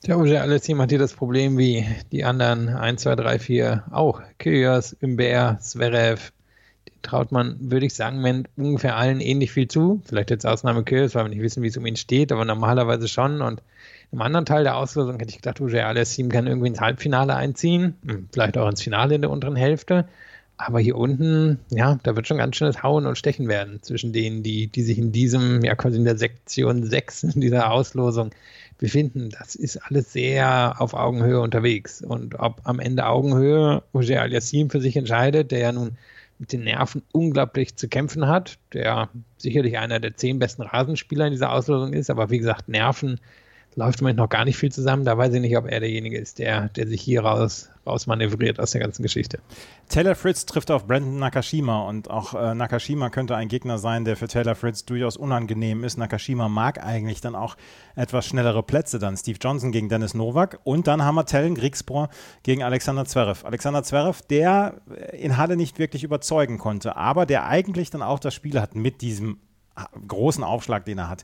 Der 0.06 0.18
Oje 0.18 0.40
Alessim 0.40 0.80
hat 0.80 0.92
hier 0.92 1.00
das 1.00 1.14
Problem 1.14 1.58
wie 1.58 1.86
die 2.12 2.24
anderen 2.24 2.70
1, 2.70 3.02
2, 3.02 3.16
3, 3.16 3.40
4 3.40 3.84
auch. 3.92 4.22
Kyrgios, 4.38 4.96
Umber, 5.02 5.58
Zverev. 5.60 6.32
Den 6.88 7.02
traut 7.02 7.32
man, 7.32 7.58
würde 7.60 7.88
ich 7.88 7.96
sagen, 7.96 8.46
ungefähr 8.56 8.96
allen 8.96 9.20
ähnlich 9.20 9.52
viel 9.52 9.68
zu. 9.68 10.02
Vielleicht 10.06 10.30
jetzt 10.30 10.46
Ausnahme 10.46 10.84
Kyrgios, 10.84 11.16
weil 11.16 11.26
wir 11.26 11.30
nicht 11.30 11.42
wissen, 11.42 11.64
wie 11.64 11.68
es 11.68 11.78
um 11.78 11.86
ihn 11.86 11.96
steht, 11.96 12.32
aber 12.32 12.46
normalerweise 12.46 13.08
schon. 13.08 13.42
Und 13.42 13.64
im 14.12 14.22
anderen 14.22 14.46
Teil 14.46 14.64
der 14.64 14.78
Auslosung 14.78 15.20
hätte 15.20 15.32
ich 15.32 15.38
gedacht, 15.38 15.60
Oje 15.60 15.84
Alessim 15.84 16.30
kann 16.30 16.46
irgendwie 16.46 16.68
ins 16.68 16.80
Halbfinale 16.80 17.36
einziehen. 17.36 17.96
Hm, 18.06 18.30
vielleicht 18.32 18.58
auch 18.58 18.70
ins 18.70 18.84
Finale 18.84 19.16
in 19.16 19.22
der 19.22 19.32
unteren 19.32 19.56
Hälfte. 19.56 20.08
Aber 20.58 20.80
hier 20.80 20.96
unten, 20.96 21.60
ja, 21.70 22.00
da 22.02 22.16
wird 22.16 22.28
schon 22.28 22.38
ganz 22.38 22.56
schönes 22.56 22.82
Hauen 22.82 23.06
und 23.06 23.18
Stechen 23.18 23.48
werden 23.48 23.82
zwischen 23.84 24.12
denen, 24.12 24.42
die, 24.42 24.68
die 24.68 24.82
sich 24.82 24.98
in 24.98 25.12
diesem, 25.12 25.64
ja 25.64 25.76
quasi 25.76 25.98
in 25.98 26.06
der 26.06 26.18
Sektion 26.18 26.84
6 26.84 27.24
in 27.24 27.42
dieser 27.42 27.72
Auslosung 27.72 28.32
befinden, 28.78 29.30
das 29.30 29.56
ist 29.56 29.78
alles 29.78 30.14
sehr 30.14 30.76
auf 30.80 30.94
Augenhöhe 30.94 31.42
unterwegs. 31.42 32.02
Und 32.02 32.40
ob 32.40 32.62
am 32.64 32.80
Ende 32.80 33.06
Augenhöhe 33.06 33.84
Roger 33.94 34.22
Aliassim 34.22 34.70
für 34.70 34.82
sich 34.82 34.96
entscheidet, 34.96 35.52
der 35.52 35.60
ja 35.60 35.72
nun 35.72 35.98
mit 36.40 36.54
den 36.54 36.64
Nerven 36.64 37.02
unglaublich 37.12 37.76
zu 37.76 37.88
kämpfen 37.88 38.28
hat, 38.28 38.60
der 38.74 39.10
sicherlich 39.38 39.78
einer 39.78 40.00
der 40.00 40.16
zehn 40.16 40.38
besten 40.40 40.62
Rasenspieler 40.62 41.26
in 41.26 41.32
dieser 41.32 41.52
Auslosung 41.52 41.94
ist, 41.94 42.10
aber 42.10 42.30
wie 42.30 42.38
gesagt, 42.38 42.70
Nerven 42.70 43.20
läuft 43.78 44.02
im 44.02 44.16
noch 44.16 44.28
gar 44.28 44.44
nicht 44.44 44.58
viel 44.58 44.72
zusammen. 44.72 45.06
Da 45.06 45.18
weiß 45.18 45.34
ich 45.36 45.40
nicht, 45.40 45.56
ob 45.56 45.68
er 45.68 45.80
derjenige 45.80 46.18
ist, 46.18 46.40
der, 46.40 46.70
der 46.70 46.88
sich 46.88 47.00
hier 47.00 47.24
raus, 47.24 47.70
rausmanövriert 47.86 48.60
aus 48.60 48.72
der 48.72 48.82
ganzen 48.82 49.04
Geschichte. 49.04 49.40
Taylor 49.88 50.16
Fritz 50.16 50.48
trifft 50.48 50.72
auf 50.72 50.88
Brandon 50.88 51.20
Nakashima 51.20 51.88
und 51.88 52.10
auch 52.10 52.34
äh, 52.34 52.56
Nakashima 52.56 53.12
könnte 53.12 53.36
ein 53.36 53.48
Gegner 53.48 53.78
sein, 53.78 54.04
der 54.04 54.18
für 54.18 54.28
Taylor 54.28 54.56
Fritz 54.56 54.84
durchaus 54.84 55.16
unangenehm 55.16 55.84
ist. 55.84 55.98
Nakashima 55.98 56.50
mag 56.50 56.84
eigentlich 56.84 57.22
dann 57.22 57.36
auch 57.36 57.56
etwas 57.96 58.26
schnellere 58.26 58.64
Plätze 58.64 58.98
dann. 58.98 59.16
Steve 59.16 59.38
Johnson 59.40 59.72
gegen 59.72 59.90
Dennis 59.90 60.16
Novak 60.16 60.60
und 60.64 60.88
dann 60.88 61.04
haben 61.04 61.16
wir 61.16 61.26
Tellen 61.26 61.54
Griegsbor 61.54 62.10
gegen 62.42 62.64
Alexander 62.64 63.06
Zverev. 63.06 63.46
Alexander 63.46 63.84
Zverev, 63.84 64.24
der 64.28 64.82
in 65.14 65.38
Halle 65.38 65.56
nicht 65.56 65.78
wirklich 65.78 66.04
überzeugen 66.04 66.58
konnte, 66.58 66.96
aber 66.96 67.28
der 67.28 67.46
eigentlich 67.46 67.92
dann 67.92 68.02
auch 68.02 68.20
das 68.20 68.34
Spiel 68.34 68.60
hat 68.60 68.74
mit 68.74 69.02
diesem 69.02 69.38
großen 70.08 70.44
Aufschlag, 70.44 70.86
den 70.86 70.98
er 70.98 71.10
hat 71.10 71.24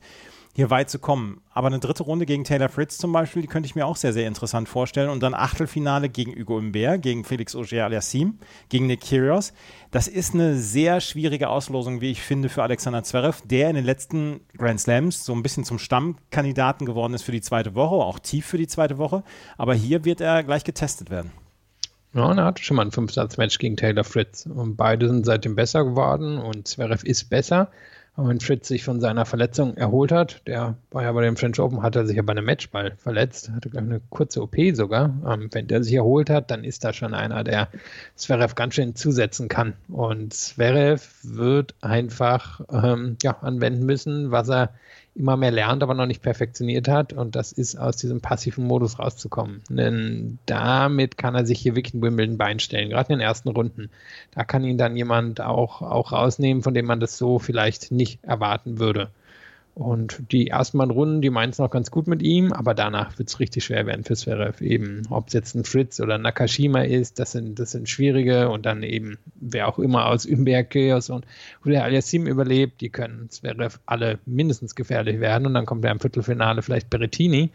hier 0.55 0.69
weit 0.69 0.89
zu 0.89 0.99
kommen. 0.99 1.41
Aber 1.51 1.67
eine 1.67 1.79
dritte 1.79 2.03
Runde 2.03 2.25
gegen 2.25 2.43
Taylor 2.43 2.69
Fritz 2.69 2.97
zum 2.97 3.11
Beispiel, 3.11 3.41
die 3.41 3.47
könnte 3.47 3.67
ich 3.67 3.75
mir 3.75 3.87
auch 3.87 3.95
sehr, 3.95 4.13
sehr 4.13 4.27
interessant 4.27 4.69
vorstellen. 4.69 5.09
Und 5.09 5.23
dann 5.23 5.33
Achtelfinale 5.33 6.09
gegen 6.09 6.39
Hugo 6.39 6.59
Imbert, 6.59 7.01
gegen 7.01 7.23
Felix 7.23 7.55
Auger-Aliassime, 7.55 8.35
gegen 8.69 8.85
Nick 8.85 9.01
Kyrgios. 9.01 9.53
Das 9.89 10.07
ist 10.07 10.35
eine 10.35 10.55
sehr 10.55 11.01
schwierige 11.01 11.49
Auslosung, 11.49 12.01
wie 12.01 12.11
ich 12.11 12.21
finde, 12.21 12.49
für 12.49 12.61
Alexander 12.61 13.03
Zverev, 13.03 13.41
der 13.45 13.69
in 13.69 13.75
den 13.75 13.85
letzten 13.85 14.41
Grand 14.57 14.79
Slams 14.79 15.25
so 15.25 15.33
ein 15.33 15.43
bisschen 15.43 15.63
zum 15.63 15.79
Stammkandidaten 15.79 16.85
geworden 16.85 17.15
ist 17.15 17.23
für 17.23 17.31
die 17.31 17.41
zweite 17.41 17.73
Woche, 17.73 17.95
auch 17.95 18.19
tief 18.19 18.45
für 18.45 18.57
die 18.57 18.67
zweite 18.67 18.99
Woche. 18.99 19.23
Aber 19.57 19.73
hier 19.73 20.05
wird 20.05 20.21
er 20.21 20.43
gleich 20.43 20.63
getestet 20.63 21.09
werden. 21.09 21.31
Ja, 22.13 22.31
er 22.31 22.45
hatte 22.45 22.61
schon 22.61 22.77
mal 22.77 22.85
ein 22.85 22.91
Fünfsatz-Match 22.91 23.57
gegen 23.57 23.75
Taylor 23.75 24.03
Fritz. 24.03 24.45
Und 24.45 24.75
beide 24.75 25.07
sind 25.07 25.25
seitdem 25.25 25.55
besser 25.55 25.83
geworden 25.83 26.37
und 26.37 26.67
Zverev 26.67 27.03
ist 27.03 27.31
besser. 27.31 27.71
Wenn 28.15 28.39
Fritz 28.39 28.67
sich 28.67 28.83
von 28.83 28.99
seiner 28.99 29.25
Verletzung 29.25 29.75
erholt 29.75 30.11
hat, 30.11 30.41
der 30.45 30.75
war 30.91 31.03
ja 31.03 31.11
bei 31.11 31.23
dem 31.23 31.35
French 31.35 31.59
Open, 31.59 31.81
hat 31.81 31.95
er 31.95 32.05
sich 32.05 32.15
ja 32.15 32.21
bei 32.21 32.31
einem 32.31 32.45
Matchball 32.45 32.95
verletzt, 32.97 33.49
hatte 33.51 33.69
gleich 33.69 33.83
eine 33.83 34.01
kurze 34.09 34.43
OP 34.43 34.55
sogar. 34.73 35.05
Ähm, 35.27 35.49
wenn 35.51 35.67
der 35.67 35.83
sich 35.83 35.95
erholt 35.95 36.29
hat, 36.29 36.51
dann 36.51 36.63
ist 36.63 36.83
da 36.83 36.93
schon 36.93 37.15
einer, 37.15 37.43
der 37.43 37.69
Zverev 38.15 38.53
ganz 38.53 38.75
schön 38.75 38.95
zusetzen 38.95 39.47
kann. 39.47 39.73
Und 39.87 40.33
Zverev 40.33 41.07
wird 41.23 41.73
einfach 41.81 42.61
ähm, 42.71 43.17
ja, 43.23 43.37
anwenden 43.41 43.85
müssen, 43.85 44.29
was 44.29 44.49
er 44.49 44.69
immer 45.15 45.37
mehr 45.37 45.51
lernt, 45.51 45.83
aber 45.83 45.93
noch 45.93 46.05
nicht 46.05 46.21
perfektioniert 46.21 46.87
hat. 46.87 47.13
Und 47.13 47.35
das 47.35 47.51
ist 47.51 47.75
aus 47.75 47.97
diesem 47.97 48.21
passiven 48.21 48.65
Modus 48.65 48.99
rauszukommen. 48.99 49.61
Denn 49.69 50.39
damit 50.45 51.17
kann 51.17 51.35
er 51.35 51.45
sich 51.45 51.59
hier 51.59 51.75
wirklich 51.75 51.93
ein 51.93 52.01
Wimbledon 52.01 52.37
Bein 52.37 52.59
stellen, 52.59 52.89
gerade 52.89 53.13
in 53.13 53.19
den 53.19 53.25
ersten 53.25 53.49
Runden. 53.49 53.89
Da 54.31 54.43
kann 54.43 54.63
ihn 54.63 54.77
dann 54.77 54.95
jemand 54.95 55.41
auch, 55.41 55.81
auch 55.81 56.11
rausnehmen, 56.11 56.63
von 56.63 56.73
dem 56.73 56.85
man 56.85 56.99
das 56.99 57.17
so 57.17 57.39
vielleicht 57.39 57.91
nicht 57.91 58.23
erwarten 58.23 58.79
würde. 58.79 59.11
Und 59.75 60.31
die 60.31 60.49
ersten 60.49 60.79
Runden, 60.79 61.21
die 61.21 61.31
meinen 61.31 61.49
es 61.49 61.57
noch 61.57 61.71
ganz 61.71 61.89
gut 61.89 62.05
mit 62.05 62.21
ihm, 62.21 62.53
aber 62.53 62.75
danach 62.75 63.17
wird 63.17 63.29
es 63.29 63.39
richtig 63.39 63.65
schwer 63.65 63.87
werden 63.87 64.03
für 64.03 64.15
Zverev. 64.15 64.63
Eben, 64.63 65.01
ob 65.09 65.27
es 65.27 65.33
jetzt 65.33 65.55
ein 65.55 65.63
Fritz 65.63 65.99
oder 65.99 66.19
Nakashima 66.19 66.83
ist, 66.83 67.17
das 67.17 67.31
sind, 67.31 67.57
das 67.57 67.71
sind 67.71 67.89
schwierige 67.89 68.49
und 68.49 68.67
dann 68.67 68.83
eben, 68.83 69.17
wer 69.33 69.67
auch 69.67 69.79
immer 69.79 70.05
aus 70.05 70.25
Ümberg, 70.25 70.69
Chaos 70.69 71.09
und 71.09 71.25
Julia 71.65 71.83
Aliassim 71.83 72.27
überlebt, 72.27 72.81
die 72.81 72.89
können 72.89 73.31
Zverev 73.31 73.79
alle 73.87 74.19
mindestens 74.27 74.75
gefährlich 74.75 75.19
werden 75.19 75.47
und 75.47 75.55
dann 75.55 75.65
kommt 75.65 75.83
er 75.85 75.91
im 75.91 75.99
Viertelfinale 75.99 76.61
vielleicht 76.61 76.91
Berettini, 76.91 77.49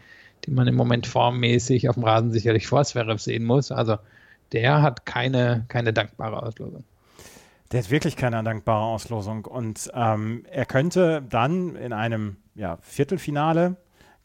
den 0.45 0.55
man 0.55 0.67
im 0.67 0.75
Moment 0.75 1.07
formmäßig 1.07 1.87
auf 1.87 1.95
dem 1.95 2.03
Rasen 2.03 2.31
sicherlich 2.33 2.67
vor 2.67 2.83
Zverev 2.83 3.21
sehen 3.21 3.45
muss. 3.45 3.71
Also 3.71 3.97
der 4.51 4.81
hat 4.81 5.05
keine, 5.05 5.63
keine 5.69 5.93
dankbare 5.93 6.43
Auslosung. 6.43 6.83
Der 7.71 7.83
hat 7.83 7.91
wirklich 7.91 8.15
keine 8.15 8.43
dankbare 8.43 8.85
Auslosung. 8.85 9.45
Und 9.45 9.91
ähm, 9.93 10.45
er 10.49 10.65
könnte 10.65 11.21
dann 11.21 11.75
in 11.75 11.93
einem 11.93 12.37
ja, 12.55 12.77
Viertelfinale 12.81 13.77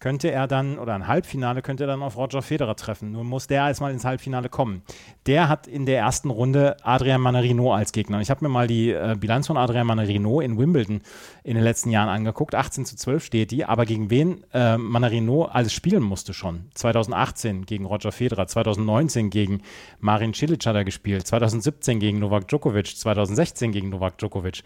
könnte 0.04 0.30
er 0.30 0.46
dann, 0.46 0.78
oder 0.78 0.94
ein 0.94 1.08
Halbfinale 1.08 1.62
könnte 1.62 1.84
er 1.84 1.86
dann 1.86 2.02
auf 2.02 2.18
Roger 2.18 2.42
Federer 2.42 2.76
treffen. 2.76 3.10
Nur 3.10 3.24
muss 3.24 3.46
der 3.46 3.66
erstmal 3.68 3.90
ins 3.90 4.04
Halbfinale 4.04 4.50
kommen. 4.50 4.82
Der 5.24 5.48
hat 5.48 5.66
in 5.66 5.86
der 5.86 5.98
ersten 5.98 6.28
Runde 6.28 6.76
Adrian 6.82 7.22
Manarino 7.22 7.72
als 7.72 7.90
Gegner. 7.90 8.20
Ich 8.20 8.28
habe 8.28 8.44
mir 8.44 8.50
mal 8.50 8.66
die 8.66 8.90
äh, 8.90 9.16
Bilanz 9.18 9.46
von 9.46 9.56
Adrian 9.56 9.86
Manarino 9.86 10.42
in 10.42 10.58
Wimbledon 10.58 11.00
in 11.42 11.54
den 11.54 11.64
letzten 11.64 11.88
Jahren 11.88 12.10
angeguckt. 12.10 12.54
18 12.54 12.84
zu 12.84 12.96
12 12.96 13.24
steht 13.24 13.50
die, 13.50 13.64
aber 13.64 13.86
gegen 13.86 14.10
wen 14.10 14.44
äh, 14.52 14.76
Manarino 14.76 15.46
alles 15.46 15.72
spielen 15.72 16.02
musste 16.02 16.34
schon. 16.34 16.66
2018 16.74 17.64
gegen 17.64 17.86
Roger 17.86 18.12
Federer, 18.12 18.46
2019 18.46 19.30
gegen 19.30 19.62
Marin 20.00 20.34
Cilic 20.34 20.66
hat 20.66 20.76
er 20.76 20.84
gespielt, 20.84 21.26
2017 21.26 21.98
gegen 21.98 22.18
Novak 22.18 22.46
Djokovic, 22.48 22.94
2016 22.94 23.72
gegen 23.72 23.88
Novak 23.88 24.18
Djokovic. 24.18 24.64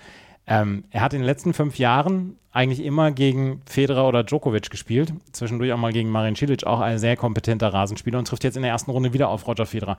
Ähm, 0.51 0.85
er 0.91 1.03
hat 1.03 1.13
in 1.13 1.21
den 1.21 1.27
letzten 1.27 1.53
fünf 1.53 1.79
Jahren 1.79 2.39
eigentlich 2.51 2.83
immer 2.83 3.13
gegen 3.13 3.61
Federer 3.67 4.09
oder 4.09 4.25
Djokovic 4.25 4.71
gespielt. 4.71 5.13
Zwischendurch 5.33 5.71
auch 5.73 5.79
mal 5.79 5.93
gegen 5.93 6.09
Marin 6.09 6.35
Cilic, 6.35 6.65
auch 6.65 6.81
ein 6.81 6.99
sehr 6.99 7.17
kompetenter 7.17 7.73
Rasenspieler 7.73 8.19
und 8.19 8.27
trifft 8.27 8.45
jetzt 8.45 8.57
in 8.57 8.63
der 8.63 8.73
ersten 8.73 8.91
Runde 8.91 9.13
wieder 9.13 9.29
auf 9.29 9.47
Roger 9.47 9.67
Federer. 9.67 9.99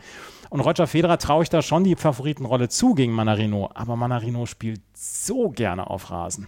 Und 0.50 0.62
Roger 0.62 0.88
Federer 0.88 1.20
traue 1.20 1.44
ich 1.44 1.50
da 1.50 1.62
schon 1.62 1.84
die 1.84 1.96
Favoritenrolle 1.96 2.68
zu 2.68 2.96
gegen 2.96 3.14
Manarino, 3.14 3.70
aber 3.76 3.96
Manarino 3.96 4.48
spielt 4.48 4.82
so 4.94 5.50
gerne 5.50 5.88
auf 5.88 6.10
Rasen. 6.10 6.48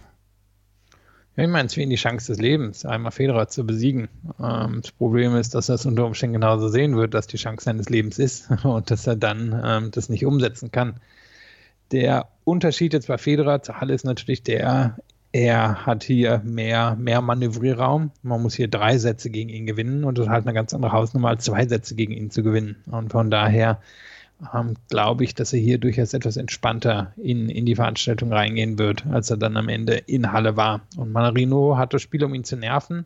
Ja, 1.37 1.43
ich 1.43 1.49
meine, 1.49 1.67
es 1.67 1.77
wie 1.77 1.85
die 1.85 1.95
Chance 1.95 2.33
des 2.33 2.41
Lebens, 2.41 2.83
einmal 2.83 3.11
Federer 3.11 3.47
zu 3.47 3.65
besiegen. 3.65 4.09
Ähm, 4.39 4.81
das 4.81 4.91
Problem 4.91 5.35
ist, 5.35 5.53
dass 5.53 5.69
er 5.69 5.75
es 5.75 5.85
unter 5.85 6.07
Umständen 6.07 6.33
genauso 6.33 6.67
sehen 6.67 6.97
wird, 6.97 7.13
dass 7.13 7.27
die 7.27 7.37
Chance 7.37 7.65
seines 7.65 7.87
Lebens 7.89 8.17
ist 8.17 8.49
und 8.63 8.89
dass 8.89 9.05
er 9.05 9.15
dann 9.15 9.61
ähm, 9.63 9.91
das 9.91 10.09
nicht 10.09 10.25
umsetzen 10.25 10.71
kann. 10.71 10.95
Der 11.91 12.27
Unterschied 12.43 12.93
jetzt 12.93 13.07
bei 13.07 13.17
Federer 13.17 13.61
zu 13.61 13.79
Halle 13.79 13.93
ist 13.93 14.05
natürlich 14.05 14.43
der, 14.43 14.97
er 15.31 15.85
hat 15.85 16.03
hier 16.03 16.41
mehr, 16.43 16.95
mehr 16.95 17.21
Manövrierraum. 17.21 18.11
Man 18.23 18.41
muss 18.41 18.55
hier 18.55 18.67
drei 18.67 18.97
Sätze 18.97 19.29
gegen 19.29 19.49
ihn 19.49 19.65
gewinnen 19.65 20.03
und 20.03 20.17
das 20.17 20.25
ist 20.25 20.31
halt 20.31 20.45
eine 20.45 20.53
ganz 20.53 20.73
andere 20.73 20.91
Hausnummer 20.91 21.29
als 21.29 21.45
zwei 21.45 21.65
Sätze 21.67 21.95
gegen 21.95 22.13
ihn 22.13 22.31
zu 22.31 22.43
gewinnen. 22.43 22.77
Und 22.89 23.11
von 23.11 23.29
daher 23.29 23.79
ähm, 24.53 24.75
glaube 24.89 25.23
ich, 25.23 25.35
dass 25.35 25.53
er 25.53 25.59
hier 25.59 25.77
durchaus 25.77 26.13
etwas 26.13 26.37
entspannter 26.37 27.13
in, 27.17 27.49
in 27.49 27.65
die 27.65 27.75
Veranstaltung 27.75 28.33
reingehen 28.33 28.79
wird, 28.79 29.05
als 29.07 29.29
er 29.29 29.37
dann 29.37 29.57
am 29.57 29.69
Ende 29.69 29.95
in 29.95 30.31
Halle 30.31 30.57
war. 30.57 30.81
Und 30.97 31.11
Manarino 31.11 31.77
hat 31.77 31.93
das 31.93 32.01
Spiel, 32.01 32.23
um 32.23 32.33
ihn 32.33 32.43
zu 32.43 32.55
nerven, 32.55 33.05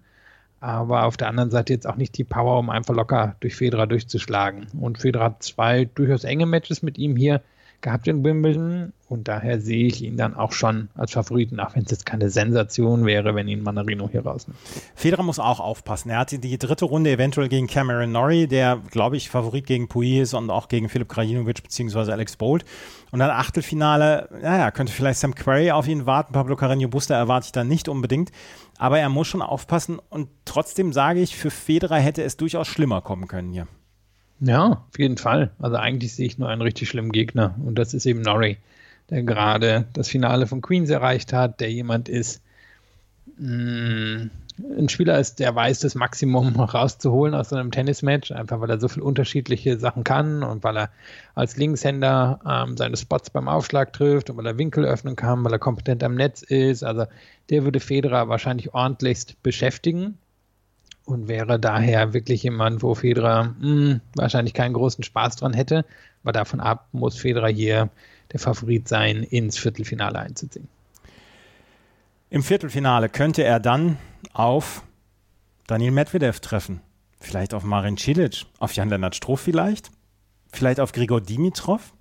aber 0.61 1.03
auf 1.03 1.17
der 1.17 1.27
anderen 1.27 1.51
Seite 1.51 1.73
jetzt 1.73 1.87
auch 1.87 1.97
nicht 1.97 2.17
die 2.17 2.23
Power, 2.23 2.59
um 2.59 2.69
einfach 2.69 2.95
locker 2.95 3.35
durch 3.39 3.55
Federer 3.55 3.87
durchzuschlagen. 3.87 4.67
Und 4.79 4.99
Federer 4.99 5.25
hat 5.25 5.43
zwei 5.43 5.85
durchaus 5.85 6.23
enge 6.23 6.45
Matches 6.45 6.81
mit 6.81 6.97
ihm 6.97 7.15
hier 7.15 7.41
gehabt 7.81 8.07
in 8.07 8.23
Wimbledon 8.23 8.93
und 9.07 9.27
daher 9.27 9.61
sehe 9.61 9.85
ich 9.85 10.01
ihn 10.01 10.17
dann 10.17 10.33
auch 10.33 10.51
schon 10.51 10.89
als 10.95 11.11
Favoriten, 11.11 11.59
auch 11.59 11.75
wenn 11.75 11.83
es 11.83 11.91
jetzt 11.91 12.05
keine 12.05 12.29
Sensation 12.29 13.05
wäre, 13.05 13.35
wenn 13.35 13.47
ihn 13.47 13.61
Manarino 13.61 14.09
hier 14.09 14.25
rausnimmt. 14.25 14.57
Federer 14.95 15.21
muss 15.21 15.37
auch 15.37 15.59
aufpassen. 15.59 16.09
Er 16.09 16.19
hatte 16.19 16.39
die 16.39 16.57
dritte 16.57 16.85
Runde 16.85 17.11
eventuell 17.11 17.47
gegen 17.47 17.67
Cameron 17.67 18.11
Norrie, 18.11 18.47
der, 18.47 18.81
glaube 18.89 19.17
ich, 19.17 19.29
Favorit 19.29 19.67
gegen 19.67 19.87
Pui 19.87 20.19
ist 20.19 20.33
und 20.33 20.49
auch 20.49 20.67
gegen 20.67 20.89
Philipp 20.89 21.09
Krajinovic 21.09 21.61
bzw. 21.61 22.11
Alex 22.11 22.35
Bolt. 22.35 22.65
Und 23.11 23.19
dann 23.19 23.29
Achtelfinale, 23.29 24.27
naja, 24.41 24.71
könnte 24.71 24.91
vielleicht 24.91 25.19
Sam 25.19 25.35
Querrey 25.35 25.71
auf 25.71 25.87
ihn 25.87 26.07
warten. 26.07 26.33
Pablo 26.33 26.55
Carreño 26.55 26.87
Busta 26.87 27.15
erwarte 27.15 27.45
ich 27.45 27.51
dann 27.51 27.67
nicht 27.67 27.87
unbedingt. 27.87 28.31
Aber 28.77 28.99
er 28.99 29.09
muss 29.09 29.27
schon 29.27 29.41
aufpassen 29.43 29.99
und 30.09 30.29
trotzdem 30.45 30.91
sage 30.91 31.21
ich, 31.21 31.35
für 31.35 31.51
Federer 31.51 31.99
hätte 31.99 32.23
es 32.23 32.37
durchaus 32.37 32.67
schlimmer 32.67 33.01
kommen 33.01 33.27
können 33.27 33.51
hier. 33.51 33.67
Ja, 34.39 34.83
auf 34.89 34.99
jeden 34.99 35.17
Fall. 35.17 35.51
Also 35.59 35.77
eigentlich 35.77 36.13
sehe 36.13 36.27
ich 36.27 36.37
nur 36.37 36.49
einen 36.49 36.61
richtig 36.61 36.89
schlimmen 36.89 37.11
Gegner 37.11 37.55
und 37.65 37.75
das 37.79 37.93
ist 37.93 38.05
eben 38.05 38.21
Norrie, 38.21 38.57
der 39.09 39.23
gerade 39.23 39.85
das 39.93 40.09
Finale 40.09 40.47
von 40.47 40.61
Queens 40.61 40.89
erreicht 40.89 41.31
hat, 41.33 41.61
der 41.61 41.71
jemand 41.71 42.09
ist, 42.09 42.41
mh, 43.37 43.49
mm, 43.49 44.31
ein 44.77 44.87
Spieler 44.87 45.19
ist, 45.19 45.39
der 45.39 45.53
weiß, 45.53 45.79
das 45.79 45.95
Maximum 45.95 46.55
rauszuholen 46.59 47.33
aus 47.33 47.49
so 47.49 47.55
einem 47.55 47.71
Tennismatch, 47.71 48.31
einfach 48.31 48.61
weil 48.61 48.69
er 48.69 48.79
so 48.79 48.87
viele 48.87 49.05
unterschiedliche 49.05 49.77
Sachen 49.77 50.03
kann 50.03 50.43
und 50.43 50.63
weil 50.63 50.77
er 50.77 50.89
als 51.33 51.57
Linkshänder 51.57 52.39
ähm, 52.47 52.77
seine 52.77 52.95
Spots 52.95 53.29
beim 53.29 53.49
Aufschlag 53.49 53.91
trifft 53.91 54.29
und 54.29 54.37
weil 54.37 54.45
er 54.45 54.57
Winkel 54.57 54.85
öffnen 54.85 55.15
kann, 55.15 55.43
weil 55.43 55.51
er 55.51 55.59
kompetent 55.59 56.03
am 56.03 56.15
Netz 56.15 56.41
ist. 56.41 56.83
Also 56.83 57.05
der 57.49 57.63
würde 57.65 57.81
Federer 57.81 58.29
wahrscheinlich 58.29 58.73
ordentlichst 58.73 59.41
beschäftigen 59.43 60.17
und 61.05 61.27
wäre 61.27 61.59
daher 61.59 62.13
wirklich 62.13 62.43
jemand, 62.43 62.83
wo 62.83 62.95
Federer 62.95 63.55
mh, 63.59 63.61
hm, 63.61 64.01
wahrscheinlich 64.15 64.53
keinen 64.53 64.73
großen 64.73 65.03
Spaß 65.03 65.37
dran 65.37 65.53
hätte. 65.53 65.85
Aber 66.23 66.31
davon 66.31 66.59
ab 66.59 66.87
muss 66.91 67.17
Federer 67.17 67.49
hier 67.49 67.89
der 68.31 68.39
Favorit 68.39 68.87
sein, 68.87 69.23
ins 69.23 69.57
Viertelfinale 69.57 70.19
einzuziehen. 70.19 70.67
Im 72.29 72.43
Viertelfinale 72.43 73.07
könnte 73.07 73.43
er 73.43 73.59
dann 73.59 73.97
auf 74.33 74.83
Daniel 75.67 75.91
Medvedev 75.91 76.39
treffen. 76.39 76.81
Vielleicht 77.19 77.53
auf 77.53 77.63
Marin 77.63 77.97
Cilic, 77.97 78.45
auf 78.59 78.73
Jan-Lennart 78.73 79.15
Struff 79.15 79.41
vielleicht, 79.41 79.91
vielleicht 80.51 80.79
auf 80.79 80.91
Grigor 80.91 81.21
Dimitrov. 81.21 81.93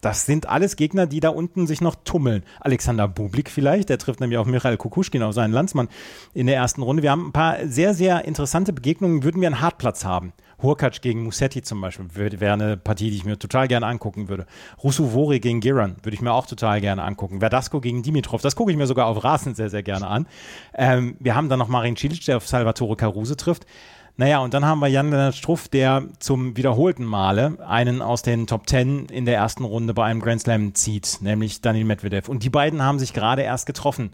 Das 0.00 0.24
sind 0.24 0.48
alles 0.48 0.76
Gegner, 0.76 1.06
die 1.06 1.20
da 1.20 1.28
unten 1.28 1.66
sich 1.66 1.80
noch 1.80 1.94
tummeln. 2.04 2.42
Alexander 2.60 3.06
Bublik 3.06 3.50
vielleicht, 3.50 3.88
der 3.88 3.98
trifft 3.98 4.20
nämlich 4.20 4.38
auf 4.38 4.46
Michael 4.46 4.76
Kukuschkin, 4.76 5.22
auf 5.22 5.34
seinen 5.34 5.52
Landsmann 5.52 5.88
in 6.32 6.46
der 6.46 6.56
ersten 6.56 6.82
Runde. 6.82 7.02
Wir 7.02 7.10
haben 7.10 7.28
ein 7.28 7.32
paar 7.32 7.66
sehr, 7.66 7.92
sehr 7.94 8.24
interessante 8.24 8.72
Begegnungen, 8.72 9.22
würden 9.24 9.40
wir 9.40 9.48
einen 9.48 9.60
Hartplatz 9.60 10.04
haben. 10.04 10.32
Hurkacz 10.62 11.00
gegen 11.00 11.24
Musetti 11.24 11.62
zum 11.62 11.80
Beispiel 11.80 12.06
wäre 12.12 12.52
eine 12.52 12.76
Partie, 12.76 13.10
die 13.10 13.16
ich 13.16 13.24
mir 13.24 13.38
total 13.38 13.68
gerne 13.68 13.86
angucken 13.86 14.28
würde. 14.28 14.46
Rusuvori 14.82 15.40
gegen 15.40 15.60
Giran 15.60 15.96
würde 16.02 16.14
ich 16.14 16.20
mir 16.20 16.32
auch 16.32 16.46
total 16.46 16.80
gerne 16.80 17.02
angucken. 17.02 17.40
Verdasco 17.40 17.80
gegen 17.80 18.02
Dimitrov, 18.02 18.42
das 18.42 18.56
gucke 18.56 18.70
ich 18.70 18.76
mir 18.76 18.86
sogar 18.86 19.06
auf 19.06 19.24
Rasen 19.24 19.54
sehr, 19.54 19.70
sehr 19.70 19.82
gerne 19.82 20.06
an. 20.06 20.26
Ähm, 20.74 21.16
wir 21.18 21.34
haben 21.34 21.48
dann 21.48 21.58
noch 21.58 21.68
Marin 21.68 21.96
Cilic, 21.96 22.24
der 22.26 22.36
auf 22.38 22.46
Salvatore 22.46 22.96
Caruso 22.96 23.34
trifft. 23.34 23.66
Naja, 24.16 24.40
und 24.40 24.54
dann 24.54 24.64
haben 24.64 24.80
wir 24.80 24.88
Jan-Lennart 24.88 25.34
Struff, 25.34 25.68
der 25.68 26.04
zum 26.18 26.56
wiederholten 26.56 27.04
Male 27.04 27.56
einen 27.66 28.02
aus 28.02 28.22
den 28.22 28.46
Top 28.46 28.66
Ten 28.66 29.06
in 29.06 29.24
der 29.24 29.36
ersten 29.36 29.64
Runde 29.64 29.94
bei 29.94 30.04
einem 30.04 30.20
Grand 30.20 30.42
Slam 30.42 30.74
zieht, 30.74 31.18
nämlich 31.20 31.60
Daniel 31.62 31.86
Medvedev. 31.86 32.28
Und 32.28 32.42
die 32.42 32.50
beiden 32.50 32.82
haben 32.82 32.98
sich 32.98 33.12
gerade 33.12 33.42
erst 33.42 33.66
getroffen 33.66 34.10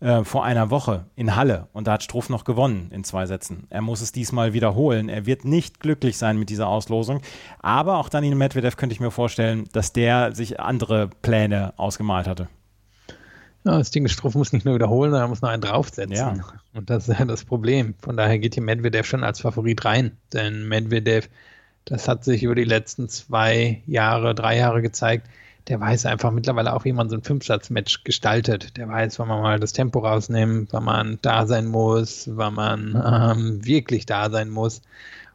äh, 0.00 0.22
vor 0.22 0.44
einer 0.44 0.70
Woche 0.70 1.06
in 1.16 1.34
Halle 1.34 1.66
und 1.72 1.88
da 1.88 1.94
hat 1.94 2.04
Struff 2.04 2.28
noch 2.28 2.44
gewonnen 2.44 2.88
in 2.92 3.02
zwei 3.02 3.26
Sätzen. 3.26 3.66
Er 3.68 3.82
muss 3.82 4.00
es 4.00 4.12
diesmal 4.12 4.52
wiederholen. 4.52 5.08
Er 5.08 5.26
wird 5.26 5.44
nicht 5.44 5.80
glücklich 5.80 6.18
sein 6.18 6.38
mit 6.38 6.50
dieser 6.50 6.68
Auslosung. 6.68 7.20
Aber 7.58 7.98
auch 7.98 8.08
Daniel 8.08 8.36
Medvedev 8.36 8.76
könnte 8.76 8.92
ich 8.92 9.00
mir 9.00 9.10
vorstellen, 9.10 9.64
dass 9.72 9.92
der 9.92 10.34
sich 10.36 10.60
andere 10.60 11.10
Pläne 11.22 11.74
ausgemalt 11.76 12.28
hatte. 12.28 12.48
Ja, 13.64 13.78
das 13.78 13.90
Ding 13.90 14.06
Struff 14.08 14.34
muss 14.34 14.52
nicht 14.52 14.64
nur 14.64 14.74
wiederholen, 14.74 15.10
sondern 15.10 15.30
muss 15.30 15.42
noch 15.42 15.50
einen 15.50 15.62
draufsetzen. 15.62 16.16
Ja. 16.16 16.34
Und 16.74 16.90
das 16.90 17.08
ist 17.08 17.18
ja 17.18 17.24
das 17.24 17.44
Problem. 17.44 17.94
Von 18.00 18.16
daher 18.16 18.38
geht 18.38 18.54
hier 18.54 18.62
Medvedev 18.62 19.06
schon 19.06 19.24
als 19.24 19.40
Favorit 19.40 19.84
rein. 19.84 20.16
Denn 20.32 20.68
Medvedev, 20.68 21.28
das 21.84 22.08
hat 22.08 22.24
sich 22.24 22.42
über 22.42 22.54
die 22.54 22.64
letzten 22.64 23.08
zwei 23.08 23.82
Jahre, 23.86 24.34
drei 24.34 24.56
Jahre 24.56 24.80
gezeigt, 24.80 25.26
der 25.68 25.80
weiß 25.80 26.06
einfach 26.06 26.30
mittlerweile 26.30 26.72
auch, 26.72 26.84
wie 26.84 26.92
man 26.92 27.10
so 27.10 27.16
ein 27.16 27.22
Fünfsatz-Match 27.22 28.04
gestaltet. 28.04 28.76
Der 28.76 28.88
weiß, 28.88 29.18
wann 29.18 29.28
man 29.28 29.42
mal 29.42 29.60
das 29.60 29.72
Tempo 29.72 29.98
rausnimmt, 29.98 30.72
wann 30.72 30.84
man 30.84 31.18
da 31.20 31.46
sein 31.46 31.66
muss, 31.66 32.30
wann 32.32 32.54
man 32.54 33.02
ähm, 33.04 33.64
wirklich 33.66 34.06
da 34.06 34.30
sein 34.30 34.48
muss. 34.48 34.80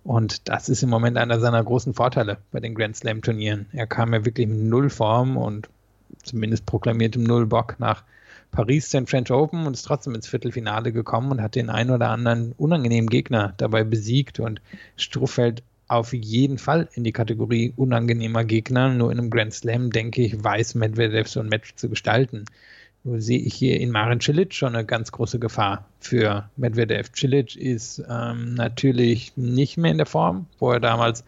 Und 0.03 0.49
das 0.49 0.69
ist 0.69 0.83
im 0.83 0.89
Moment 0.89 1.17
einer 1.17 1.39
seiner 1.39 1.63
großen 1.63 1.93
Vorteile 1.93 2.37
bei 2.51 2.59
den 2.59 2.75
Grand 2.75 2.95
Slam-Turnieren. 2.95 3.67
Er 3.71 3.87
kam 3.87 4.13
ja 4.13 4.25
wirklich 4.25 4.47
mit 4.47 4.59
Null 4.59 4.89
Form 4.89 5.37
und 5.37 5.69
zumindest 6.23 6.65
proklamiertem 6.65 7.23
Null 7.23 7.45
Bock 7.45 7.75
nach 7.79 8.03
Paris 8.51 8.89
den 8.89 9.07
French 9.07 9.31
Open 9.31 9.65
und 9.65 9.73
ist 9.73 9.83
trotzdem 9.83 10.15
ins 10.15 10.27
Viertelfinale 10.27 10.91
gekommen 10.91 11.31
und 11.31 11.41
hat 11.41 11.55
den 11.55 11.69
einen 11.69 11.89
oder 11.89 12.09
anderen 12.09 12.53
unangenehmen 12.53 13.09
Gegner 13.09 13.53
dabei 13.57 13.83
besiegt 13.83 14.39
und 14.39 14.61
Struff 14.95 15.31
fällt 15.31 15.63
auf 15.87 16.13
jeden 16.13 16.57
Fall 16.57 16.87
in 16.93 17.03
die 17.03 17.11
Kategorie 17.11 17.73
unangenehmer 17.75 18.43
Gegner. 18.43 18.89
Nur 18.89 19.11
in 19.11 19.19
einem 19.19 19.29
Grand 19.29 19.53
Slam, 19.53 19.91
denke 19.91 20.23
ich, 20.23 20.43
weiß 20.43 20.75
Medvedev 20.75 21.27
so 21.27 21.39
ein 21.39 21.49
Match 21.49 21.75
zu 21.75 21.89
gestalten. 21.89 22.45
Nur 23.03 23.21
sehe 23.21 23.39
ich 23.39 23.53
hier 23.53 23.79
in 23.79 23.91
Marin 23.91 24.21
Cilic 24.21 24.53
schon 24.53 24.75
eine 24.75 24.85
ganz 24.85 25.11
große 25.11 25.37
Gefahr 25.37 25.85
für 25.99 26.49
Medvedev. 26.55 27.11
Cilic 27.13 27.55
ist 27.55 28.01
ähm, 28.09 28.53
natürlich 28.53 29.33
nicht 29.35 29.77
mehr 29.77 29.91
in 29.91 29.97
der 29.97 30.05
Form, 30.05 30.47
wo 30.57 30.71
er 30.71 30.79
damals 30.79 31.25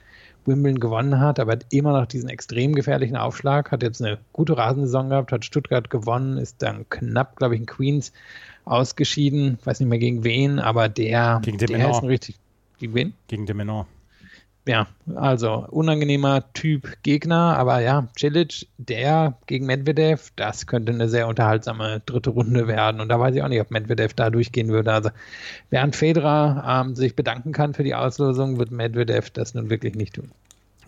Wimbledon 0.47 0.79
gewonnen 0.79 1.19
hat, 1.19 1.39
aber 1.39 1.53
hat 1.53 1.65
immer 1.71 1.99
noch 1.99 2.05
diesen 2.05 2.29
extrem 2.29 2.73
gefährlichen 2.75 3.15
Aufschlag, 3.15 3.71
hat 3.71 3.83
jetzt 3.83 4.01
eine 4.01 4.19
gute 4.33 4.57
Rasensaison 4.57 5.09
gehabt, 5.09 5.31
hat 5.31 5.45
Stuttgart 5.45 5.89
gewonnen, 5.89 6.37
ist 6.37 6.61
dann 6.61 6.87
knapp, 6.89 7.35
glaube 7.35 7.55
ich, 7.55 7.61
in 7.61 7.65
Queens 7.65 8.13
ausgeschieden, 8.65 9.57
weiß 9.63 9.79
nicht 9.79 9.89
mehr 9.89 9.99
gegen 9.99 10.23
wen, 10.23 10.59
aber 10.59 10.89
der, 10.89 11.41
gegen 11.43 11.57
der 11.57 11.89
ist 11.89 12.01
ein 12.01 12.07
richtig. 12.07 12.39
Gegen 12.79 12.93
wen? 12.93 13.13
Gegen 13.27 13.45
de 13.45 13.55
Menor 13.55 13.87
ja, 14.67 14.87
also 15.15 15.65
unangenehmer 15.69 16.51
Typ 16.53 16.97
Gegner, 17.03 17.57
aber 17.57 17.81
ja, 17.81 18.07
Cilic, 18.17 18.67
der 18.77 19.37
gegen 19.45 19.67
Medvedev, 19.67 20.31
das 20.35 20.65
könnte 20.65 20.91
eine 20.91 21.07
sehr 21.07 21.27
unterhaltsame 21.27 22.01
dritte 22.05 22.31
Runde 22.31 22.67
werden. 22.67 22.99
Und 22.99 23.09
da 23.09 23.19
weiß 23.19 23.35
ich 23.35 23.43
auch 23.43 23.47
nicht, 23.47 23.61
ob 23.61 23.69
Medvedev 23.69 24.13
da 24.15 24.29
durchgehen 24.29 24.69
würde. 24.69 24.91
Also 24.91 25.09
während 25.69 25.95
Federer 25.95 26.83
ähm, 26.85 26.95
sich 26.95 27.15
bedanken 27.15 27.51
kann 27.51 27.75
für 27.75 27.83
die 27.83 27.93
Auslosung, 27.93 28.57
wird 28.57 28.71
Medvedev 28.71 29.29
das 29.29 29.53
nun 29.53 29.69
wirklich 29.69 29.93
nicht 29.95 30.15
tun. 30.15 30.31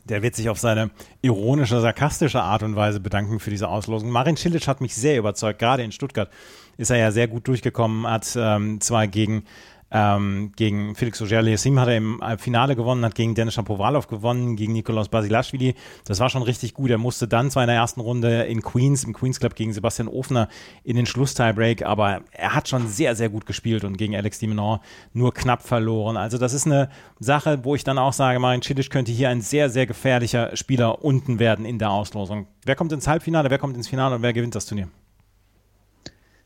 Der 0.06 0.24
wird 0.24 0.36
sich 0.36 0.50
auf 0.50 0.58
seine 0.58 0.90
ironische, 1.22 1.80
sarkastische 1.82 2.42
Art 2.42 2.64
und 2.64 2.76
Weise 2.76 3.00
bedanken 3.00 3.40
für 3.40 3.50
diese 3.50 3.68
Auslosung. 3.68 4.10
Marin 4.10 4.38
Cilic 4.38 4.66
hat 4.68 4.82
mich 4.82 4.96
sehr 4.96 5.18
überzeugt. 5.18 5.60
Gerade 5.60 5.84
in 5.84 5.92
Stuttgart 5.92 6.30
ist 6.78 6.90
er 6.90 6.98
ja 6.98 7.12
sehr 7.12 7.28
gut 7.28 7.48
durchgekommen, 7.48 8.08
hat 8.08 8.36
ähm, 8.40 8.80
zwar 8.80 9.08
gegen 9.08 9.44
ähm, 9.90 10.52
gegen 10.56 10.96
Felix 10.96 11.22
Auger-Aliassime 11.22 11.80
hat 11.80 11.88
er 11.88 11.98
im 11.98 12.22
Finale 12.38 12.76
gewonnen, 12.76 13.06
hat 13.06 13.16
gegen 13.16 13.36
Denis 13.36 13.54
Shapovalov 13.54 14.08
gewonnen, 14.08 14.56
gegen 14.58 14.74
Nikolaus 14.74 15.08
Basilashvili. 15.08 15.76
Das 16.06 16.20
war 16.20 16.30
schon 16.30 16.42
richtig 16.42 16.74
gut. 16.74 16.90
Er 16.90 16.98
musste 16.98 17.28
dann 17.28 17.50
zwar 17.50 17.64
in 17.64 17.68
der 17.68 17.78
ersten 17.78 18.02
Runde 18.02 18.44
in 18.44 18.62
Queens, 18.62 19.06
im 19.06 19.14
Queens 19.14 19.40
Club 19.40 19.56
gegen 19.56 19.72
Sebastian 19.72 20.10
Ofner 20.10 20.50
in 20.84 20.98
den 20.98 21.06
Schlusstiebreak, 21.06 21.84
aber 21.84 22.22
er 22.32 22.54
hat 22.54 22.68
schon 22.68 22.88
sehr, 22.88 23.16
sehr 23.16 23.30
gut 23.30 23.46
gespielt 23.46 23.86
und 23.86 23.98
gegen 23.98 24.16
Alex 24.16 24.40
Dimenon 24.40 24.80
nur 25.14 25.34
knapp 25.34 25.64
verloren. 25.64 26.18
Also 26.18 26.38
das 26.38 26.54
ist 26.54 26.66
eine 26.66 26.90
Sache, 27.20 27.60
wo 27.64 27.76
ich 27.76 27.84
dann 27.84 27.98
auch 27.98 28.14
sage, 28.14 28.40
Marin 28.40 28.62
Cilic 28.62 28.90
könnte 28.90 29.12
hier 29.12 29.30
ein 29.30 29.42
sehr, 29.42 29.70
sehr 29.70 29.86
gefährlicher 29.86 30.56
Spieler 30.56 31.04
unten 31.04 31.40
werden 31.40 31.66
in 31.66 31.80
der 31.80 31.92
Auslosung. 31.92 32.48
Wer 32.66 32.76
kommt 32.76 32.92
ins 32.92 33.08
Halbfinale, 33.08 33.50
wer 33.50 33.58
kommt 33.58 33.78
ins 33.78 33.88
Finale 33.88 34.16
und 34.16 34.22
wer 34.22 34.34
gewinnt 34.34 34.56
das 34.56 34.66
Turnier? 34.66 34.90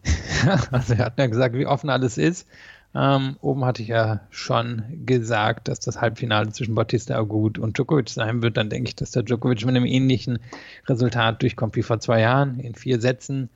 Also 0.71 0.93
er 0.93 1.05
hat 1.05 1.19
ja 1.19 1.27
gesagt, 1.27 1.55
wie 1.55 1.67
offen 1.67 1.89
alles 1.89 2.17
ist. 2.17 2.47
Ähm, 2.93 3.37
oben 3.39 3.63
hatte 3.63 3.81
ich 3.81 3.87
ja 3.87 4.19
schon 4.29 4.83
gesagt, 5.05 5.69
dass 5.69 5.79
das 5.79 6.01
Halbfinale 6.01 6.49
zwischen 6.49 6.75
Bautista 6.75 7.15
Agut 7.15 7.57
und 7.57 7.77
Djokovic 7.77 8.09
sein 8.09 8.41
wird. 8.41 8.57
Dann 8.57 8.69
denke 8.69 8.89
ich, 8.89 8.95
dass 8.95 9.11
der 9.11 9.23
Djokovic 9.23 9.65
mit 9.65 9.75
einem 9.75 9.85
ähnlichen 9.85 10.39
Resultat 10.87 11.41
durchkommt 11.41 11.75
wie 11.77 11.83
vor 11.83 11.99
zwei 11.99 12.19
Jahren 12.19 12.59
in 12.59 12.75
vier 12.75 12.99
Sätzen. 12.99 13.49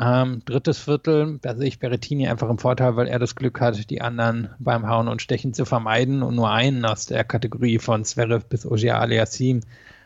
Ähm, 0.00 0.42
drittes 0.44 0.78
Viertel, 0.78 1.38
da 1.42 1.56
sehe 1.56 1.66
ich 1.66 1.80
Berrettini 1.80 2.28
einfach 2.28 2.48
im 2.48 2.58
Vorteil, 2.58 2.96
weil 2.96 3.08
er 3.08 3.18
das 3.18 3.34
Glück 3.34 3.60
hat, 3.60 3.90
die 3.90 4.00
anderen 4.00 4.50
beim 4.60 4.88
Hauen 4.88 5.08
und 5.08 5.20
Stechen 5.20 5.54
zu 5.54 5.64
vermeiden 5.64 6.22
und 6.22 6.36
nur 6.36 6.50
einen 6.50 6.84
aus 6.84 7.06
der 7.06 7.24
Kategorie 7.24 7.78
von 7.80 8.04
Zverev 8.04 8.46
bis 8.48 8.64
Ogier 8.64 9.00
Aliassim 9.00 9.60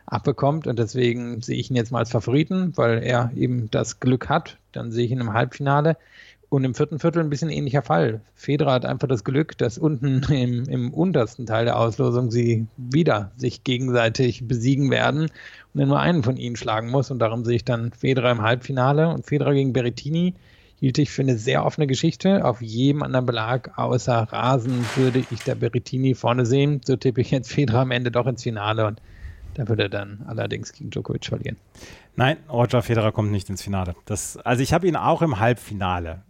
abbekommt. 0.07 0.67
Und 0.67 0.79
deswegen 0.79 1.41
sehe 1.41 1.57
ich 1.57 1.69
ihn 1.69 1.75
jetzt 1.75 1.91
mal 1.91 1.99
als 1.99 2.11
Favoriten, 2.11 2.73
weil 2.75 3.03
er 3.03 3.31
eben 3.35 3.69
das 3.71 3.99
Glück 3.99 4.29
hat. 4.29 4.57
Dann 4.71 4.91
sehe 4.91 5.05
ich 5.05 5.11
ihn 5.11 5.21
im 5.21 5.33
Halbfinale. 5.33 5.95
Und 6.53 6.65
im 6.65 6.75
vierten 6.75 6.99
Viertel 6.99 7.23
ein 7.23 7.31
bisschen 7.31 7.49
ähnlicher 7.49 7.81
Fall. 7.81 8.21
Federer 8.35 8.73
hat 8.73 8.85
einfach 8.85 9.07
das 9.07 9.23
Glück, 9.23 9.57
dass 9.57 9.79
unten 9.79 10.21
im, 10.31 10.65
im 10.65 10.93
untersten 10.93 11.47
Teil 11.47 11.65
der 11.65 11.79
Auslosung 11.79 12.29
sie 12.29 12.67
wieder 12.77 13.31
sich 13.37 13.63
gegenseitig 13.63 14.47
besiegen 14.47 14.91
werden 14.91 15.31
und 15.73 15.79
er 15.79 15.87
nur 15.87 15.99
einen 15.99 16.21
von 16.21 16.37
ihnen 16.37 16.55
schlagen 16.55 16.91
muss. 16.91 17.09
Und 17.09 17.17
darum 17.17 17.43
sehe 17.43 17.55
ich 17.55 17.65
dann 17.65 17.91
Federer 17.91 18.29
im 18.29 18.43
Halbfinale 18.43 19.09
und 19.09 19.25
Federer 19.25 19.55
gegen 19.55 19.73
Berrettini 19.73 20.35
hielt 20.79 20.99
ich 20.99 21.09
für 21.09 21.23
eine 21.23 21.39
sehr 21.39 21.65
offene 21.65 21.87
Geschichte. 21.87 22.45
Auf 22.45 22.61
jedem 22.61 23.01
anderen 23.01 23.25
Belag 23.25 23.75
außer 23.75 24.13
Rasen 24.13 24.85
würde 24.95 25.23
ich 25.31 25.39
der 25.39 25.55
Berrettini 25.55 26.13
vorne 26.13 26.45
sehen. 26.45 26.81
So 26.85 26.97
tippe 26.97 27.21
ich 27.21 27.31
jetzt 27.31 27.51
Federer 27.51 27.79
am 27.79 27.89
Ende 27.89 28.11
doch 28.11 28.27
ins 28.27 28.43
Finale 28.43 28.85
und 28.85 29.01
da 29.55 29.67
würde 29.67 29.83
er 29.83 29.89
dann 29.89 30.23
allerdings 30.27 30.71
gegen 30.73 30.91
Djokovic 30.91 31.25
verlieren. 31.25 31.57
Nein, 32.15 32.37
Roger 32.47 32.83
Federer 32.83 33.11
kommt 33.11 33.31
nicht 33.31 33.49
ins 33.49 33.63
Finale. 33.63 33.95
Das, 34.05 34.37
also 34.37 34.61
ich 34.61 34.73
habe 34.73 34.87
ihn 34.87 34.95
auch 34.95 35.23
im 35.23 35.39
Halbfinale 35.39 36.21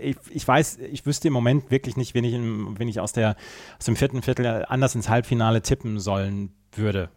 ich, 0.00 0.16
ich, 0.30 0.46
weiß, 0.46 0.78
ich 0.78 1.06
wüsste 1.06 1.28
im 1.28 1.34
Moment 1.34 1.70
wirklich 1.70 1.96
nicht, 1.96 2.14
wen 2.14 2.24
ich, 2.24 2.34
wen 2.34 2.88
ich 2.88 3.00
aus, 3.00 3.12
der, 3.12 3.36
aus 3.78 3.84
dem 3.84 3.96
vierten 3.96 4.22
Viertel 4.22 4.64
anders 4.68 4.94
ins 4.94 5.08
Halbfinale 5.08 5.62
tippen 5.62 5.98
sollen 5.98 6.50
würde. 6.72 7.10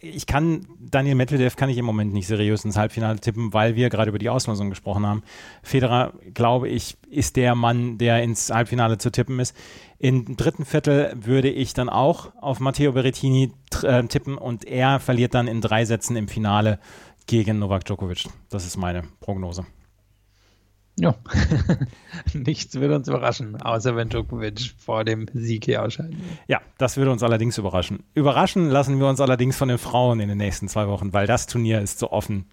Ich 0.00 0.26
kann, 0.26 0.66
Daniel 0.80 1.14
Medvedev 1.14 1.54
kann 1.54 1.68
ich 1.68 1.78
im 1.78 1.84
Moment 1.84 2.12
nicht 2.12 2.26
seriös 2.26 2.64
ins 2.64 2.76
Halbfinale 2.76 3.20
tippen, 3.20 3.52
weil 3.52 3.76
wir 3.76 3.88
gerade 3.88 4.08
über 4.08 4.18
die 4.18 4.28
Auslosung 4.28 4.68
gesprochen 4.68 5.06
haben. 5.06 5.22
Federer, 5.62 6.12
glaube 6.34 6.68
ich, 6.68 6.96
ist 7.08 7.36
der 7.36 7.54
Mann, 7.54 7.96
der 7.96 8.20
ins 8.22 8.50
Halbfinale 8.50 8.98
zu 8.98 9.12
tippen 9.12 9.38
ist. 9.38 9.54
Im 9.98 10.36
dritten 10.36 10.64
Viertel 10.64 11.12
würde 11.16 11.50
ich 11.50 11.72
dann 11.72 11.88
auch 11.88 12.32
auf 12.40 12.58
Matteo 12.58 12.92
Berrettini 12.92 13.52
äh, 13.82 14.02
tippen 14.04 14.36
und 14.36 14.64
er 14.64 14.98
verliert 14.98 15.34
dann 15.34 15.46
in 15.46 15.60
drei 15.60 15.84
Sätzen 15.84 16.16
im 16.16 16.26
Finale 16.26 16.80
gegen 17.26 17.60
Novak 17.60 17.84
Djokovic. 17.84 18.26
Das 18.50 18.66
ist 18.66 18.76
meine 18.76 19.04
Prognose. 19.20 19.66
Ja, 20.98 21.14
nichts 22.32 22.74
würde 22.74 22.96
uns 22.96 23.08
überraschen, 23.08 23.60
außer 23.60 23.96
wenn 23.96 24.08
Djokovic 24.08 24.72
vor 24.78 25.04
dem 25.04 25.26
Sieg 25.34 25.66
hier 25.66 25.82
ausscheidet. 25.82 26.16
Ja, 26.48 26.62
das 26.78 26.96
würde 26.96 27.10
uns 27.10 27.22
allerdings 27.22 27.58
überraschen. 27.58 28.02
Überraschen 28.14 28.70
lassen 28.70 28.98
wir 28.98 29.06
uns 29.06 29.20
allerdings 29.20 29.56
von 29.56 29.68
den 29.68 29.78
Frauen 29.78 30.20
in 30.20 30.28
den 30.28 30.38
nächsten 30.38 30.68
zwei 30.68 30.88
Wochen, 30.88 31.12
weil 31.12 31.26
das 31.26 31.46
Turnier 31.46 31.82
ist 31.82 31.98
so 31.98 32.12
offen. 32.12 32.46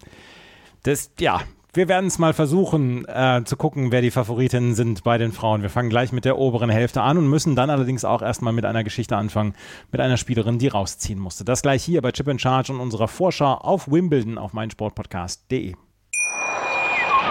Das, 0.82 1.10
ja, 1.18 1.40
wir 1.72 1.88
werden 1.88 2.06
es 2.06 2.18
mal 2.18 2.34
versuchen 2.34 3.06
äh, 3.06 3.42
zu 3.46 3.56
gucken, 3.56 3.90
wer 3.90 4.02
die 4.02 4.10
Favoritinnen 4.10 4.74
sind 4.74 5.04
bei 5.04 5.16
den 5.16 5.32
Frauen. 5.32 5.62
Wir 5.62 5.70
fangen 5.70 5.90
gleich 5.90 6.12
mit 6.12 6.26
der 6.26 6.38
oberen 6.38 6.70
Hälfte 6.70 7.00
an 7.00 7.16
und 7.16 7.28
müssen 7.28 7.56
dann 7.56 7.70
allerdings 7.70 8.04
auch 8.04 8.20
erstmal 8.20 8.52
mit 8.52 8.64
einer 8.64 8.84
Geschichte 8.84 9.16
anfangen, 9.16 9.54
mit 9.90 10.00
einer 10.00 10.18
Spielerin, 10.18 10.58
die 10.58 10.68
rausziehen 10.68 11.18
musste. 11.18 11.44
Das 11.44 11.62
gleich 11.62 11.82
hier 11.82 12.02
bei 12.02 12.12
Chip 12.12 12.28
in 12.28 12.38
Charge 12.38 12.72
und 12.72 12.80
unserer 12.80 13.08
Vorschau 13.08 13.54
auf 13.54 13.90
Wimbledon 13.90 14.36
auf 14.36 14.52
meinsportpodcast.de. 14.52 15.74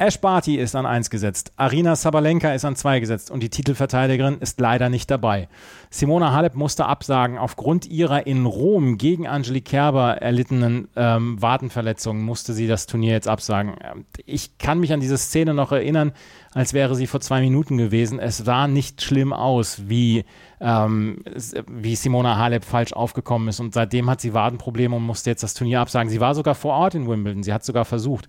Ash 0.00 0.18
Barty 0.18 0.56
ist 0.56 0.74
an 0.76 0.86
1 0.86 1.10
gesetzt, 1.10 1.52
Arina 1.56 1.94
Sabalenka 1.94 2.54
ist 2.54 2.64
an 2.64 2.74
2 2.74 3.00
gesetzt 3.00 3.30
und 3.30 3.42
die 3.42 3.50
Titelverteidigerin 3.50 4.38
ist 4.38 4.58
leider 4.58 4.88
nicht 4.88 5.10
dabei. 5.10 5.46
Simona 5.90 6.32
Halep 6.32 6.54
musste 6.54 6.86
absagen. 6.86 7.36
Aufgrund 7.36 7.84
ihrer 7.84 8.26
in 8.26 8.46
Rom 8.46 8.96
gegen 8.96 9.26
Angelique 9.26 9.66
Kerber 9.66 10.16
erlittenen 10.16 10.88
ähm, 10.96 11.42
Wadenverletzungen 11.42 12.22
musste 12.22 12.54
sie 12.54 12.66
das 12.66 12.86
Turnier 12.86 13.12
jetzt 13.12 13.28
absagen. 13.28 13.74
Ähm, 13.84 14.06
ich 14.24 14.56
kann 14.56 14.80
mich 14.80 14.94
an 14.94 15.00
diese 15.00 15.18
Szene 15.18 15.52
noch 15.52 15.70
erinnern, 15.70 16.12
als 16.54 16.72
wäre 16.72 16.94
sie 16.94 17.06
vor 17.06 17.20
zwei 17.20 17.42
Minuten 17.42 17.76
gewesen. 17.76 18.18
Es 18.20 18.38
sah 18.38 18.68
nicht 18.68 19.02
schlimm 19.02 19.34
aus, 19.34 19.82
wie, 19.90 20.24
ähm, 20.62 21.22
wie 21.66 21.94
Simona 21.94 22.38
Halep 22.38 22.64
falsch 22.64 22.94
aufgekommen 22.94 23.48
ist. 23.48 23.60
Und 23.60 23.74
seitdem 23.74 24.08
hat 24.08 24.22
sie 24.22 24.32
Wadenprobleme 24.32 24.96
und 24.96 25.02
musste 25.02 25.28
jetzt 25.28 25.42
das 25.42 25.52
Turnier 25.52 25.80
absagen. 25.80 26.08
Sie 26.08 26.20
war 26.20 26.34
sogar 26.34 26.54
vor 26.54 26.72
Ort 26.72 26.94
in 26.94 27.06
Wimbledon. 27.06 27.42
Sie 27.42 27.52
hat 27.52 27.66
sogar 27.66 27.84
versucht. 27.84 28.28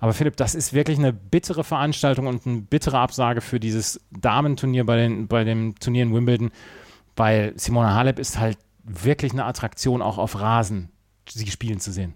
Aber 0.00 0.14
Philipp, 0.14 0.36
das 0.36 0.54
ist 0.54 0.72
wirklich 0.72 0.98
eine 0.98 1.12
bittere 1.12 1.62
Veranstaltung 1.62 2.26
und 2.26 2.46
eine 2.46 2.62
bittere 2.62 2.98
Absage 2.98 3.42
für 3.42 3.60
dieses 3.60 4.00
Damenturnier 4.10 4.84
bei, 4.84 4.96
den, 4.96 5.28
bei 5.28 5.44
dem 5.44 5.74
Turnier 5.78 6.04
in 6.04 6.14
Wimbledon, 6.14 6.50
weil 7.16 7.52
Simona 7.56 7.94
Halep 7.94 8.18
ist 8.18 8.38
halt 8.38 8.58
wirklich 8.82 9.32
eine 9.32 9.44
Attraktion, 9.44 10.00
auch 10.00 10.18
auf 10.18 10.40
Rasen 10.40 10.90
sie 11.28 11.46
spielen 11.50 11.80
zu 11.80 11.92
sehen. 11.92 12.14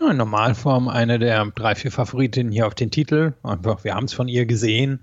in 0.00 0.16
Normalform 0.16 0.88
eine 0.88 1.18
der 1.18 1.44
drei, 1.46 1.74
vier 1.74 1.90
Favoritinnen 1.90 2.52
hier 2.52 2.66
auf 2.66 2.74
den 2.74 2.90
Titel. 2.90 3.34
Einfach, 3.42 3.84
wir 3.84 3.94
haben 3.94 4.04
es 4.04 4.14
von 4.14 4.28
ihr 4.28 4.46
gesehen. 4.46 5.00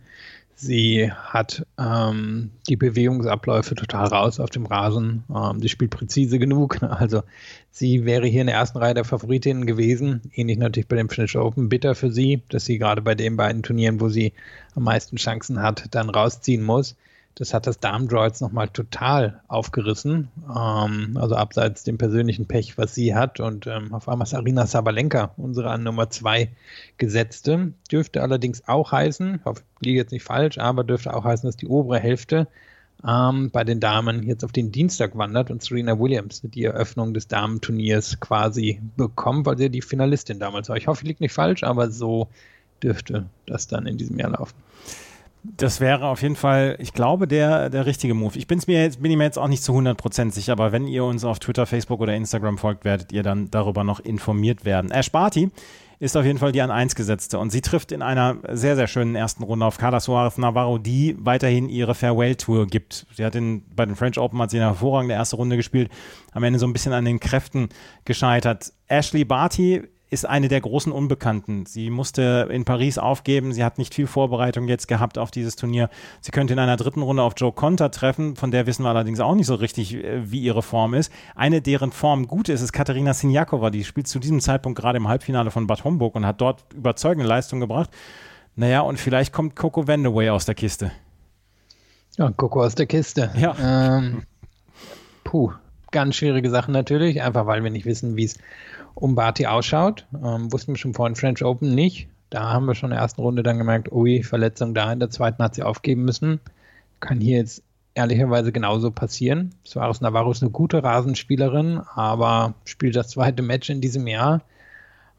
Sie 0.57 1.11
hat 1.11 1.65
ähm, 1.77 2.51
die 2.69 2.77
Bewegungsabläufe 2.77 3.75
total 3.75 4.07
raus 4.07 4.39
auf 4.39 4.49
dem 4.49 4.65
Rasen. 4.65 5.25
Ähm, 5.29 5.59
sie 5.61 5.67
spielt 5.67 5.91
präzise 5.91 6.39
genug. 6.39 6.81
Also 6.95 7.23
sie 7.71 8.05
wäre 8.05 8.25
hier 8.25 8.41
in 8.41 8.47
der 8.47 8.55
ersten 8.55 8.77
Reihe 8.77 8.93
der 8.93 9.03
Favoritinnen 9.03 9.65
gewesen. 9.65 10.21
Ähnlich 10.33 10.57
natürlich 10.57 10.87
bei 10.87 10.95
dem 10.95 11.09
Finish 11.09 11.35
Open. 11.35 11.67
Bitter 11.67 11.93
für 11.93 12.09
sie, 12.09 12.41
dass 12.47 12.65
sie 12.65 12.77
gerade 12.77 13.01
bei 13.01 13.15
den 13.15 13.35
beiden 13.35 13.63
Turnieren, 13.63 13.99
wo 13.99 14.07
sie 14.07 14.31
am 14.75 14.83
meisten 14.83 15.17
Chancen 15.17 15.61
hat, 15.61 15.87
dann 15.91 16.09
rausziehen 16.09 16.63
muss. 16.63 16.95
Das 17.35 17.53
hat 17.53 17.67
das 17.67 17.79
Darmdroids 17.79 18.39
nochmal 18.39 18.69
total 18.69 19.41
aufgerissen. 19.49 20.29
Ähm, 20.47 21.17
also 21.19 21.35
abseits 21.35 21.83
dem 21.83 21.97
persönlichen 21.97 22.47
Pech, 22.47 22.77
was 22.77 22.95
sie 22.95 23.13
hat. 23.13 23.41
Und 23.41 23.67
ähm, 23.67 23.93
auf 23.93 24.07
einmal 24.07 24.25
ist 24.25 24.33
Arina 24.33 24.65
Sabalenka 24.65 25.31
unsere 25.35 25.69
an 25.69 25.83
Nummer 25.83 26.09
zwei 26.09 26.49
gesetzte. 26.97 27.73
Dürfte 27.91 28.21
allerdings 28.21 28.67
auch 28.67 28.93
heißen, 28.93 29.35
ich 29.35 29.45
hoffe, 29.45 29.63
ich 29.79 29.85
liege 29.85 29.99
jetzt 29.99 30.13
nicht 30.13 30.23
falsch, 30.23 30.57
aber 30.57 30.85
dürfte 30.85 31.13
auch 31.13 31.25
heißen, 31.25 31.45
dass 31.45 31.57
die 31.57 31.67
obere 31.67 31.99
Hälfte 31.99 32.47
ähm, 33.05 33.51
bei 33.51 33.65
den 33.65 33.81
Damen 33.81 34.23
jetzt 34.23 34.45
auf 34.45 34.53
den 34.53 34.71
Dienstag 34.71 35.17
wandert 35.17 35.51
und 35.51 35.61
Serena 35.61 35.99
Williams 35.99 36.41
die 36.41 36.63
Eröffnung 36.63 37.13
des 37.13 37.27
Damenturniers 37.27 38.19
quasi 38.21 38.79
bekommt, 38.95 39.45
weil 39.45 39.57
sie 39.57 39.69
die 39.69 39.81
Finalistin 39.81 40.39
damals 40.39 40.69
war. 40.69 40.77
Ich 40.77 40.87
hoffe, 40.87 41.03
ich 41.03 41.09
liege 41.09 41.23
nicht 41.23 41.33
falsch, 41.33 41.63
aber 41.63 41.91
so 41.91 42.29
dürfte 42.81 43.25
das 43.45 43.67
dann 43.67 43.87
in 43.87 43.97
diesem 43.97 44.17
Jahr 44.17 44.31
laufen. 44.31 44.55
Das 45.57 45.79
wäre 45.79 46.05
auf 46.05 46.21
jeden 46.21 46.35
Fall, 46.35 46.75
ich 46.79 46.93
glaube, 46.93 47.27
der, 47.27 47.69
der 47.69 47.85
richtige 47.85 48.13
Move. 48.13 48.37
Ich 48.37 48.47
bin's 48.47 48.67
mir 48.67 48.81
jetzt, 48.81 49.01
bin 49.01 49.15
mir 49.15 49.23
jetzt 49.23 49.37
auch 49.37 49.47
nicht 49.47 49.63
zu 49.63 49.73
100% 49.73 50.31
sicher, 50.31 50.53
aber 50.53 50.71
wenn 50.71 50.87
ihr 50.87 51.03
uns 51.03 51.23
auf 51.23 51.39
Twitter, 51.39 51.65
Facebook 51.65 51.99
oder 51.99 52.15
Instagram 52.15 52.57
folgt, 52.57 52.83
werdet 52.83 53.11
ihr 53.11 53.23
dann 53.23 53.51
darüber 53.51 53.83
noch 53.83 53.99
informiert 53.99 54.65
werden. 54.65 54.91
Ash 54.91 55.11
Barty 55.11 55.51
ist 55.99 56.17
auf 56.17 56.25
jeden 56.25 56.39
Fall 56.39 56.51
die 56.51 56.61
an 56.61 56.71
1 56.71 56.95
gesetzte 56.95 57.39
und 57.39 57.51
sie 57.51 57.61
trifft 57.61 57.91
in 57.91 58.01
einer 58.01 58.37
sehr, 58.51 58.75
sehr 58.75 58.87
schönen 58.87 59.15
ersten 59.15 59.43
Runde 59.43 59.65
auf 59.65 59.77
Carla 59.77 59.99
Suarez 59.99 60.37
Navarro, 60.37 60.77
die 60.77 61.15
weiterhin 61.19 61.69
ihre 61.69 61.95
Farewell-Tour 61.95 62.67
gibt. 62.67 63.05
Sie 63.13 63.23
hat 63.23 63.35
in, 63.35 63.63
bei 63.75 63.85
den 63.85 63.95
French 63.95 64.17
Open 64.17 64.41
hat 64.41 64.51
sie 64.51 64.57
eine 64.57 64.67
hervorragende 64.67 65.15
erste 65.15 65.35
Runde 65.35 65.55
gespielt, 65.55 65.89
am 66.33 66.43
Ende 66.43 66.59
so 66.59 66.67
ein 66.67 66.73
bisschen 66.73 66.93
an 66.93 67.05
den 67.05 67.19
Kräften 67.19 67.69
gescheitert. 68.03 68.73
Ashley 68.87 69.23
Barty 69.23 69.83
ist 70.09 70.25
eine 70.25 70.47
der 70.47 70.61
großen 70.61 70.91
Unbekannten. 70.91 71.65
Sie 71.65 71.89
musste 71.89 72.47
in 72.51 72.63
Paris 72.63 72.97
aufgeben. 72.97 73.53
Sie 73.53 73.63
hat 73.63 73.77
nicht 73.77 73.93
viel 73.93 74.07
Vorbereitung 74.07 74.67
jetzt 74.67 74.87
gehabt 74.87 75.17
auf 75.17 75.31
dieses 75.31 75.55
Turnier. 75.55 75.89
Sie 76.21 76.31
könnte 76.31 76.53
in 76.53 76.59
einer 76.59 76.77
dritten 76.77 77.01
Runde 77.01 77.23
auf 77.23 77.33
Joe 77.35 77.51
Conter 77.51 77.89
treffen. 77.89 78.35
Von 78.35 78.51
der 78.51 78.67
wissen 78.67 78.83
wir 78.83 78.89
allerdings 78.89 79.19
auch 79.19 79.33
nicht 79.35 79.47
so 79.47 79.55
richtig, 79.55 79.95
äh, 79.95 80.31
wie 80.31 80.39
ihre 80.41 80.61
Form 80.61 80.93
ist. 80.93 81.11
Eine, 81.35 81.61
deren 81.61 81.91
Form 81.91 82.27
gut 82.27 82.49
ist, 82.49 82.61
ist 82.61 82.71
Katharina 82.71 83.13
Sinjakova. 83.13 83.71
Die 83.71 83.83
spielt 83.83 84.07
zu 84.07 84.19
diesem 84.19 84.39
Zeitpunkt 84.39 84.79
gerade 84.79 84.97
im 84.97 85.07
Halbfinale 85.07 85.49
von 85.49 85.67
Bad 85.67 85.83
Homburg 85.83 86.15
und 86.15 86.25
hat 86.25 86.39
dort 86.39 86.63
überzeugende 86.73 87.27
Leistung 87.27 87.59
gebracht. 87.59 87.89
Naja, 88.55 88.81
und 88.81 88.99
vielleicht 88.99 89.33
kommt 89.33 89.55
Coco 89.55 89.87
Vandaway 89.87 90.29
aus 90.29 90.45
der 90.45 90.55
Kiste. 90.55 90.91
Ja, 92.17 92.31
Coco 92.31 92.63
aus 92.63 92.75
der 92.75 92.85
Kiste. 92.85 93.31
Ja. 93.35 93.55
Ähm, 93.97 94.23
puh, 95.23 95.51
ganz 95.95 96.17
schwierige 96.17 96.49
Sache 96.49 96.71
natürlich, 96.71 97.21
einfach 97.21 97.47
weil 97.47 97.63
wir 97.63 97.71
nicht 97.71 97.85
wissen, 97.85 98.17
wie 98.17 98.25
es 98.25 98.37
um 98.95 99.15
Barty 99.15 99.45
ausschaut. 99.47 100.05
Ähm, 100.13 100.51
wussten 100.51 100.73
wir 100.73 100.77
schon 100.77 100.93
vor 100.93 101.09
den 101.09 101.15
French 101.15 101.43
Open 101.43 101.73
nicht. 101.73 102.09
Da 102.29 102.51
haben 102.51 102.65
wir 102.65 102.75
schon 102.75 102.89
in 102.89 102.95
der 102.95 103.01
ersten 103.01 103.21
Runde 103.21 103.43
dann 103.43 103.57
gemerkt, 103.57 103.91
ui, 103.93 104.21
Verletzung 104.21 104.73
da. 104.73 104.91
In 104.91 104.99
der 104.99 105.09
zweiten 105.09 105.41
hat 105.41 105.55
sie 105.55 105.63
aufgeben 105.63 106.03
müssen. 106.03 106.41
Kann 106.99 107.21
hier 107.21 107.37
jetzt 107.37 107.63
ehrlicherweise 107.93 108.51
genauso 108.51 108.91
passieren. 108.91 109.55
Suarez 109.63 110.01
Navarro 110.01 110.31
ist 110.31 110.43
eine 110.43 110.51
gute 110.51 110.83
Rasenspielerin, 110.83 111.79
aber 111.93 112.55
spielt 112.65 112.97
das 112.97 113.07
zweite 113.07 113.41
Match 113.41 113.69
in 113.69 113.79
diesem 113.79 114.05
Jahr. 114.05 114.41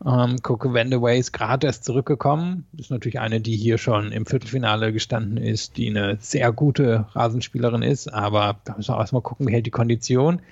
Ähm, 0.04 0.36
Coco 0.42 0.74
Vandaway 0.74 1.18
ist 1.18 1.32
gerade 1.32 1.68
erst 1.68 1.84
zurückgekommen. 1.84 2.66
Ist 2.76 2.90
natürlich 2.90 3.18
eine, 3.18 3.40
die 3.40 3.56
hier 3.56 3.78
schon 3.78 4.12
im 4.12 4.26
Viertelfinale 4.26 4.92
gestanden 4.92 5.38
ist, 5.38 5.78
die 5.78 5.88
eine 5.88 6.18
sehr 6.20 6.52
gute 6.52 7.06
Rasenspielerin 7.12 7.80
ist, 7.80 8.12
aber 8.12 8.60
da 8.64 8.76
müssen 8.76 8.90
wir 8.90 8.96
auch 8.96 9.00
erstmal 9.00 9.22
gucken, 9.22 9.48
wie 9.48 9.52
hält 9.52 9.64
die 9.64 9.70
Kondition. 9.70 10.42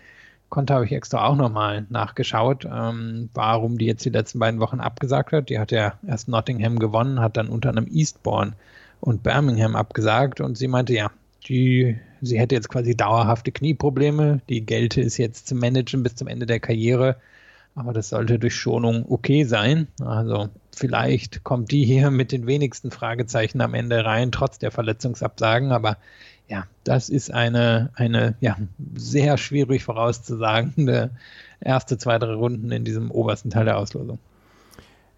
Konter 0.54 0.74
habe 0.74 0.84
ich 0.84 0.92
extra 0.92 1.26
auch 1.26 1.34
nochmal 1.34 1.84
nachgeschaut, 1.90 2.64
ähm, 2.64 3.28
warum 3.34 3.76
die 3.76 3.86
jetzt 3.86 4.04
die 4.04 4.10
letzten 4.10 4.38
beiden 4.38 4.60
Wochen 4.60 4.78
abgesagt 4.78 5.32
hat. 5.32 5.48
Die 5.48 5.58
hat 5.58 5.72
ja 5.72 5.94
erst 6.06 6.28
Nottingham 6.28 6.78
gewonnen, 6.78 7.18
hat 7.18 7.36
dann 7.36 7.48
unter 7.48 7.70
anderem 7.70 7.88
Eastbourne 7.90 8.52
und 9.00 9.24
Birmingham 9.24 9.74
abgesagt 9.74 10.40
und 10.40 10.56
sie 10.56 10.68
meinte, 10.68 10.94
ja, 10.94 11.10
die, 11.48 11.98
sie 12.22 12.38
hätte 12.38 12.54
jetzt 12.54 12.68
quasi 12.68 12.96
dauerhafte 12.96 13.50
Knieprobleme. 13.50 14.42
Die 14.48 14.64
gelte 14.64 15.00
ist 15.00 15.18
jetzt 15.18 15.48
zu 15.48 15.56
managen 15.56 16.04
bis 16.04 16.14
zum 16.14 16.28
Ende 16.28 16.46
der 16.46 16.60
Karriere, 16.60 17.16
aber 17.74 17.92
das 17.92 18.10
sollte 18.10 18.38
durch 18.38 18.54
Schonung 18.54 19.06
okay 19.08 19.42
sein. 19.42 19.88
Also 20.04 20.50
vielleicht 20.72 21.42
kommt 21.42 21.72
die 21.72 21.84
hier 21.84 22.12
mit 22.12 22.30
den 22.30 22.46
wenigsten 22.46 22.92
Fragezeichen 22.92 23.60
am 23.60 23.74
Ende 23.74 24.04
rein, 24.04 24.30
trotz 24.30 24.60
der 24.60 24.70
Verletzungsabsagen, 24.70 25.72
aber 25.72 25.96
ja, 26.48 26.64
das 26.84 27.08
ist 27.08 27.32
eine, 27.32 27.90
eine 27.94 28.34
ja, 28.40 28.56
sehr 28.94 29.38
schwierig 29.38 29.84
vorauszusagende 29.84 31.10
erste, 31.60 31.98
zwei, 31.98 32.18
drei 32.18 32.34
Runden 32.34 32.70
in 32.70 32.84
diesem 32.84 33.10
obersten 33.10 33.50
Teil 33.50 33.64
der 33.64 33.78
Auslosung. 33.78 34.18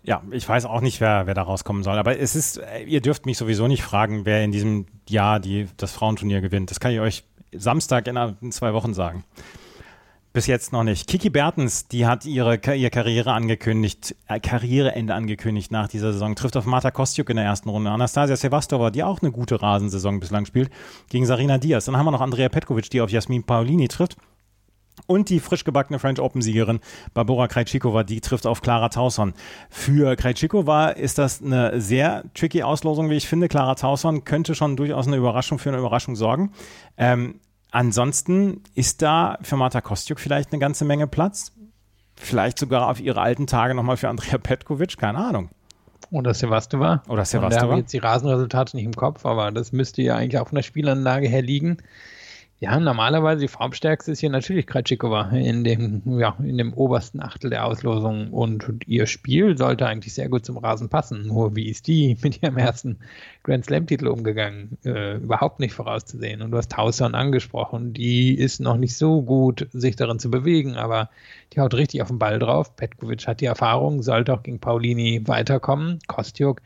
Ja, 0.04 0.22
ich 0.30 0.48
weiß 0.48 0.66
auch 0.66 0.80
nicht, 0.80 1.00
wer, 1.00 1.26
wer 1.26 1.34
da 1.34 1.42
rauskommen 1.42 1.82
soll. 1.82 1.98
Aber 1.98 2.16
es 2.16 2.36
ist, 2.36 2.60
ihr 2.86 3.00
dürft 3.00 3.26
mich 3.26 3.38
sowieso 3.38 3.66
nicht 3.66 3.82
fragen, 3.82 4.24
wer 4.24 4.44
in 4.44 4.52
diesem 4.52 4.86
Jahr 5.08 5.40
die, 5.40 5.66
das 5.78 5.90
Frauenturnier 5.90 6.40
gewinnt. 6.40 6.70
Das 6.70 6.78
kann 6.78 6.92
ich 6.92 7.00
euch 7.00 7.24
Samstag 7.52 8.06
in, 8.06 8.16
in 8.40 8.52
zwei 8.52 8.72
Wochen 8.72 8.94
sagen. 8.94 9.24
Bis 10.36 10.48
jetzt 10.48 10.70
noch 10.70 10.84
nicht. 10.84 11.08
Kiki 11.08 11.30
Bertens, 11.30 11.88
die 11.88 12.04
hat 12.04 12.26
ihre, 12.26 12.56
ihre 12.56 12.90
Karriere 12.90 13.32
angekündigt, 13.32 14.14
äh, 14.28 14.38
Karriereende 14.38 15.14
angekündigt 15.14 15.72
nach 15.72 15.88
dieser 15.88 16.12
Saison, 16.12 16.36
trifft 16.36 16.58
auf 16.58 16.66
Marta 16.66 16.90
Kostjuk 16.90 17.30
in 17.30 17.36
der 17.36 17.46
ersten 17.46 17.70
Runde. 17.70 17.90
Anastasia 17.90 18.36
Sevastova, 18.36 18.90
die 18.90 19.02
auch 19.02 19.22
eine 19.22 19.32
gute 19.32 19.62
Rasensaison 19.62 20.20
bislang 20.20 20.44
spielt, 20.44 20.68
gegen 21.08 21.24
Sarina 21.24 21.56
Diaz. 21.56 21.86
Dann 21.86 21.96
haben 21.96 22.04
wir 22.04 22.10
noch 22.10 22.20
Andrea 22.20 22.50
Petkovic, 22.50 22.90
die 22.90 23.00
auf 23.00 23.08
Jasmin 23.08 23.44
Paolini 23.44 23.88
trifft. 23.88 24.18
Und 25.06 25.30
die 25.30 25.40
frisch 25.40 25.64
gebackene 25.64 25.98
French 25.98 26.20
Open-Siegerin 26.20 26.80
Barbora 27.14 27.48
Krejcikova, 27.48 28.02
die 28.02 28.20
trifft 28.20 28.46
auf 28.46 28.60
Clara 28.60 28.90
Tauson. 28.90 29.32
Für 29.70 30.16
Krejcikova 30.16 30.88
ist 30.88 31.16
das 31.16 31.42
eine 31.42 31.80
sehr 31.80 32.24
tricky 32.34 32.62
Auslosung, 32.62 33.08
wie 33.08 33.16
ich 33.16 33.26
finde. 33.26 33.48
Clara 33.48 33.74
Tauson 33.74 34.24
könnte 34.24 34.54
schon 34.54 34.76
durchaus 34.76 35.06
eine 35.06 35.16
Überraschung 35.16 35.58
für 35.58 35.70
eine 35.70 35.78
Überraschung 35.78 36.14
sorgen. 36.14 36.52
Ähm, 36.98 37.40
Ansonsten 37.70 38.62
ist 38.74 39.02
da 39.02 39.38
für 39.42 39.56
Marta 39.56 39.80
Kostjuk 39.80 40.20
vielleicht 40.20 40.52
eine 40.52 40.60
ganze 40.60 40.84
Menge 40.84 41.06
Platz. 41.06 41.52
Vielleicht 42.14 42.58
sogar 42.58 42.88
auf 42.88 43.00
ihre 43.00 43.20
alten 43.20 43.46
Tage 43.46 43.74
nochmal 43.74 43.96
für 43.96 44.08
Andrea 44.08 44.38
Petkovic, 44.38 44.96
keine 44.96 45.18
Ahnung. 45.18 45.50
Oder 46.10 46.34
Sevastova. 46.34 47.02
Oder 47.08 47.24
Sevastova. 47.24 47.60
Da 47.60 47.62
habe 47.62 47.72
ich 47.74 47.78
jetzt 47.80 47.92
die 47.92 47.98
Rasenresultate 47.98 48.76
nicht 48.76 48.86
im 48.86 48.94
Kopf, 48.94 49.26
aber 49.26 49.50
das 49.50 49.72
müsste 49.72 50.02
ja 50.02 50.16
eigentlich 50.16 50.40
auch 50.40 50.48
von 50.48 50.56
der 50.56 50.62
Spielanlage 50.62 51.28
her 51.28 51.42
liegen. 51.42 51.78
Ja, 52.58 52.80
normalerweise 52.80 53.42
die 53.42 53.48
formstärkste 53.48 54.12
ist 54.12 54.20
hier 54.20 54.30
natürlich 54.30 54.66
Kratschikova 54.66 55.28
in 55.28 55.62
dem, 55.62 56.00
ja, 56.18 56.34
in 56.38 56.56
dem 56.56 56.72
obersten 56.72 57.20
Achtel 57.20 57.50
der 57.50 57.66
Auslosung 57.66 58.30
und 58.32 58.66
ihr 58.86 59.06
Spiel 59.06 59.58
sollte 59.58 59.86
eigentlich 59.86 60.14
sehr 60.14 60.30
gut 60.30 60.46
zum 60.46 60.56
Rasen 60.56 60.88
passen. 60.88 61.26
Nur 61.26 61.54
wie 61.54 61.68
ist 61.68 61.86
die 61.86 62.16
mit 62.22 62.42
ihrem 62.42 62.56
ersten 62.56 62.96
Grand 63.42 63.66
Slam-Titel 63.66 64.06
umgegangen? 64.06 64.78
Äh, 64.86 65.16
überhaupt 65.16 65.60
nicht 65.60 65.74
vorauszusehen. 65.74 66.40
Und 66.40 66.50
du 66.50 66.56
hast 66.56 66.72
Tauson 66.72 67.14
angesprochen, 67.14 67.92
die 67.92 68.34
ist 68.34 68.58
noch 68.58 68.78
nicht 68.78 68.96
so 68.96 69.20
gut, 69.20 69.68
sich 69.72 69.96
darin 69.96 70.18
zu 70.18 70.30
bewegen, 70.30 70.76
aber 70.76 71.10
die 71.52 71.60
haut 71.60 71.74
richtig 71.74 72.00
auf 72.00 72.08
den 72.08 72.18
Ball 72.18 72.38
drauf. 72.38 72.74
Petkovic 72.74 73.26
hat 73.26 73.42
die 73.42 73.46
Erfahrung, 73.46 74.02
sollte 74.02 74.32
auch 74.32 74.42
gegen 74.42 74.60
Paulini 74.60 75.20
weiterkommen. 75.26 75.98
Kostjuk 76.06 76.62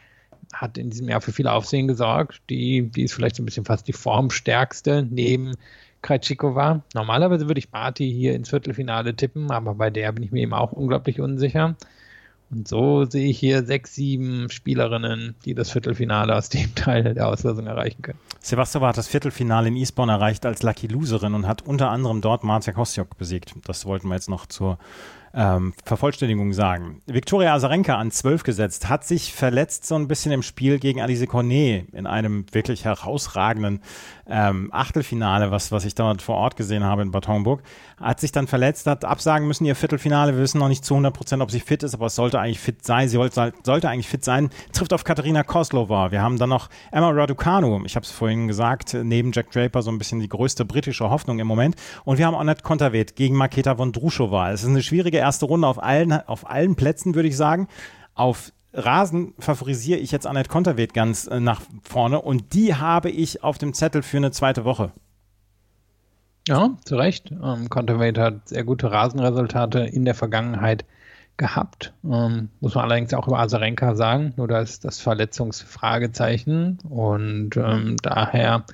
hat 0.53 0.78
in 0.78 0.90
diesem 0.90 1.09
Jahr 1.09 1.20
für 1.20 1.32
viel 1.32 1.46
Aufsehen 1.46 1.88
gesorgt. 1.88 2.40
Die, 2.51 2.82
die 2.82 3.03
ist 3.03 3.14
vielleicht 3.14 3.36
so 3.36 3.42
ein 3.42 3.46
bisschen 3.46 3.64
fast 3.64 3.88
die 3.88 3.92
formstärkste 3.92 5.07
neben 5.09 5.55
Krejcikova. 6.03 6.82
Normalerweise 6.94 7.46
würde 7.48 7.59
ich 7.59 7.70
Barty 7.70 8.11
hier 8.11 8.34
ins 8.34 8.51
Viertelfinale 8.51 9.14
tippen, 9.14 9.51
aber 9.51 9.74
bei 9.74 9.90
der 9.90 10.12
bin 10.12 10.24
ich 10.24 10.32
mir 10.32 10.42
eben 10.42 10.55
auch 10.55 10.72
unglaublich 10.72 11.20
unsicher. 11.20 11.76
Und 12.51 12.66
so 12.66 13.05
sehe 13.05 13.30
ich 13.30 13.38
hier 13.38 13.64
sechs, 13.64 13.94
sieben 13.94 14.51
Spielerinnen, 14.51 15.36
die 15.44 15.55
das 15.55 15.70
Viertelfinale 15.70 16.34
aus 16.34 16.48
dem 16.48 16.74
Teil 16.74 17.14
der 17.14 17.28
Auslosung 17.28 17.66
erreichen 17.66 18.03
können. 18.03 18.18
Sevastova 18.40 18.88
hat 18.88 18.96
das 18.96 19.07
Viertelfinale 19.07 19.68
in 19.68 19.76
Eastbourne 19.76 20.12
erreicht 20.12 20.44
als 20.44 20.62
Lucky 20.62 20.88
Loserin 20.88 21.34
und 21.34 21.46
hat 21.46 21.62
unter 21.62 21.90
anderem 21.90 22.20
dort 22.20 22.42
Marcia 22.42 22.72
Kostjok 22.72 23.16
besiegt. 23.18 23.55
Das 23.66 23.86
wollten 23.86 24.09
wir 24.09 24.14
jetzt 24.14 24.28
noch 24.28 24.46
zur 24.46 24.78
ähm, 25.34 25.72
Vervollständigung 25.84 26.52
sagen. 26.52 27.02
Viktoria 27.06 27.54
Azarenka 27.54 27.96
an 27.96 28.10
12 28.10 28.42
gesetzt, 28.42 28.88
hat 28.88 29.04
sich 29.04 29.32
verletzt 29.32 29.86
so 29.86 29.94
ein 29.94 30.08
bisschen 30.08 30.32
im 30.32 30.42
Spiel 30.42 30.78
gegen 30.78 31.00
Alice 31.00 31.26
Cornet 31.26 31.92
in 31.92 32.06
einem 32.06 32.46
wirklich 32.52 32.84
herausragenden 32.84 33.82
ähm, 34.30 34.70
Achtelfinale, 34.72 35.50
was, 35.50 35.72
was 35.72 35.84
ich 35.84 35.94
dort 35.94 36.22
vor 36.22 36.36
Ort 36.36 36.56
gesehen 36.56 36.84
habe 36.84 37.02
in 37.02 37.10
Bad 37.10 37.28
Homburg. 37.28 37.62
Hat 38.00 38.20
sich 38.20 38.32
dann 38.32 38.46
verletzt, 38.46 38.86
hat 38.86 39.04
absagen 39.04 39.46
müssen 39.46 39.64
ihr 39.64 39.76
Viertelfinale. 39.76 40.34
Wir 40.34 40.42
wissen 40.42 40.58
noch 40.58 40.68
nicht 40.68 40.84
zu 40.84 40.94
100 40.94 41.12
Prozent, 41.12 41.42
ob 41.42 41.50
sie 41.50 41.60
fit 41.60 41.82
ist, 41.82 41.94
aber 41.94 42.06
es 42.06 42.14
sollte 42.14 42.38
eigentlich 42.38 42.60
fit 42.60 42.84
sein. 42.84 43.08
Sie 43.08 43.16
sollte, 43.16 43.52
sollte 43.64 43.88
eigentlich 43.88 44.08
fit 44.08 44.24
sein. 44.24 44.50
Trifft 44.72 44.92
auf 44.92 45.04
Katharina 45.04 45.42
Koslova. 45.42 46.10
Wir 46.10 46.22
haben 46.22 46.38
dann 46.38 46.48
noch 46.48 46.68
Emma 46.92 47.10
Raducanu. 47.10 47.84
Ich 47.84 47.96
habe 47.96 48.04
es 48.04 48.10
vorhin 48.10 48.48
gesagt, 48.48 48.94
neben 48.94 49.32
Jack 49.32 49.50
Draper 49.50 49.82
so 49.82 49.90
ein 49.90 49.98
bisschen 49.98 50.20
die 50.20 50.28
größte 50.28 50.64
britische 50.64 51.10
Hoffnung 51.10 51.38
im 51.38 51.46
Moment. 51.46 51.76
Und 52.04 52.18
wir 52.18 52.26
haben 52.26 52.34
Annette 52.34 52.62
Konterweht 52.62 53.16
gegen 53.16 53.36
Maketa 53.36 53.76
Vondrushova. 53.76 54.52
Es 54.52 54.62
ist 54.62 54.68
eine 54.68 54.82
schwierige 54.82 55.18
erste 55.18 55.46
Runde 55.46 55.66
auf 55.66 55.82
allen, 55.82 56.12
auf 56.12 56.48
allen 56.48 56.76
Plätzen, 56.76 57.14
würde 57.14 57.28
ich 57.28 57.36
sagen. 57.36 57.68
Auf 58.14 58.52
Rasen 58.72 59.34
favorisiere 59.38 59.98
ich 59.98 60.12
jetzt 60.12 60.26
Annette 60.26 60.48
Konterweht 60.48 60.94
ganz 60.94 61.26
äh, 61.26 61.40
nach 61.40 61.60
vorne 61.82 62.20
und 62.20 62.54
die 62.54 62.74
habe 62.74 63.10
ich 63.10 63.42
auf 63.42 63.58
dem 63.58 63.74
Zettel 63.74 64.02
für 64.02 64.18
eine 64.18 64.30
zweite 64.30 64.64
Woche. 64.64 64.92
Ja, 66.48 66.70
zu 66.84 66.96
Recht. 66.96 67.30
Ähm, 67.30 67.68
Conterweight 67.68 68.18
hat 68.18 68.48
sehr 68.48 68.64
gute 68.64 68.90
Rasenresultate 68.90 69.80
in 69.80 70.04
der 70.04 70.14
Vergangenheit 70.14 70.84
gehabt. 71.36 71.94
Ähm, 72.04 72.50
muss 72.60 72.74
man 72.74 72.84
allerdings 72.84 73.14
auch 73.14 73.26
über 73.26 73.38
Asarenka 73.38 73.94
sagen, 73.94 74.34
nur 74.36 74.46
da 74.46 74.60
ist 74.60 74.84
das 74.84 75.00
Verletzungsfragezeichen 75.00 76.78
und 76.88 77.56
ähm, 77.56 77.96
daher 78.02 78.64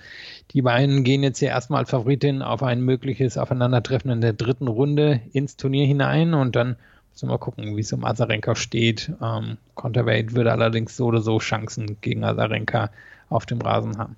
die 0.51 0.63
beiden 0.63 1.05
gehen 1.05 1.23
jetzt 1.23 1.39
hier 1.39 1.51
erstmal 1.51 1.87
Favoritin 1.87 2.43
auf 2.43 2.63
ein 2.63 2.81
mögliches 2.81 3.39
Aufeinandertreffen 3.39 4.11
in 4.11 4.21
der 4.21 4.33
dritten 4.33 4.69
Runde 4.69 5.21
ins 5.33 5.57
Turnier 5.57 5.87
hinein 5.87 6.35
und 6.35 6.57
dann 6.57 6.77
müssen 7.17 7.31
mal 7.31 7.39
gucken, 7.39 7.77
wie 7.79 7.81
es 7.81 7.93
um 7.95 8.05
Azarenka 8.05 8.55
steht. 8.55 9.11
Ähm, 9.23 9.57
Conterweight 9.75 10.35
würde 10.35 10.53
allerdings 10.53 10.99
so 10.99 11.07
oder 11.07 11.23
so 11.23 11.39
Chancen 11.39 11.97
gegen 12.03 12.25
Azarenka 12.25 12.91
auf 13.31 13.47
dem 13.47 13.59
Rasen 13.63 13.97
haben. 13.97 14.17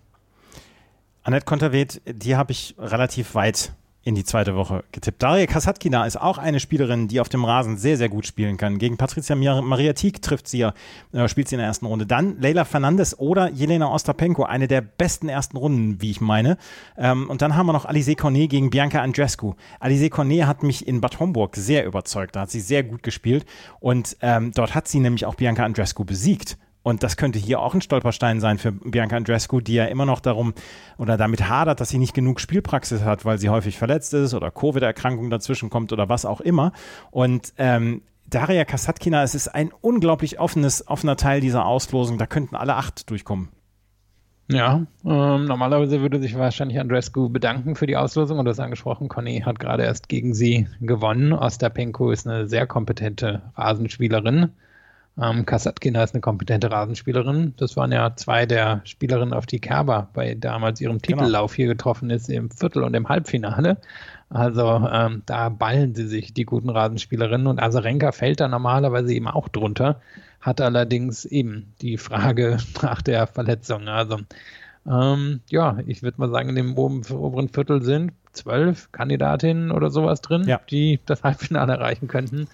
Annette 1.23 1.45
Konterweht, 1.45 2.01
die 2.07 2.35
habe 2.35 2.51
ich 2.51 2.75
relativ 2.77 3.37
weit 3.37 3.73
in 4.05 4.15
die 4.15 4.25
zweite 4.25 4.55
Woche 4.55 4.85
getippt. 4.93 5.23
Daria 5.23 5.47
Kasatkina 5.47 6.07
ist 6.07 6.19
auch 6.19 6.39
eine 6.39 6.61
Spielerin, 6.61 7.09
die 7.09 7.21
auf 7.21 7.29
dem 7.29 7.45
Rasen 7.45 7.77
sehr, 7.77 7.97
sehr 7.97 8.09
gut 8.09 8.27
spielen 8.27 8.57
kann. 8.57 8.79
Gegen 8.79 8.97
Patricia 8.97 9.37
Maria 9.37 9.93
Tiek 9.93 10.23
trifft 10.23 10.49
sie 10.49 10.59
ja, 10.59 10.73
äh, 11.13 11.29
spielt 11.29 11.49
sie 11.49 11.57
in 11.57 11.59
der 11.59 11.67
ersten 11.67 11.87
Runde. 11.87 12.07
Dann 12.07 12.41
Leila 12.41 12.65
Fernandes 12.65 13.19
oder 13.19 13.51
Jelena 13.51 13.93
Ostapenko, 13.93 14.45
eine 14.45 14.69
der 14.69 14.81
besten 14.81 15.29
ersten 15.29 15.57
Runden, 15.57 16.01
wie 16.01 16.11
ich 16.11 16.21
meine. 16.21 16.57
Ähm, 16.97 17.29
und 17.29 17.43
dann 17.43 17.55
haben 17.55 17.67
wir 17.67 17.73
noch 17.73 17.85
Alize 17.85 18.15
Cornet 18.15 18.51
gegen 18.51 18.71
Bianca 18.71 19.03
Andrescu. 19.03 19.55
Alize 19.81 20.11
Cornet 20.11 20.47
hat 20.47 20.63
mich 20.63 20.87
in 20.87 21.01
Bad 21.01 21.21
Homburg 21.21 21.57
sehr 21.57 21.85
überzeugt. 21.85 22.37
Da 22.37 22.43
hat 22.43 22.51
sie 22.51 22.61
sehr 22.61 22.85
gut 22.85 23.03
gespielt. 23.03 23.45
Und 23.81 24.17
ähm, 24.23 24.53
dort 24.55 24.75
hat 24.75 24.89
sie 24.89 25.01
nämlich 25.01 25.27
auch 25.27 25.35
Bianca 25.35 25.65
Andrescu 25.65 26.05
besiegt. 26.05 26.57
Und 26.89 27.03
das 27.03 27.19
könnte 27.19 27.39
hier 27.39 27.61
auch 27.61 27.75
ein 27.75 27.83
Stolperstein 27.83 28.41
sein 28.41 28.57
für 28.57 28.73
Bianca 28.73 29.15
Andrescu, 29.15 29.61
die 29.61 29.75
ja 29.75 29.85
immer 29.85 30.07
noch 30.07 30.21
darum 30.21 30.55
oder 30.97 31.19
damit 31.19 31.47
hadert, 31.47 31.81
dass 31.81 31.91
sie 31.91 31.99
nicht 31.99 32.15
genug 32.15 32.41
Spielpraxis 32.41 33.03
hat, 33.03 33.27
weil 33.27 33.37
sie 33.37 33.51
häufig 33.51 33.77
verletzt 33.77 34.15
ist 34.15 34.33
oder 34.33 34.51
Covid-Erkrankung 34.51 35.29
dazwischen 35.29 35.69
kommt 35.69 35.93
oder 35.93 36.09
was 36.09 36.25
auch 36.25 36.41
immer. 36.41 36.73
Und 37.11 37.53
ähm, 37.59 38.01
Daria 38.25 38.65
Kasatkina, 38.65 39.23
es 39.23 39.35
ist 39.35 39.49
ein 39.49 39.71
unglaublich 39.83 40.41
offenes, 40.41 40.89
offener 40.89 41.17
Teil 41.17 41.43
dieser 41.43 41.67
Auslosung. 41.67 42.17
Da 42.17 42.25
könnten 42.25 42.57
alle 42.57 42.77
acht 42.77 43.11
durchkommen. 43.11 43.51
Ja, 44.51 44.87
ähm, 45.05 45.45
normalerweise 45.45 46.01
würde 46.01 46.19
sich 46.23 46.39
wahrscheinlich 46.39 46.81
Andrescu 46.81 47.29
bedanken 47.29 47.75
für 47.75 47.87
die 47.87 47.99
Auslosung 47.99 48.39
und 48.39 48.47
das 48.47 48.61
angesprochen. 48.61 49.11
Conny 49.11 49.43
hat 49.45 49.59
gerade 49.59 49.83
erst 49.83 50.09
gegen 50.09 50.33
sie 50.33 50.69
gewonnen. 50.81 51.35
Ostapenko 51.35 52.13
ist 52.13 52.27
eine 52.27 52.47
sehr 52.47 52.67
kompetente 52.67 53.43
Rasenspielerin. 53.57 54.53
Ähm, 55.21 55.47
Kasatkina 55.47 56.05
ist 56.05 56.15
eine 56.15 56.21
kompetente 56.21 56.71
Rasenspielerin. 56.71 57.55
Das 57.57 57.77
waren 57.77 57.91
ja 57.91 58.15
zwei 58.15 58.47
der 58.47 58.83
Spielerinnen, 58.85 59.35
auf 59.35 59.47
die 59.47 59.59
Kerber 59.59 60.09
bei 60.13 60.35
damals 60.35 60.81
ihrem 60.81 60.99
genau. 60.99 61.23
Titellauf 61.23 61.55
hier 61.55 61.67
getroffen 61.67 62.11
ist, 62.11 62.29
im 62.29 62.51
Viertel- 62.51 62.85
und 62.85 62.95
im 62.95 63.09
Halbfinale. 63.09 63.79
Also 64.31 64.89
ähm, 64.93 65.23
da 65.27 65.49
ballen 65.49 65.95
sie 65.95 66.07
sich, 66.07 66.35
die 66.35 66.45
guten 66.45 66.71
Rasenspielerinnen. 66.71 67.47
Und 67.47 67.61
Asarenka 67.61 68.13
fällt 68.13 68.41
da 68.41 68.49
normalerweise 68.49 69.13
eben 69.13 69.27
auch 69.27 69.49
drunter, 69.49 70.01
hat 70.41 70.61
allerdings 70.61 71.25
eben 71.25 71.73
die 71.81 71.97
Frage 71.97 72.59
nach 72.83 73.03
der 73.03 73.27
Verletzung. 73.27 73.89
Also 73.89 74.19
ähm, 74.87 75.41
ja, 75.51 75.79
ich 75.87 76.03
würde 76.03 76.21
mal 76.21 76.31
sagen, 76.31 76.51
in 76.51 76.55
dem 76.55 76.79
oberen 76.79 77.49
Viertel 77.49 77.83
sind 77.83 78.13
zwölf 78.33 78.93
Kandidatinnen 78.93 79.73
oder 79.73 79.91
sowas 79.91 80.21
drin, 80.21 80.45
ja. 80.47 80.61
die 80.71 81.01
das 81.07 81.25
Halbfinale 81.25 81.73
erreichen 81.73 82.07
könnten. 82.07 82.47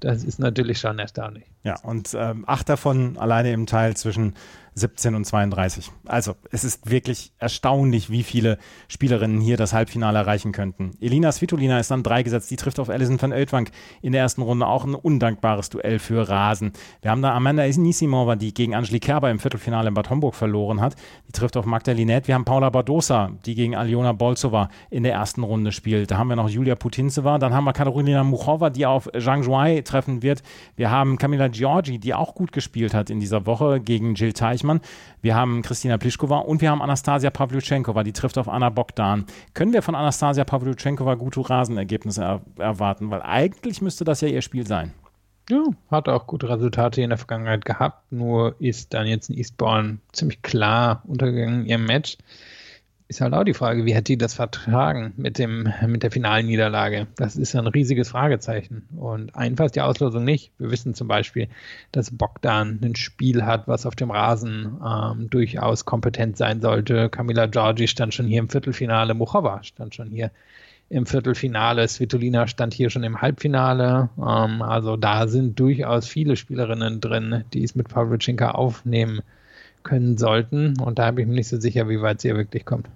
Das 0.00 0.24
ist 0.24 0.38
natürlich 0.38 0.78
schon 0.78 0.98
erstaunlich. 0.98 1.44
Ja, 1.62 1.80
und 1.80 2.14
ähm, 2.18 2.44
acht 2.46 2.68
davon 2.68 3.16
alleine 3.18 3.52
im 3.52 3.66
Teil 3.66 3.96
zwischen 3.96 4.34
17 4.76 5.14
und 5.14 5.24
32. 5.24 5.90
Also 6.04 6.34
es 6.50 6.62
ist 6.62 6.90
wirklich 6.90 7.32
erstaunlich, 7.38 8.10
wie 8.10 8.22
viele 8.22 8.58
Spielerinnen 8.88 9.40
hier 9.40 9.56
das 9.56 9.72
Halbfinale 9.72 10.18
erreichen 10.18 10.52
könnten. 10.52 10.90
Elina 11.00 11.32
Svitolina 11.32 11.80
ist 11.80 11.90
dann 11.90 12.02
drei 12.02 12.22
gesetzt, 12.22 12.50
die 12.50 12.56
trifft 12.56 12.78
auf 12.78 12.90
Alison 12.90 13.20
van 13.20 13.32
Oeltwank 13.32 13.70
in 14.02 14.12
der 14.12 14.20
ersten 14.20 14.42
Runde 14.42 14.66
auch 14.66 14.84
ein 14.84 14.94
undankbares 14.94 15.70
Duell 15.70 15.98
für 15.98 16.28
Rasen. 16.28 16.72
Wir 17.00 17.10
haben 17.10 17.22
da 17.22 17.34
Amanda 17.34 17.64
Nisimova, 17.66 18.36
die 18.36 18.52
gegen 18.52 18.74
Angelique 18.74 19.06
Kerber 19.06 19.30
im 19.30 19.38
Viertelfinale 19.38 19.88
in 19.88 19.94
Bad 19.94 20.10
Homburg 20.10 20.34
verloren 20.34 20.82
hat. 20.82 20.94
Die 21.26 21.32
trifft 21.32 21.56
auf 21.56 21.64
Magda 21.64 21.92
Linette. 21.92 22.28
Wir 22.28 22.34
haben 22.34 22.44
Paula 22.44 22.68
Badosa, 22.68 23.30
die 23.46 23.54
gegen 23.54 23.74
Aljona 23.74 24.12
Bolsova 24.12 24.68
in 24.90 25.04
der 25.04 25.14
ersten 25.14 25.42
Runde 25.42 25.72
spielt. 25.72 26.10
Da 26.10 26.18
haben 26.18 26.28
wir 26.28 26.36
noch 26.36 26.50
Julia 26.50 26.74
Putintseva. 26.74 27.38
Dann 27.38 27.54
haben 27.54 27.64
wir 27.64 27.72
Karolina 27.72 28.24
Muchova, 28.24 28.68
die 28.68 28.84
auf 28.84 29.08
Zhang 29.18 29.42
Zhuai 29.42 29.80
treffen 29.86 30.22
wird. 30.22 30.42
Wir 30.76 30.90
haben 30.90 31.16
Kamila 31.16 31.48
Giorgi, 31.48 31.98
die 31.98 32.12
auch 32.12 32.34
gut 32.34 32.52
gespielt 32.52 32.92
hat 32.92 33.08
in 33.10 33.20
dieser 33.20 33.46
Woche 33.46 33.80
gegen 33.80 34.14
Jill 34.14 34.32
Teichmann. 34.32 34.80
Wir 35.22 35.34
haben 35.34 35.62
Kristina 35.62 35.96
Pliskova 35.96 36.38
und 36.38 36.60
wir 36.60 36.70
haben 36.70 36.82
Anastasia 36.82 37.30
Pavlyuchenkova, 37.30 38.02
die 38.02 38.12
trifft 38.12 38.36
auf 38.38 38.48
Anna 38.48 38.68
Bogdan. 38.68 39.24
Können 39.54 39.72
wir 39.72 39.82
von 39.82 39.94
Anastasia 39.94 40.44
Pavlyuchenkova 40.44 41.14
gute 41.14 41.48
Rasenergebnisse 41.48 42.22
er 42.22 42.40
erwarten? 42.58 43.10
Weil 43.10 43.22
eigentlich 43.22 43.80
müsste 43.80 44.04
das 44.04 44.20
ja 44.20 44.28
ihr 44.28 44.42
Spiel 44.42 44.66
sein. 44.66 44.92
Ja, 45.48 45.62
hat 45.90 46.08
auch 46.08 46.26
gute 46.26 46.48
Resultate 46.48 47.02
in 47.02 47.10
der 47.10 47.18
Vergangenheit 47.18 47.64
gehabt, 47.64 48.10
nur 48.10 48.56
ist 48.60 48.92
dann 48.92 49.06
jetzt 49.06 49.30
in 49.30 49.36
Eastbourne 49.36 49.98
ziemlich 50.12 50.42
klar 50.42 51.02
untergegangen 51.06 51.66
ihrem 51.66 51.84
Match 51.84 52.18
ist 53.08 53.20
halt 53.20 53.34
auch 53.34 53.44
die 53.44 53.54
Frage, 53.54 53.84
wie 53.84 53.96
hat 53.96 54.08
die 54.08 54.18
das 54.18 54.34
vertragen 54.34 55.12
mit, 55.16 55.38
dem, 55.38 55.72
mit 55.86 56.02
der 56.02 56.10
finalen 56.10 56.46
Niederlage? 56.46 57.06
Das 57.16 57.36
ist 57.36 57.54
ein 57.54 57.68
riesiges 57.68 58.08
Fragezeichen. 58.08 58.82
Und 58.96 59.36
einfach 59.36 59.66
ist 59.66 59.76
die 59.76 59.80
Auslosung 59.80 60.24
nicht. 60.24 60.50
Wir 60.58 60.70
wissen 60.72 60.94
zum 60.94 61.06
Beispiel, 61.06 61.48
dass 61.92 62.10
Bogdan 62.10 62.80
ein 62.82 62.96
Spiel 62.96 63.44
hat, 63.44 63.68
was 63.68 63.86
auf 63.86 63.94
dem 63.94 64.10
Rasen 64.10 64.80
ähm, 64.84 65.30
durchaus 65.30 65.84
kompetent 65.84 66.36
sein 66.36 66.60
sollte. 66.60 67.08
Camila 67.08 67.46
Giorgi 67.46 67.86
stand 67.86 68.12
schon 68.12 68.26
hier 68.26 68.40
im 68.40 68.48
Viertelfinale, 68.48 69.14
Muchova 69.14 69.62
stand 69.62 69.94
schon 69.94 70.10
hier 70.10 70.32
im 70.88 71.06
Viertelfinale, 71.06 71.86
Svitolina 71.86 72.46
stand 72.48 72.74
hier 72.74 72.90
schon 72.90 73.04
im 73.04 73.20
Halbfinale. 73.20 74.10
Ähm, 74.18 74.62
also 74.62 74.96
da 74.96 75.28
sind 75.28 75.60
durchaus 75.60 76.08
viele 76.08 76.34
Spielerinnen 76.34 77.00
drin, 77.00 77.44
die 77.52 77.62
es 77.62 77.76
mit 77.76 77.88
Pavlyuchenka 77.88 78.50
aufnehmen 78.50 79.22
können 79.86 80.18
sollten. 80.18 80.78
Und 80.80 80.98
da 80.98 81.10
bin 81.12 81.22
ich 81.22 81.28
mir 81.28 81.36
nicht 81.36 81.48
so 81.48 81.58
sicher, 81.58 81.88
wie 81.88 82.02
weit 82.02 82.20
sie 82.20 82.28
hier 82.28 82.36
wirklich 82.36 82.66
kommt. 82.66 82.88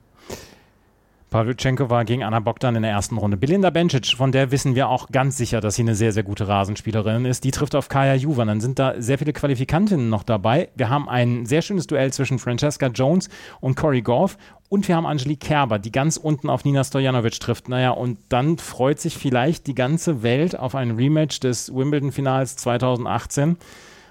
Pavlyuchenko 1.31 1.89
war 1.91 2.05
gegen 2.05 2.25
Anna 2.25 2.41
Bogdan 2.41 2.75
in 2.75 2.83
der 2.83 2.91
ersten 2.91 3.17
Runde. 3.17 3.37
Belinda 3.37 3.71
Bencic, 3.71 4.09
von 4.17 4.33
der 4.33 4.51
wissen 4.51 4.75
wir 4.75 4.89
auch 4.89 5.11
ganz 5.11 5.37
sicher, 5.37 5.61
dass 5.61 5.77
sie 5.77 5.83
eine 5.83 5.95
sehr, 5.95 6.11
sehr 6.11 6.25
gute 6.25 6.49
Rasenspielerin 6.49 7.25
ist. 7.25 7.45
Die 7.45 7.53
trifft 7.53 7.77
auf 7.77 7.89
Kaya 7.89 8.15
Juvan. 8.15 8.49
Dann 8.49 8.61
sind 8.61 8.81
da 8.81 8.95
sehr 9.01 9.17
viele 9.17 9.33
Qualifikantinnen 9.33 10.09
noch 10.09 10.25
dabei. 10.25 10.71
Wir 10.75 10.89
haben 10.89 11.09
ein 11.09 11.47
sehr 11.47 11.63
schönes 11.63 11.87
Duell 11.87 12.13
zwischen 12.13 12.41
Francesca 12.41 12.89
Jones 12.89 13.29
und 13.61 13.77
Corey 13.77 14.03
Goff. 14.03 14.37
Und 14.69 14.89
wir 14.89 14.97
haben 14.97 15.07
Angelique 15.07 15.41
Kerber, 15.41 15.79
die 15.79 15.93
ganz 15.93 16.17
unten 16.17 16.51
auf 16.51 16.65
Nina 16.65 16.83
Stojanovic 16.83 17.39
trifft. 17.39 17.69
Naja, 17.69 17.91
und 17.91 18.19
dann 18.29 18.59
freut 18.59 18.99
sich 18.99 19.17
vielleicht 19.17 19.69
die 19.69 19.77
ganze 19.77 20.25
Welt 20.25 20.59
auf 20.59 20.75
ein 20.75 20.91
Rematch 20.91 21.39
des 21.39 21.73
Wimbledon-Finals 21.73 22.57
2018. 22.57 23.57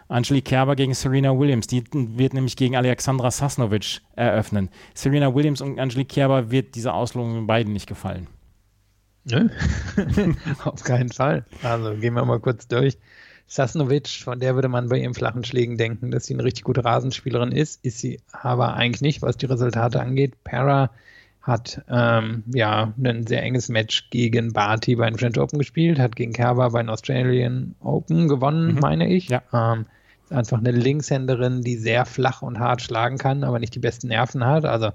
Angelique 0.09 0.45
Kerber 0.45 0.75
gegen 0.75 0.93
Serena 0.93 1.37
Williams. 1.37 1.67
Die 1.67 1.83
wird 1.93 2.33
nämlich 2.33 2.55
gegen 2.55 2.75
Alexandra 2.75 3.31
Sasnovic 3.31 4.01
eröffnen. 4.15 4.69
Serena 4.93 5.33
Williams 5.33 5.61
und 5.61 5.79
Angelique 5.79 6.09
Kerber 6.09 6.51
wird 6.51 6.75
diese 6.75 6.93
Auslosung 6.93 7.47
beiden 7.47 7.71
nicht 7.71 7.87
gefallen. 7.87 8.27
Nö, 9.25 9.49
auf 10.63 10.83
keinen 10.83 11.09
Fall. 11.09 11.45
Also 11.61 11.95
gehen 11.95 12.15
wir 12.15 12.25
mal 12.25 12.39
kurz 12.39 12.67
durch. 12.67 12.97
Sasnovic, 13.45 14.07
von 14.07 14.39
der 14.39 14.55
würde 14.55 14.67
man 14.67 14.89
bei 14.89 14.99
ihren 14.99 15.13
flachen 15.13 15.43
Schlägen 15.43 15.77
denken, 15.77 16.11
dass 16.11 16.25
sie 16.25 16.33
eine 16.33 16.43
richtig 16.43 16.63
gute 16.63 16.85
Rasenspielerin 16.85 17.51
ist, 17.51 17.83
ist 17.83 17.99
sie 17.99 18.21
aber 18.31 18.75
eigentlich 18.75 19.01
nicht, 19.01 19.21
was 19.21 19.37
die 19.37 19.47
Resultate 19.47 19.99
angeht. 19.99 20.43
Para 20.43 20.91
hat 21.41 21.81
ähm, 21.89 22.43
ja 22.53 22.93
ein 23.03 23.25
sehr 23.25 23.41
enges 23.41 23.69
Match 23.69 24.09
gegen 24.11 24.53
Barty 24.53 24.95
bei 24.95 25.09
den 25.09 25.17
French 25.17 25.39
Open 25.39 25.57
gespielt, 25.57 25.97
hat 25.97 26.15
gegen 26.15 26.33
Kerber 26.33 26.69
bei 26.71 26.81
den 26.81 26.89
Australian 26.89 27.75
Open 27.79 28.27
gewonnen, 28.27 28.75
mhm. 28.75 28.79
meine 28.79 29.09
ich. 29.09 29.29
Ja. 29.29 29.41
Ähm, 29.51 29.85
einfach 30.31 30.59
eine 30.59 30.71
Linkshänderin, 30.71 31.61
die 31.61 31.75
sehr 31.75 32.05
flach 32.05 32.41
und 32.41 32.59
hart 32.59 32.81
schlagen 32.81 33.17
kann, 33.17 33.43
aber 33.43 33.59
nicht 33.59 33.75
die 33.75 33.79
besten 33.79 34.07
Nerven 34.07 34.45
hat. 34.45 34.65
Also 34.65 34.91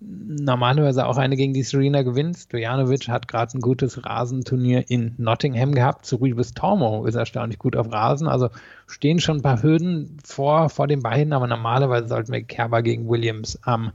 normalerweise 0.00 1.06
auch 1.06 1.16
eine, 1.16 1.36
gegen 1.36 1.54
die 1.54 1.62
Serena 1.62 2.02
gewinnt. 2.02 2.36
Stojanovic 2.36 3.08
hat 3.08 3.28
gerade 3.28 3.56
ein 3.56 3.60
gutes 3.60 4.04
Rasenturnier 4.04 4.90
in 4.90 5.14
Nottingham 5.18 5.74
gehabt. 5.74 6.06
Suribus 6.06 6.54
Tormo 6.54 7.04
ist 7.06 7.14
erstaunlich 7.14 7.58
gut 7.58 7.76
auf 7.76 7.92
Rasen. 7.92 8.28
Also 8.28 8.50
stehen 8.86 9.20
schon 9.20 9.38
ein 9.38 9.42
paar 9.42 9.62
Hürden 9.62 10.18
vor, 10.24 10.68
vor 10.70 10.86
den 10.86 11.02
beiden, 11.02 11.32
aber 11.32 11.46
normalerweise 11.46 12.08
sollten 12.08 12.32
wir 12.32 12.42
Kerber 12.42 12.82
gegen 12.82 13.08
Williams 13.08 13.58
am 13.62 13.92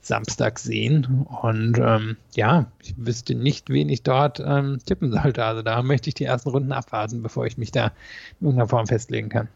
Samstag 0.00 0.58
sehen. 0.58 1.26
Und 1.42 1.78
ähm, 1.78 2.16
ja, 2.34 2.66
ich 2.82 2.94
wüsste 2.96 3.34
nicht, 3.34 3.68
wen 3.68 3.88
ich 3.88 4.02
dort 4.02 4.40
ähm, 4.44 4.78
tippen 4.84 5.12
sollte. 5.12 5.44
Also 5.44 5.62
da 5.62 5.82
möchte 5.82 6.08
ich 6.08 6.14
die 6.14 6.24
ersten 6.24 6.50
Runden 6.50 6.72
abwarten, 6.72 7.22
bevor 7.22 7.46
ich 7.46 7.58
mich 7.58 7.72
da 7.72 7.92
in 8.40 8.46
irgendeiner 8.46 8.68
Form 8.68 8.86
festlegen 8.86 9.28
kann. 9.28 9.48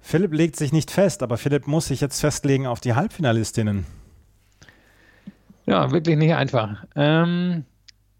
Philipp 0.00 0.32
legt 0.32 0.56
sich 0.56 0.72
nicht 0.72 0.90
fest, 0.90 1.22
aber 1.22 1.36
Philipp 1.36 1.66
muss 1.66 1.86
sich 1.86 2.00
jetzt 2.00 2.20
festlegen 2.20 2.66
auf 2.66 2.80
die 2.80 2.94
Halbfinalistinnen. 2.94 3.86
Ja, 5.66 5.90
wirklich 5.90 6.16
nicht 6.16 6.34
einfach. 6.34 6.84
Ähm, 6.96 7.64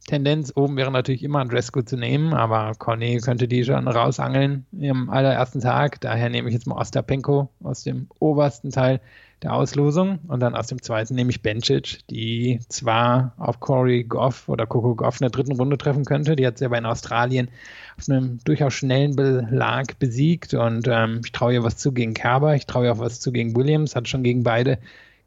Tendenz 0.06 0.52
oben 0.56 0.76
wäre 0.76 0.90
natürlich 0.90 1.22
immer 1.22 1.40
ein 1.40 1.48
zu 1.84 1.96
nehmen, 1.96 2.34
aber 2.34 2.72
Cornet 2.78 3.22
könnte 3.22 3.46
die 3.46 3.64
schon 3.64 3.86
rausangeln 3.88 4.66
im 4.72 5.10
allerersten 5.10 5.60
Tag. 5.60 6.00
Daher 6.00 6.30
nehme 6.30 6.48
ich 6.48 6.54
jetzt 6.54 6.66
mal 6.66 6.78
Ostapenko 6.78 7.50
aus 7.62 7.84
dem 7.84 8.08
obersten 8.18 8.70
Teil 8.70 9.00
der 9.42 9.54
Auslosung 9.54 10.18
und 10.26 10.40
dann 10.40 10.54
aus 10.54 10.66
dem 10.66 10.82
zweiten 10.82 11.14
nehme 11.14 11.30
ich 11.30 11.42
Bencic, 11.42 12.00
die 12.10 12.60
zwar 12.68 13.32
auf 13.36 13.60
Corey 13.60 14.04
Goff 14.04 14.48
oder 14.48 14.66
Coco 14.66 14.94
Goff 14.94 15.20
in 15.20 15.24
der 15.24 15.30
dritten 15.30 15.56
Runde 15.56 15.78
treffen 15.78 16.04
könnte. 16.04 16.34
Die 16.34 16.46
hat 16.46 16.58
sie 16.58 16.64
aber 16.64 16.78
in 16.78 16.86
Australien 16.86 17.48
auf 17.96 18.08
einem 18.08 18.38
durchaus 18.44 18.74
schnellen 18.74 19.14
Belag 19.14 19.98
besiegt 19.98 20.54
und 20.54 20.88
ähm, 20.88 21.20
ich 21.24 21.32
traue 21.32 21.54
ihr 21.54 21.62
was 21.62 21.76
zu 21.76 21.92
gegen 21.92 22.14
Kerber, 22.14 22.54
ich 22.56 22.66
traue 22.66 22.86
ihr 22.86 22.92
auch 22.92 22.98
was 22.98 23.20
zu 23.20 23.30
gegen 23.30 23.54
Williams, 23.56 23.94
hat 23.94 24.08
schon 24.08 24.24
gegen 24.24 24.42
beide 24.42 24.78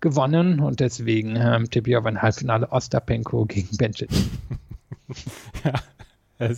gewonnen 0.02 0.60
und 0.60 0.80
deswegen 0.80 1.36
ähm, 1.38 1.70
tippe 1.70 1.92
ich 1.92 1.98
auf 1.98 2.06
ein 2.06 2.22
Halbfinale 2.22 2.70
Ostapenko 2.72 3.46
gegen 3.46 3.78
Bencic. 3.78 4.10
ja, 5.64 6.50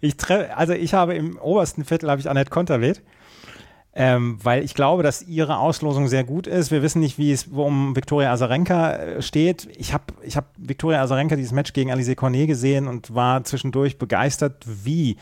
ich 0.00 0.16
treffe, 0.16 0.56
also 0.56 0.74
ich 0.74 0.94
habe 0.94 1.14
im 1.14 1.38
obersten 1.38 1.84
Viertel 1.84 2.10
habe 2.10 2.20
ich 2.20 2.28
Annette 2.28 2.50
Konterweht. 2.50 3.02
Ähm, 3.94 4.38
weil 4.42 4.64
ich 4.64 4.74
glaube, 4.74 5.02
dass 5.02 5.20
ihre 5.22 5.58
Auslosung 5.58 6.08
sehr 6.08 6.24
gut 6.24 6.46
ist. 6.46 6.70
Wir 6.70 6.82
wissen 6.82 7.00
nicht, 7.00 7.18
wie 7.18 7.30
es 7.30 7.48
um 7.48 7.94
Viktoria 7.94 8.32
Azarenka 8.32 8.92
äh, 8.92 9.22
steht. 9.22 9.68
Ich 9.76 9.92
habe 9.92 10.04
ich 10.22 10.36
hab 10.36 10.46
Viktoria 10.56 11.02
Azarenka 11.02 11.36
dieses 11.36 11.52
Match 11.52 11.74
gegen 11.74 11.90
Alice 11.90 12.16
Cornet 12.16 12.46
gesehen 12.46 12.88
und 12.88 13.14
war 13.14 13.44
zwischendurch 13.44 13.98
begeistert, 13.98 14.64
wie 14.66 15.18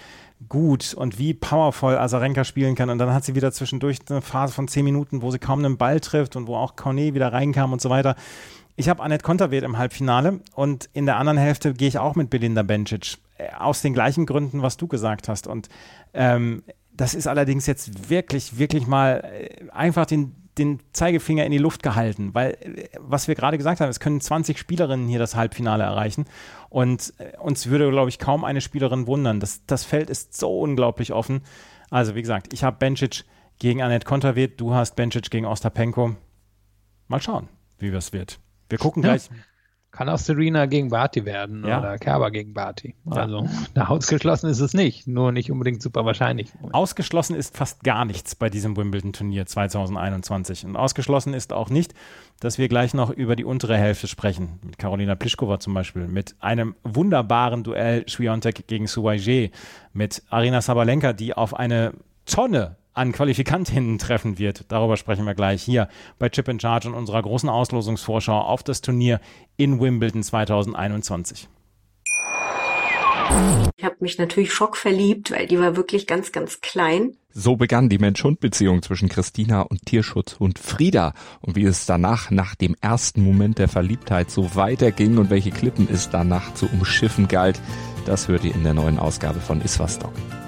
gut 0.49 0.95
und 0.95 1.19
wie 1.19 1.35
powervoll 1.35 1.99
Azarenka 1.99 2.45
spielen 2.45 2.77
kann. 2.77 2.91
Und 2.91 2.99
dann 2.99 3.13
hat 3.13 3.25
sie 3.25 3.35
wieder 3.35 3.51
zwischendurch 3.51 3.99
eine 4.09 4.23
Phase 4.23 4.55
von 4.55 4.69
zehn 4.69 4.85
Minuten, 4.85 5.21
wo 5.21 5.33
sie 5.33 5.41
kaum 5.41 5.65
einen 5.65 5.77
Ball 5.77 5.99
trifft 5.99 6.37
und 6.37 6.47
wo 6.47 6.55
auch 6.55 6.77
Cornet 6.77 7.15
wieder 7.15 7.33
reinkam 7.33 7.73
und 7.73 7.81
so 7.81 7.91
weiter. 7.91 8.15
Ich 8.77 8.89
habe 8.89 9.03
Annette 9.03 9.25
Konterweht 9.25 9.65
im 9.65 9.79
Halbfinale 9.79 10.41
und 10.55 10.89
in 10.93 11.07
der 11.07 11.17
anderen 11.17 11.39
Hälfte 11.39 11.75
gehe 11.75 11.89
ich 11.89 11.99
auch 11.99 12.15
mit 12.15 12.31
Belinda 12.31 12.63
Bencic. 12.63 13.19
Äh, 13.41 13.53
aus 13.59 13.83
den 13.83 13.95
gleichen 13.95 14.27
Gründen, 14.27 14.63
was 14.63 14.77
du 14.77 14.87
gesagt 14.87 15.29
hast. 15.29 15.47
Und 15.47 15.69
ähm, 16.15 16.63
das 17.01 17.15
ist 17.15 17.27
allerdings 17.27 17.67
jetzt 17.67 18.11
wirklich, 18.11 18.59
wirklich 18.59 18.87
mal 18.87 19.25
äh, 19.25 19.71
einfach 19.71 20.05
den, 20.05 20.35
den 20.59 20.81
Zeigefinger 20.93 21.47
in 21.47 21.51
die 21.51 21.59
Luft 21.59 21.83
gehalten, 21.83 22.35
weil, 22.35 22.59
äh, 22.61 22.89
was 22.99 23.27
wir 23.27 23.35
gerade 23.35 23.57
gesagt 23.57 23.81
haben, 23.81 23.89
es 23.89 24.01
können 24.01 24.21
20 24.21 24.59
Spielerinnen 24.59 25.09
hier 25.09 25.19
das 25.19 25.35
Halbfinale 25.35 25.83
erreichen 25.83 26.27
und 26.69 27.15
uns 27.41 27.69
würde, 27.69 27.91
glaube 27.91 28.11
ich, 28.11 28.19
kaum 28.19 28.45
eine 28.45 28.61
Spielerin 28.61 29.07
wundern. 29.07 29.41
Das, 29.41 29.65
das 29.65 29.85
Feld 29.85 30.11
ist 30.11 30.37
so 30.37 30.61
unglaublich 30.61 31.15
offen. 31.15 31.41
Also, 31.89 32.15
wie 32.15 32.21
gesagt, 32.21 32.53
ich 32.53 32.65
habe 32.65 32.77
Bencic 32.79 33.25
gegen 33.59 33.81
Annette 33.81 34.07
Konterweht, 34.07 34.61
du 34.61 34.75
hast 34.75 34.95
Bencic 34.95 35.31
gegen 35.31 35.47
Ostapenko. 35.47 36.17
Mal 37.09 37.23
schauen, 37.23 37.49
wie 37.79 37.89
es 37.89 38.13
wird. 38.13 38.41
Wir 38.69 38.79
gucken 38.79 39.03
gleich. 39.03 39.31
Kann 39.93 40.09
auch 40.09 40.19
Serena 40.19 40.67
gegen 40.67 40.89
Barty 40.89 41.25
werden 41.25 41.65
ja. 41.67 41.81
oder 41.81 41.99
Kerber 41.99 42.31
gegen 42.31 42.55
Barty. 42.55 42.95
Also 43.07 43.47
ja. 43.77 43.89
ausgeschlossen 43.89 44.49
ist 44.49 44.61
es 44.61 44.73
nicht, 44.73 45.09
nur 45.09 45.33
nicht 45.33 45.51
unbedingt 45.51 45.83
super 45.83 46.05
wahrscheinlich. 46.05 46.53
Ausgeschlossen 46.73 47.35
ist 47.35 47.57
fast 47.57 47.83
gar 47.83 48.05
nichts 48.05 48.37
bei 48.37 48.49
diesem 48.49 48.77
Wimbledon-Turnier 48.77 49.47
2021. 49.47 50.65
Und 50.65 50.77
ausgeschlossen 50.77 51.35
ist 51.35 51.53
auch 51.53 51.71
nicht, 51.71 51.95
dass 52.39 52.57
wir 52.57 52.69
gleich 52.69 52.95
noch 52.95 53.11
über 53.11 53.35
die 53.35 53.45
untere 53.45 53.77
Hälfte 53.77 54.07
sprechen. 54.07 54.61
Mit 54.63 54.79
Carolina 54.79 55.17
Pliskova 55.17 55.59
zum 55.59 55.75
Beispiel, 55.75 56.07
mit 56.07 56.37
einem 56.39 56.77
wunderbaren 56.85 57.65
Duell 57.65 58.09
Schwiontek 58.09 58.69
gegen 58.69 58.87
Suwaije, 58.87 59.51
mit 59.93 60.23
Arina 60.31 60.61
Sabalenka, 60.61 61.13
die 61.13 61.35
auf 61.35 61.53
eine 61.53 61.95
Tonne 62.27 62.77
an 62.93 63.13
Qualifikantinnen 63.13 63.99
treffen 63.99 64.39
wird. 64.39 64.65
Darüber 64.69 64.97
sprechen 64.97 65.27
wir 65.27 65.35
gleich 65.35 65.63
hier 65.63 65.89
bei 66.19 66.29
Chip 66.29 66.49
in 66.49 66.61
Charge 66.61 66.89
und 66.89 66.95
unserer 66.95 67.23
großen 67.23 67.49
Auslosungsvorschau 67.49 68.39
auf 68.39 68.63
das 68.63 68.81
Turnier 68.81 69.21
in 69.57 69.81
Wimbledon 69.81 70.23
2021. 70.23 71.49
Ich 73.77 73.85
habe 73.85 73.97
mich 74.01 74.19
natürlich 74.19 74.53
schockverliebt, 74.53 75.31
weil 75.31 75.47
die 75.47 75.59
war 75.59 75.77
wirklich 75.77 76.07
ganz, 76.07 76.33
ganz 76.33 76.61
klein. 76.61 77.17
So 77.33 77.55
begann 77.55 77.89
die 77.89 77.99
Mensch-Hund-Beziehung 77.99 78.83
zwischen 78.83 79.09
Christina 79.09 79.63
und 79.63 79.87
Tierschutz 79.87 80.35
und 80.39 80.59
Frieda. 80.59 81.15
Und 81.41 81.55
wie 81.55 81.65
es 81.65 81.87
danach, 81.87 82.31
nach 82.31 82.57
dem 82.57 82.75
ersten 82.81 83.23
Moment 83.23 83.59
der 83.59 83.69
Verliebtheit, 83.69 84.31
so 84.31 84.57
weiterging 84.57 85.17
und 85.17 85.31
welche 85.31 85.53
Klippen 85.53 85.89
es 85.91 86.11
danach 86.11 86.55
zu 86.55 86.67
umschiffen 86.67 87.29
galt, 87.29 87.61
das 88.05 88.27
hört 88.27 88.45
ihr 88.45 88.55
in 88.55 88.65
der 88.65 88.75
neuen 88.75 88.99
Ausgabe 88.99 89.41
von 89.41 89.61
Iswas 89.61 89.99
Doc, 89.99 90.13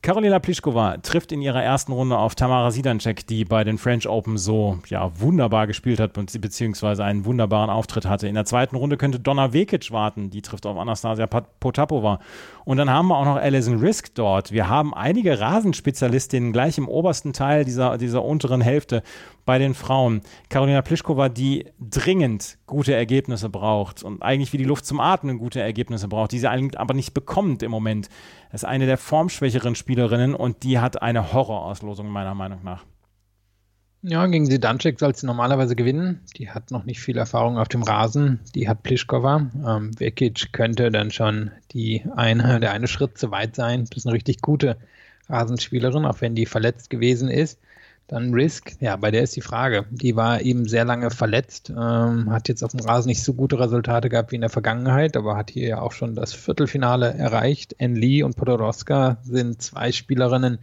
Karolina 0.00 0.38
Pliskova 0.38 0.98
trifft 0.98 1.32
in 1.32 1.42
ihrer 1.42 1.62
ersten 1.62 1.90
Runde 1.90 2.16
auf 2.16 2.36
Tamara 2.36 2.70
Sidancek, 2.70 3.26
die 3.26 3.44
bei 3.44 3.64
den 3.64 3.78
French 3.78 4.08
Open 4.08 4.38
so 4.38 4.78
ja, 4.86 5.10
wunderbar 5.20 5.66
gespielt 5.66 5.98
hat 5.98 6.12
beziehungsweise 6.12 7.04
einen 7.04 7.24
wunderbaren 7.24 7.68
Auftritt 7.68 8.06
hatte. 8.06 8.28
In 8.28 8.36
der 8.36 8.44
zweiten 8.44 8.76
Runde 8.76 8.96
könnte 8.96 9.18
Donna 9.18 9.52
Vekic 9.52 9.90
warten, 9.90 10.30
die 10.30 10.40
trifft 10.40 10.66
auf 10.66 10.78
Anastasia 10.78 11.26
Potapova. 11.26 12.20
Und 12.64 12.76
dann 12.76 12.90
haben 12.90 13.08
wir 13.08 13.16
auch 13.16 13.24
noch 13.24 13.36
Alison 13.36 13.80
Risk 13.80 14.14
dort. 14.14 14.52
Wir 14.52 14.68
haben 14.68 14.94
einige 14.94 15.40
Rasenspezialistinnen 15.40 16.52
gleich 16.52 16.78
im 16.78 16.88
obersten 16.88 17.32
Teil 17.32 17.64
dieser, 17.64 17.98
dieser 17.98 18.24
unteren 18.24 18.60
Hälfte 18.60 19.02
bei 19.46 19.58
den 19.58 19.74
Frauen. 19.74 20.20
Karolina 20.48 20.82
Pliskova, 20.82 21.28
die 21.28 21.66
dringend 21.80 22.57
gute 22.68 22.94
Ergebnisse 22.94 23.48
braucht 23.48 24.04
und 24.04 24.22
eigentlich 24.22 24.52
wie 24.52 24.58
die 24.58 24.64
Luft 24.64 24.86
zum 24.86 25.00
Atmen 25.00 25.38
gute 25.38 25.60
Ergebnisse 25.60 26.06
braucht, 26.06 26.30
die 26.30 26.38
sie 26.38 26.48
aber 26.48 26.94
nicht 26.94 27.14
bekommt 27.14 27.64
im 27.64 27.72
Moment 27.72 28.08
ist 28.52 28.64
eine 28.64 28.86
der 28.86 28.98
formschwächeren 28.98 29.74
Spielerinnen 29.74 30.34
und 30.34 30.62
die 30.62 30.78
hat 30.78 31.02
eine 31.02 31.32
Horrorauslosung 31.32 32.08
meiner 32.08 32.34
Meinung 32.34 32.60
nach. 32.62 32.84
Ja, 34.02 34.24
gegen 34.26 34.46
Sidanczyk 34.46 35.00
soll 35.00 35.16
sie 35.16 35.26
normalerweise 35.26 35.74
gewinnen. 35.74 36.20
Die 36.36 36.50
hat 36.50 36.70
noch 36.70 36.84
nicht 36.84 37.00
viel 37.00 37.18
Erfahrung 37.18 37.58
auf 37.58 37.66
dem 37.66 37.82
Rasen. 37.82 38.38
Die 38.54 38.68
hat 38.68 38.84
Pliskova. 38.84 39.50
Ähm, 39.66 39.98
Vekic 39.98 40.52
könnte 40.52 40.92
dann 40.92 41.10
schon 41.10 41.50
die 41.72 42.04
eine, 42.14 42.60
der 42.60 42.70
eine 42.70 42.86
Schritt 42.86 43.18
zu 43.18 43.32
weit 43.32 43.56
sein. 43.56 43.86
Das 43.86 43.98
ist 43.98 44.06
eine 44.06 44.14
richtig 44.14 44.40
gute 44.40 44.76
Rasenspielerin, 45.28 46.04
auch 46.04 46.20
wenn 46.20 46.36
die 46.36 46.46
verletzt 46.46 46.90
gewesen 46.90 47.28
ist. 47.28 47.58
Dann 48.08 48.32
Risk, 48.32 48.74
ja, 48.80 48.96
bei 48.96 49.10
der 49.10 49.22
ist 49.22 49.36
die 49.36 49.42
Frage. 49.42 49.84
Die 49.90 50.16
war 50.16 50.40
eben 50.40 50.66
sehr 50.66 50.86
lange 50.86 51.10
verletzt, 51.10 51.68
ähm, 51.70 52.30
hat 52.30 52.48
jetzt 52.48 52.64
auf 52.64 52.72
dem 52.72 52.80
Rasen 52.80 53.08
nicht 53.08 53.22
so 53.22 53.34
gute 53.34 53.60
Resultate 53.60 54.08
gehabt 54.08 54.32
wie 54.32 54.36
in 54.36 54.40
der 54.40 54.48
Vergangenheit, 54.48 55.14
aber 55.14 55.36
hat 55.36 55.50
hier 55.50 55.68
ja 55.68 55.80
auch 55.82 55.92
schon 55.92 56.14
das 56.14 56.32
Viertelfinale 56.32 57.12
erreicht. 57.12 57.74
En 57.78 57.94
Lee 57.94 58.22
und 58.22 58.34
Podoroska 58.34 59.18
sind 59.24 59.60
zwei 59.60 59.92
Spielerinnen, 59.92 60.58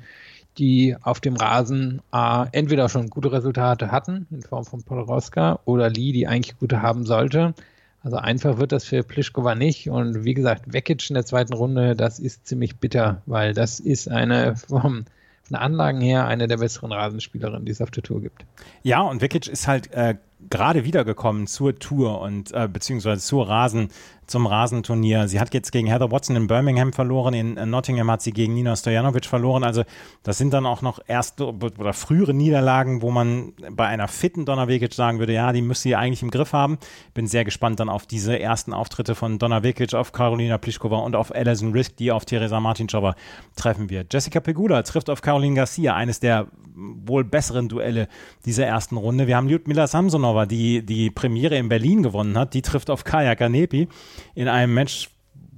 die 0.57 0.95
auf 0.99 1.19
dem 1.19 1.35
Rasen 1.35 2.01
äh, 2.11 2.45
entweder 2.51 2.89
schon 2.89 3.11
gute 3.11 3.31
Resultate 3.31 3.91
hatten, 3.91 4.25
in 4.31 4.41
Form 4.41 4.65
von 4.65 4.81
Podoroska, 4.81 5.59
oder 5.65 5.91
Lee, 5.91 6.13
die 6.13 6.25
eigentlich 6.25 6.57
gute 6.57 6.81
haben 6.81 7.05
sollte. 7.05 7.53
Also 8.01 8.17
einfach 8.17 8.57
wird 8.57 8.71
das 8.71 8.85
für 8.85 9.03
Pliskova 9.03 9.53
nicht. 9.53 9.87
Und 9.91 10.23
wie 10.25 10.33
gesagt, 10.33 10.73
Vekic 10.73 11.11
in 11.11 11.13
der 11.13 11.25
zweiten 11.25 11.53
Runde, 11.53 11.95
das 11.95 12.17
ist 12.17 12.47
ziemlich 12.47 12.77
bitter, 12.77 13.21
weil 13.27 13.53
das 13.53 13.79
ist 13.79 14.09
eine 14.09 14.55
vom 14.55 15.05
Anlagen 15.53 16.01
her 16.01 16.25
eine 16.25 16.47
der 16.47 16.57
besseren 16.57 16.91
Rasenspielerinnen, 16.91 17.65
die 17.65 17.71
es 17.71 17.81
auf 17.81 17.91
der 17.91 18.01
Tour 18.01 18.21
gibt. 18.21 18.45
Ja, 18.81 19.01
und 19.01 19.21
Vekic 19.21 19.47
ist 19.47 19.67
halt 19.67 19.93
äh, 19.93 20.15
gerade 20.49 20.85
wiedergekommen 20.85 21.47
zur 21.47 21.77
Tour 21.77 22.21
und 22.21 22.51
äh, 22.53 22.67
beziehungsweise 22.71 23.21
zur 23.21 23.47
Rasen, 23.47 23.89
zum 24.27 24.47
Rasenturnier. 24.47 25.27
Sie 25.27 25.39
hat 25.39 25.53
jetzt 25.53 25.71
gegen 25.71 25.87
Heather 25.87 26.11
Watson 26.11 26.35
in 26.35 26.47
Birmingham 26.47 26.93
verloren, 26.93 27.33
in 27.33 27.69
Nottingham 27.69 28.09
hat 28.09 28.21
sie 28.21 28.31
gegen 28.31 28.53
Nina 28.53 28.75
Stojanovic 28.75 29.25
verloren. 29.25 29.63
Also 29.63 29.83
das 30.23 30.37
sind 30.37 30.53
dann 30.53 30.65
auch 30.65 30.81
noch 30.81 30.99
erste 31.07 31.45
oder 31.47 31.93
frühere 31.93 32.33
Niederlagen, 32.33 33.01
wo 33.01 33.11
man 33.11 33.53
bei 33.71 33.85
einer 33.85 34.07
fitten 34.07 34.45
Donna 34.45 34.67
Vekic 34.67 34.93
sagen 34.93 35.19
würde, 35.19 35.33
ja, 35.33 35.51
die 35.53 35.61
müsste 35.61 35.83
sie 35.83 35.95
eigentlich 35.95 36.23
im 36.23 36.31
Griff 36.31 36.53
haben. 36.53 36.77
Bin 37.13 37.27
sehr 37.27 37.45
gespannt 37.45 37.79
dann 37.79 37.89
auf 37.89 38.05
diese 38.05 38.39
ersten 38.39 38.73
Auftritte 38.73 39.15
von 39.15 39.37
Donna 39.37 39.63
Vekic, 39.63 39.93
auf 39.93 40.11
Karolina 40.11 40.57
Pliskova 40.57 40.97
und 40.97 41.15
auf 41.15 41.33
Alison 41.33 41.71
Risk, 41.71 41.97
die 41.97 42.11
auf 42.11 42.25
Teresa 42.25 42.59
Martinschowa 42.59 43.15
treffen 43.55 43.89
wird. 43.89 44.13
Jessica 44.13 44.39
Pegula 44.39 44.81
trifft 44.81 45.09
auf 45.09 45.21
Caroline 45.21 45.55
Garcia, 45.55 45.93
eines 45.95 46.19
der 46.19 46.47
wohl 46.75 47.23
besseren 47.23 47.69
Duelle 47.69 48.07
dieser 48.45 48.65
ersten 48.65 48.97
Runde. 48.97 49.27
Wir 49.27 49.37
haben 49.37 49.47
Lyudmila 49.47 49.87
Samsonova, 49.87 50.34
die 50.43 50.86
die 50.86 51.09
Premiere 51.09 51.57
in 51.57 51.69
Berlin 51.69 52.03
gewonnen 52.03 52.38
hat. 52.38 52.53
Die 52.53 52.61
trifft 52.61 52.89
auf 52.89 53.05
Kaya 53.05 53.36
Kanepi 53.36 53.88
in 54.36 54.49
einem 54.49 54.73
Match, 54.73 55.09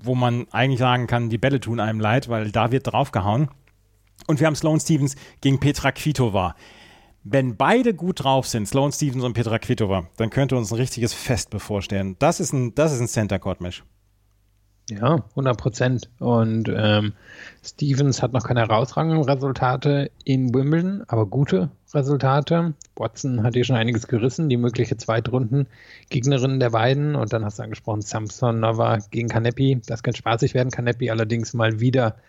wo 0.03 0.13
man 0.13 0.47
eigentlich 0.51 0.79
sagen 0.79 1.07
kann, 1.07 1.29
die 1.29 1.39
Bälle 1.39 1.59
tun 1.59 1.79
einem 1.79 1.99
leid, 1.99 2.29
weil 2.29 2.51
da 2.51 2.71
wird 2.71 2.91
draufgehauen. 2.91 3.49
Und 4.27 4.39
wir 4.39 4.47
haben 4.47 4.55
Sloane 4.55 4.79
Stevens 4.79 5.15
gegen 5.41 5.59
Petra 5.59 5.91
Kvitova. 5.91 6.55
Wenn 7.23 7.57
beide 7.57 7.93
gut 7.93 8.23
drauf 8.23 8.47
sind, 8.47 8.67
Sloane 8.67 8.93
Stevens 8.93 9.23
und 9.23 9.33
Petra 9.33 9.59
Kvitova, 9.59 10.07
dann 10.17 10.29
könnte 10.29 10.55
uns 10.55 10.71
ein 10.71 10.77
richtiges 10.77 11.13
Fest 11.13 11.49
bevorstehen. 11.49 12.15
Das 12.19 12.39
ist 12.39 12.53
ein, 12.53 12.73
das 12.75 12.93
ist 12.93 13.01
ein 13.01 13.07
Center 13.07 13.39
Court 13.39 13.59
Match. 13.59 13.83
Ja, 14.89 15.25
100 15.31 15.57
Prozent. 15.57 16.09
Und 16.19 16.71
ähm, 16.73 17.13
Stevens 17.61 18.21
hat 18.21 18.31
noch 18.31 18.43
keine 18.43 18.61
herausragenden 18.61 19.21
Resultate 19.23 20.11
in 20.23 20.53
Wimbledon, 20.53 21.03
aber 21.07 21.25
gute 21.25 21.69
Resultate. 21.93 22.73
Watson 22.95 23.43
hat 23.43 23.53
hier 23.53 23.65
schon 23.65 23.75
einiges 23.75 24.07
gerissen, 24.07 24.47
die 24.47 24.55
mögliche 24.55 24.95
Zweitrunden-Gegnerin 24.95 26.61
der 26.61 26.69
beiden. 26.69 27.15
Und 27.15 27.33
dann 27.33 27.43
hast 27.43 27.59
du 27.59 27.63
angesprochen, 27.63 28.01
Samson 28.01 28.61
Nova 28.61 28.99
gegen 29.11 29.27
Kanepi. 29.27 29.81
Das 29.85 30.03
kann 30.03 30.15
spaßig 30.15 30.53
werden. 30.53 30.71
Kanepi 30.71 31.09
allerdings 31.09 31.53
mal 31.53 31.81
wieder 31.81 32.15
wie 32.15 32.21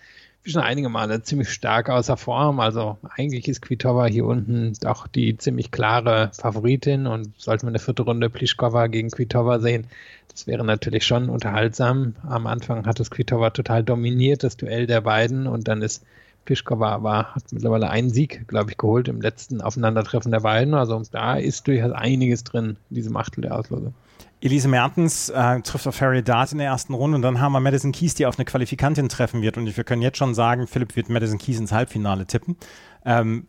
schon 0.45 0.63
einige 0.63 0.89
Male 0.89 1.23
ziemlich 1.23 1.51
stark 1.51 1.91
außer 1.91 2.17
Form. 2.17 2.61
Also 2.61 2.99
eigentlich 3.17 3.49
ist 3.49 3.63
Kvitova 3.63 4.07
hier 4.07 4.25
unten 4.25 4.73
doch 4.81 5.07
die 5.07 5.37
ziemlich 5.37 5.71
klare 5.71 6.31
Favoritin 6.33 7.07
und 7.07 7.33
sollten 7.39 7.67
wir 7.67 7.69
eine 7.69 7.79
vierte 7.79 8.03
Runde 8.03 8.31
Pliskova 8.31 8.87
gegen 8.87 9.11
Kvitova 9.11 9.59
sehen, 9.61 9.87
das 10.29 10.47
wäre 10.47 10.65
natürlich 10.65 11.05
schon 11.05 11.29
unterhaltsam. 11.29 12.15
Am 12.23 12.47
Anfang 12.47 12.87
hat 12.87 13.01
es 13.01 13.11
Kvitova 13.11 13.51
total 13.51 13.83
dominiert, 13.83 14.45
das 14.45 14.57
Duell 14.57 14.87
der 14.87 15.01
beiden 15.01 15.47
und 15.47 15.69
dann 15.69 15.83
ist 15.83 16.05
Pliskova 16.45 16.93
aber 16.93 17.35
hat 17.35 17.45
mittlerweile 17.53 17.91
einen 17.91 18.09
Sieg, 18.09 18.49
glaube 18.49 18.71
ich, 18.71 18.79
geholt 18.79 19.09
im 19.09 19.21
letzten 19.21 19.61
Aufeinandertreffen 19.61 20.31
der 20.31 20.41
beiden. 20.41 20.75
Also 20.75 21.03
da 21.11 21.37
ist 21.37 21.67
durchaus 21.67 21.93
einiges 21.93 22.45
drin 22.45 22.77
in 22.89 22.95
diesem 22.95 23.17
Achtel 23.17 23.43
der 23.43 23.59
Auslosung. 23.59 23.95
Elise 24.41 24.69
Mertens 24.69 25.31
äh, 25.31 25.61
trifft 25.63 25.87
auf 25.87 26.01
Harry 26.01 26.23
Dart 26.23 26.53
in 26.53 26.59
der 26.59 26.69
ersten 26.69 26.95
Runde 26.95 27.17
und 27.17 27.23
dann 27.23 27.41
haben 27.41 27.53
wir 27.53 27.61
Madison 27.61 27.93
Keys, 27.93 28.15
die 28.15 28.27
auf 28.27 28.39
eine 28.39 28.45
Qualifikantin 28.45 29.09
treffen 29.09 29.43
wird. 29.43 29.57
Und 29.57 29.77
wir 29.77 29.85
können 29.85 30.03
jetzt 30.03 30.19
schon 30.19 30.35
sagen, 30.35 30.67
Philipp 30.67 30.95
wird 30.95 31.09
Madison 31.09 31.39
Keys 31.39 31.59
ins 31.59 31.73
Halbfinale 31.73 32.27
tippen. 32.27 32.57
Ähm, 33.05 33.49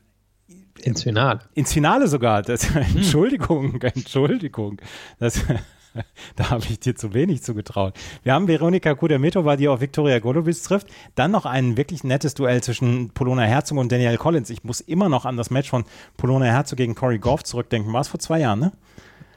ins 0.81 1.03
Finale. 1.03 1.41
Ins 1.53 1.73
Finale 1.73 2.07
sogar. 2.07 2.41
Das, 2.41 2.73
hm. 2.73 2.97
Entschuldigung, 2.97 3.79
Entschuldigung. 3.81 4.81
Das, 5.19 5.43
da 6.35 6.49
habe 6.49 6.63
ich 6.67 6.79
dir 6.79 6.95
zu 6.95 7.13
wenig 7.13 7.43
zugetraut. 7.43 7.93
Wir 8.23 8.33
haben 8.33 8.47
Veronika 8.47 8.95
Kudermetova, 8.95 9.57
die 9.57 9.67
auf 9.67 9.81
Viktoria 9.81 10.17
Golubic 10.17 10.61
trifft. 10.63 10.87
Dann 11.13 11.29
noch 11.29 11.45
ein 11.45 11.77
wirklich 11.77 12.03
nettes 12.03 12.33
Duell 12.33 12.63
zwischen 12.63 13.11
Polona 13.11 13.43
Herzog 13.43 13.77
und 13.77 13.91
Danielle 13.91 14.17
Collins. 14.17 14.49
Ich 14.49 14.63
muss 14.63 14.81
immer 14.81 15.09
noch 15.09 15.25
an 15.25 15.37
das 15.37 15.51
Match 15.51 15.69
von 15.69 15.83
Polona 16.17 16.45
Herzog 16.45 16.77
gegen 16.77 16.95
Corey 16.95 17.19
Goff 17.19 17.43
zurückdenken. 17.43 17.93
War 17.93 18.01
es 18.01 18.07
vor 18.07 18.19
zwei 18.19 18.39
Jahren, 18.39 18.59
ne? 18.59 18.71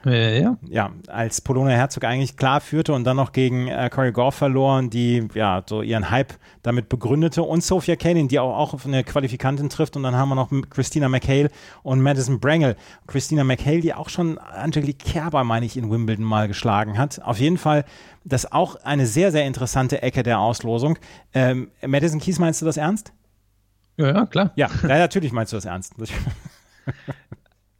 Ja, 0.05 0.57
ja. 0.69 0.91
als 1.07 1.39
Polona 1.41 1.71
Herzog 1.71 2.03
eigentlich 2.03 2.35
klar 2.35 2.59
führte 2.59 2.93
und 2.93 3.05
dann 3.05 3.15
noch 3.15 3.31
gegen 3.31 3.67
äh, 3.67 3.89
Corey 3.89 4.11
Goff 4.11 4.35
verloren, 4.35 4.89
die 4.89 5.27
ja 5.33 5.63
so 5.65 5.81
ihren 5.81 6.09
Hype 6.09 6.33
damit 6.61 6.89
begründete 6.89 7.41
und 7.43 7.63
Sophia 7.63 7.95
Kanin, 7.95 8.27
die 8.27 8.39
auch, 8.39 8.57
auch 8.57 8.73
auf 8.73 8.85
eine 8.85 9.03
Qualifikantin 9.03 9.69
trifft 9.69 9.95
und 9.95 10.03
dann 10.03 10.15
haben 10.15 10.29
wir 10.29 10.35
noch 10.35 10.51
Christina 10.69 11.07
McHale 11.07 11.49
und 11.83 12.01
Madison 12.01 12.39
Brangel. 12.39 12.75
Christina 13.07 13.43
McHale, 13.43 13.79
die 13.79 13.93
auch 13.93 14.09
schon 14.09 14.37
Angelique 14.37 14.99
Kerber, 14.99 15.43
meine 15.43 15.65
ich, 15.65 15.77
in 15.77 15.89
Wimbledon 15.89 16.25
mal 16.25 16.47
geschlagen 16.47 16.97
hat. 16.97 17.21
Auf 17.23 17.39
jeden 17.39 17.57
Fall 17.57 17.85
das 18.23 18.45
ist 18.45 18.53
auch 18.53 18.75
eine 18.83 19.05
sehr, 19.05 19.31
sehr 19.31 19.45
interessante 19.45 20.01
Ecke 20.01 20.23
der 20.23 20.39
Auslosung. 20.39 20.97
Ähm, 21.33 21.71
Madison 21.85 22.19
Keys, 22.19 22.39
meinst 22.39 22.61
du 22.61 22.65
das 22.65 22.77
ernst? 22.77 23.11
Ja, 23.97 24.07
ja, 24.07 24.25
klar. 24.25 24.51
Ja, 24.55 24.69
ja 24.81 24.97
natürlich 24.99 25.31
meinst 25.31 25.51
du 25.51 25.57
das 25.57 25.65
ernst. 25.65 25.93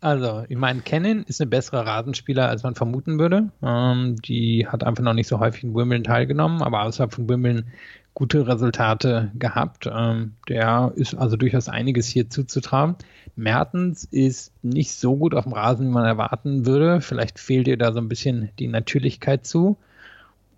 Also, 0.04 0.44
ich 0.50 0.58
meine, 0.58 0.82
Kennen 0.82 1.24
ist 1.24 1.40
eine 1.40 1.50
bessere 1.50 1.86
Rasenspieler, 1.86 2.50
als 2.50 2.64
man 2.64 2.76
vermuten 2.76 3.20
würde. 3.20 3.52
Ähm, 3.62 4.18
die 4.18 4.68
hat 4.68 4.84
einfach 4.84 5.02
noch 5.02 5.14
nicht 5.14 5.30
so 5.30 5.40
häufig 5.40 5.64
in 5.64 5.74
Wimbledon 5.74 6.04
teilgenommen, 6.04 6.62
aber 6.62 6.84
außerhalb 6.84 7.14
von 7.14 7.30
Wimbledon 7.30 7.68
gute 8.14 8.46
Resultate 8.46 9.32
gehabt. 9.36 9.90
Ähm, 9.90 10.34
der 10.50 10.92
ist 10.98 11.16
also 11.16 11.38
durchaus 11.38 11.70
einiges 11.70 12.10
hier 12.10 12.30
zuzutrauen. 12.30 12.98
Mertens 13.38 14.04
ist 14.04 14.52
nicht 14.62 14.92
so 14.92 15.16
gut 15.16 15.34
auf 15.34 15.46
dem 15.46 15.54
Rasen, 15.54 15.88
wie 15.88 15.94
man 15.94 16.04
erwarten 16.04 16.66
würde. 16.66 17.00
Vielleicht 17.00 17.40
fehlt 17.40 17.70
ihr 17.70 17.78
da 17.78 17.94
so 17.94 18.00
ein 18.00 18.10
bisschen 18.10 18.50
die 18.60 18.68
Natürlichkeit 18.68 19.48
zu. 19.48 19.78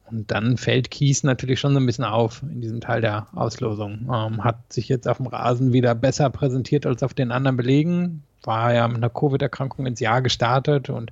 Und 0.09 0.29
dann 0.31 0.57
fällt 0.57 0.91
Kies 0.91 1.23
natürlich 1.23 1.59
schon 1.59 1.73
so 1.73 1.79
ein 1.79 1.85
bisschen 1.85 2.05
auf 2.05 2.43
in 2.43 2.61
diesem 2.61 2.79
Teil 2.79 3.01
der 3.01 3.27
Auslosung. 3.33 4.07
Ähm, 4.13 4.43
hat 4.43 4.71
sich 4.71 4.87
jetzt 4.87 5.07
auf 5.07 5.17
dem 5.17 5.27
Rasen 5.27 5.73
wieder 5.73 5.95
besser 5.95 6.29
präsentiert 6.29 6.85
als 6.85 7.01
auf 7.01 7.13
den 7.13 7.31
anderen 7.31 7.57
Belegen 7.57 8.21
war 8.45 8.73
ja 8.73 8.87
mit 8.87 8.97
einer 8.97 9.09
Covid-Erkrankung 9.09 9.85
ins 9.85 9.99
Jahr 9.99 10.21
gestartet 10.21 10.89
und 10.89 11.11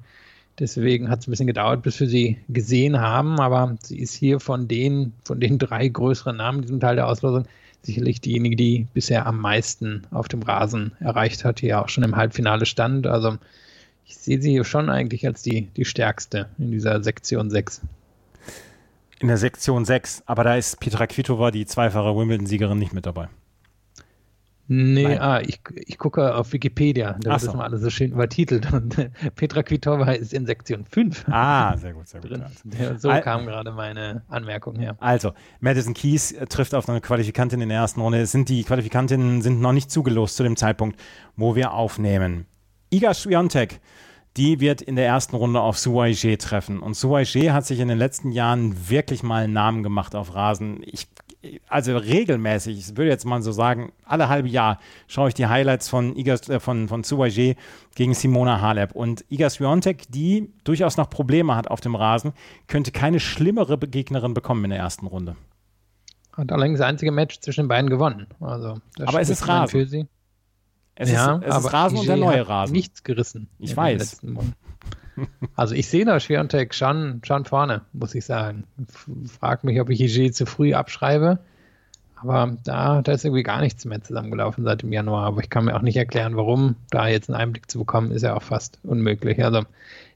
deswegen 0.60 1.10
hat 1.10 1.20
es 1.20 1.28
ein 1.28 1.32
bisschen 1.32 1.48
gedauert, 1.48 1.82
bis 1.82 2.00
wir 2.00 2.08
sie 2.08 2.38
gesehen 2.50 3.00
haben, 3.00 3.40
aber 3.40 3.76
sie 3.82 4.00
ist 4.00 4.14
hier 4.14 4.40
von 4.40 4.68
den, 4.68 5.14
von 5.24 5.40
den 5.40 5.58
drei 5.58 5.88
größeren 5.88 6.38
Namen 6.38 6.60
in 6.60 6.62
diesem 6.64 6.80
Teil 6.80 6.96
der 6.96 7.08
Auslosung 7.08 7.46
sicherlich 7.82 8.22
diejenige, 8.22 8.56
die 8.56 8.88
bisher 8.94 9.26
am 9.26 9.40
meisten 9.40 10.04
auf 10.12 10.28
dem 10.28 10.42
Rasen 10.42 10.94
erreicht 11.00 11.44
hat, 11.44 11.62
die 11.62 11.68
ja 11.68 11.84
auch 11.84 11.90
schon 11.90 12.06
im 12.06 12.16
Halbfinale 12.16 12.66
stand. 12.66 13.08
Also 13.08 13.38
ich 14.06 14.16
sehe 14.16 14.42
sie 14.42 14.52
hier 14.52 14.64
schon 14.64 14.90
eigentlich 14.90 15.28
als 15.28 15.42
die, 15.42 15.68
die 15.76 15.84
stärkste 15.84 16.48
in 16.58 16.72
dieser 16.72 17.04
Sektion 17.04 17.50
6. 17.50 17.82
In 19.20 19.28
der 19.28 19.38
Sektion 19.38 19.86
6, 19.86 20.24
aber 20.26 20.44
da 20.44 20.56
ist 20.56 20.80
Petra 20.80 21.08
Kvitova, 21.08 21.52
die 21.52 21.66
zweifache 21.66 22.16
Wimbledon-Siegerin, 22.16 22.78
nicht 22.78 22.94
mit 22.94 23.06
dabei. 23.06 23.30
Nee, 24.68 25.18
ah, 25.18 25.42
ich, 25.42 25.60
ich 25.76 25.98
gucke 25.98 26.34
auf 26.36 26.54
Wikipedia, 26.54 27.18
da 27.20 27.36
ist 27.36 27.54
mal 27.54 27.66
alles 27.66 27.82
so 27.82 27.90
schön 27.90 28.12
übertitelt 28.14 28.72
und 28.72 28.96
Petra 29.36 29.62
Kvitova 29.62 30.14
ist 30.14 30.34
in 30.34 30.46
Sektion 30.46 30.86
5. 30.86 31.26
Ah, 31.28 31.76
sehr 31.76 31.94
gut, 31.94 32.08
sehr 32.08 32.22
gut. 32.22 32.32
Drin. 32.32 32.98
So 32.98 33.10
Al 33.10 33.22
kam 33.22 33.46
gerade 33.46 33.72
meine 33.74 34.24
Anmerkung 34.30 34.80
her. 34.80 34.96
Also, 35.00 35.34
Madison 35.60 35.94
Keys 35.94 36.32
äh, 36.32 36.46
trifft 36.48 36.74
auf 36.74 36.88
eine 36.88 37.02
Qualifikantin 37.02 37.60
in 37.60 37.70
der 37.70 37.80
ersten 37.80 38.00
Runde. 38.00 38.26
sind 38.26 38.48
die 38.48 38.64
Qualifikantinnen 38.64 39.42
sind 39.42 39.60
noch 39.60 39.74
nicht 39.74 39.92
zugelost 39.92 40.38
zu 40.38 40.44
dem 40.44 40.56
Zeitpunkt, 40.56 40.98
wo 41.36 41.56
wir 41.56 41.74
aufnehmen. 41.74 42.46
Iga 42.90 43.14
Swiatek, 43.14 43.82
die 44.38 44.60
wird 44.60 44.82
in 44.82 44.96
der 44.96 45.06
ersten 45.06 45.36
Runde 45.36 45.62
auf 45.62 45.78
Suwaije 45.78 46.38
treffen. 46.38 46.80
Und 46.80 46.96
Suwaije 46.96 47.54
hat 47.54 47.66
sich 47.66 47.80
in 47.80 47.88
den 47.88 47.98
letzten 47.98 48.32
Jahren 48.32 48.90
wirklich 48.90 49.22
mal 49.22 49.44
einen 49.44 49.54
Namen 49.54 49.84
gemacht 49.84 50.16
auf 50.16 50.34
Rasen. 50.34 50.82
Ich 50.86 51.08
also 51.68 51.98
regelmäßig, 51.98 52.78
ich 52.78 52.98
würde 52.98 53.10
jetzt 53.10 53.26
mal 53.26 53.42
so 53.42 53.52
sagen, 53.52 53.92
alle 54.06 54.30
halbe 54.30 54.48
Jahr 54.48 54.80
schaue 55.08 55.28
ich 55.28 55.34
die 55.34 55.48
Highlights 55.48 55.90
von 55.90 56.16
Igas, 56.16 56.48
äh, 56.50 56.60
von, 56.60 56.88
von 56.88 57.04
Suwaje 57.04 57.56
gegen 57.96 58.14
Simona 58.14 58.62
Halep. 58.62 58.94
Und 58.94 59.26
Iga 59.30 59.50
Swiatek, 59.50 60.10
die 60.10 60.54
durchaus 60.64 60.98
noch 60.98 61.10
Probleme 61.10 61.56
hat 61.56 61.70
auf 61.70 61.82
dem 61.82 61.96
Rasen, 61.96 62.34
könnte 62.68 62.92
keine 62.92 63.20
schlimmere 63.20 63.78
Gegnerin 63.78 64.34
bekommen 64.34 64.64
in 64.64 64.70
der 64.70 64.80
ersten 64.80 65.06
Runde. 65.08 65.36
Hat 66.32 66.52
allerdings 66.52 66.80
das 66.80 66.88
einzige 66.88 67.12
Match 67.12 67.40
zwischen 67.42 67.66
den 67.66 67.68
beiden 67.68 67.90
gewonnen. 67.90 68.28
Also, 68.40 68.80
aber 69.06 69.22
es 69.22 69.30
ist 69.30 69.48
Rasen. 69.48 70.08
Es, 70.96 71.12
ja, 71.12 71.38
ist, 71.38 71.48
es 71.48 71.58
ist 71.58 71.74
Rasen 71.74 71.98
und 71.98 72.08
der 72.08 72.18
neue 72.18 72.48
Rasen. 72.48 72.74
Nichts 72.74 73.04
gerissen. 73.04 73.50
Ich 73.60 73.76
weiß. 73.76 74.22
Also 75.56 75.76
ich 75.76 75.88
sehe 75.90 76.06
da 76.06 76.20
Schwerontek 76.20 76.74
schon, 76.74 77.22
schon 77.24 77.46
vorne, 77.46 77.82
muss 77.94 78.16
ich 78.16 78.26
sagen. 78.26 78.64
Frag 79.40 79.64
mich, 79.64 79.80
ob 79.80 79.92
ich 79.92 80.02
Ige 80.02 80.32
zu 80.32 80.48
früh 80.48 80.74
abschreibe. 80.74 81.38
Aber 82.16 82.58
da, 82.64 83.02
da 83.02 83.12
ist 83.12 83.26
irgendwie 83.26 83.44
gar 83.44 83.62
nichts 83.62 83.86
mehr 83.86 84.02
zusammengelaufen 84.02 84.64
seit 84.64 84.82
dem 84.82 84.92
Januar. 84.94 85.26
Aber 85.26 85.42
ich 85.42 85.50
kann 85.50 85.66
mir 85.66 85.76
auch 85.76 85.82
nicht 85.82 85.98
erklären, 85.98 86.38
warum. 86.38 86.78
Da 86.90 87.08
jetzt 87.08 87.30
einen 87.30 87.40
Einblick 87.40 87.70
zu 87.70 87.80
bekommen, 87.80 88.12
ist 88.12 88.24
ja 88.24 88.36
auch 88.36 88.42
fast 88.42 88.80
unmöglich. 88.84 89.44
Also 89.44 89.64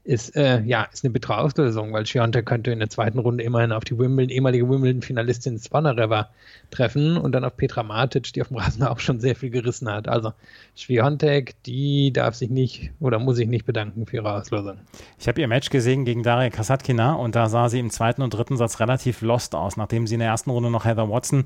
ist, 0.08 0.34
äh, 0.36 0.62
ja, 0.62 0.88
ist 0.90 1.04
eine 1.04 1.12
bittere 1.12 1.36
Auslösung, 1.36 1.92
weil 1.92 2.06
Schiontek 2.06 2.46
könnte 2.46 2.70
in 2.70 2.78
der 2.78 2.88
zweiten 2.88 3.18
Runde 3.18 3.44
immerhin 3.44 3.72
auf 3.72 3.84
die 3.84 3.98
Wimbledon, 3.98 4.30
ehemalige 4.30 4.66
Wimbledon-Finalistin 4.66 5.58
Swanareva 5.58 6.30
treffen 6.70 7.18
und 7.18 7.32
dann 7.32 7.44
auf 7.44 7.58
Petra 7.58 7.82
Matic, 7.82 8.32
die 8.32 8.40
auf 8.40 8.48
dem 8.48 8.56
Rasen 8.56 8.82
auch 8.84 9.00
schon 9.00 9.20
sehr 9.20 9.36
viel 9.36 9.50
gerissen 9.50 9.86
hat. 9.90 10.08
Also 10.08 10.32
Schwiontek, 10.76 11.62
die 11.64 12.10
darf 12.10 12.34
sich 12.36 12.48
nicht 12.48 12.90
oder 13.00 13.18
muss 13.18 13.36
sich 13.36 13.48
nicht 13.48 13.66
bedanken 13.66 14.06
für 14.06 14.16
ihre 14.16 14.32
Auslösung. 14.32 14.78
Ich 15.18 15.28
habe 15.28 15.42
ihr 15.42 15.48
Match 15.48 15.68
gesehen 15.68 16.06
gegen 16.06 16.22
Daria 16.22 16.48
Kasatkina 16.48 17.12
und 17.12 17.34
da 17.34 17.50
sah 17.50 17.68
sie 17.68 17.78
im 17.78 17.90
zweiten 17.90 18.22
und 18.22 18.32
dritten 18.32 18.56
Satz 18.56 18.80
relativ 18.80 19.20
lost 19.20 19.54
aus, 19.54 19.76
nachdem 19.76 20.06
sie 20.06 20.14
in 20.14 20.20
der 20.20 20.30
ersten 20.30 20.48
Runde 20.48 20.70
noch 20.70 20.86
Heather 20.86 21.10
Watson 21.10 21.44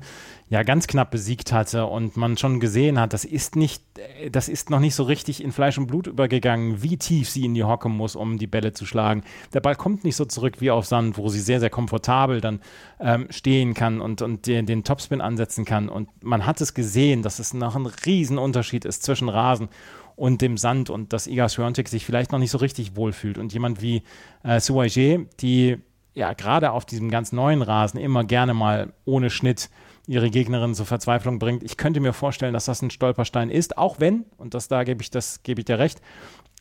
ja 0.49 0.63
ganz 0.63 0.87
knapp 0.87 1.11
besiegt 1.11 1.51
hatte 1.51 1.85
und 1.85 2.15
man 2.15 2.37
schon 2.37 2.61
gesehen 2.61 2.97
hat, 2.97 3.11
das 3.11 3.25
ist 3.25 3.57
nicht, 3.57 3.83
das 4.31 4.47
ist 4.47 4.69
noch 4.69 4.79
nicht 4.79 4.95
so 4.95 5.03
richtig 5.03 5.43
in 5.43 5.51
Fleisch 5.51 5.77
und 5.77 5.87
Blut 5.87 6.07
übergegangen, 6.07 6.81
wie 6.81 6.95
tief 6.95 7.29
sie 7.29 7.43
in 7.43 7.55
die 7.55 7.65
Hocke 7.65 7.89
muss, 7.89 8.15
um 8.15 8.37
die 8.37 8.52
Bälle 8.53 8.71
zu 8.71 8.85
schlagen. 8.85 9.23
Der 9.53 9.59
Ball 9.59 9.75
kommt 9.75 10.03
nicht 10.03 10.15
so 10.15 10.25
zurück 10.25 10.61
wie 10.61 10.71
auf 10.71 10.85
Sand, 10.85 11.17
wo 11.17 11.27
sie 11.27 11.39
sehr, 11.39 11.59
sehr 11.59 11.71
komfortabel 11.71 12.39
dann 12.39 12.61
ähm, 12.99 13.27
stehen 13.29 13.73
kann 13.73 13.99
und, 13.99 14.21
und 14.21 14.45
den, 14.47 14.65
den 14.65 14.83
Topspin 14.83 15.19
ansetzen 15.19 15.65
kann. 15.65 15.89
Und 15.89 16.07
man 16.23 16.45
hat 16.45 16.61
es 16.61 16.73
gesehen, 16.73 17.23
dass 17.23 17.39
es 17.39 17.53
noch 17.53 17.75
ein 17.75 17.87
Riesenunterschied 17.87 18.85
ist 18.85 19.03
zwischen 19.03 19.27
Rasen 19.27 19.69
und 20.15 20.41
dem 20.41 20.57
Sand 20.57 20.89
und 20.89 21.11
dass 21.11 21.27
Iga 21.27 21.49
Swiatek 21.49 21.89
sich 21.89 22.05
vielleicht 22.05 22.31
noch 22.31 22.39
nicht 22.39 22.51
so 22.51 22.59
richtig 22.59 22.95
wohlfühlt. 22.95 23.37
Und 23.37 23.51
jemand 23.53 23.81
wie 23.81 24.03
äh, 24.43 24.59
Suaje, 24.59 25.25
die 25.39 25.77
ja 26.13 26.33
gerade 26.33 26.71
auf 26.71 26.85
diesem 26.85 27.09
ganz 27.09 27.31
neuen 27.31 27.63
Rasen 27.63 27.99
immer 27.99 28.23
gerne 28.23 28.53
mal 28.53 28.93
ohne 29.05 29.29
Schnitt 29.29 29.69
ihre 30.05 30.29
Gegnerin 30.29 30.75
zur 30.75 30.85
Verzweiflung 30.85 31.39
bringt. 31.39 31.63
Ich 31.63 31.77
könnte 31.77 31.99
mir 31.99 32.13
vorstellen, 32.13 32.53
dass 32.53 32.65
das 32.65 32.81
ein 32.81 32.91
Stolperstein 32.91 33.49
ist, 33.49 33.77
auch 33.77 33.99
wenn, 33.99 34.25
und 34.37 34.53
das 34.53 34.67
da 34.67 34.83
gebe 34.83 35.01
ich, 35.01 35.11
das 35.11 35.43
gebe 35.43 35.61
ich 35.61 35.65
dir 35.65 35.79
recht, 35.79 36.01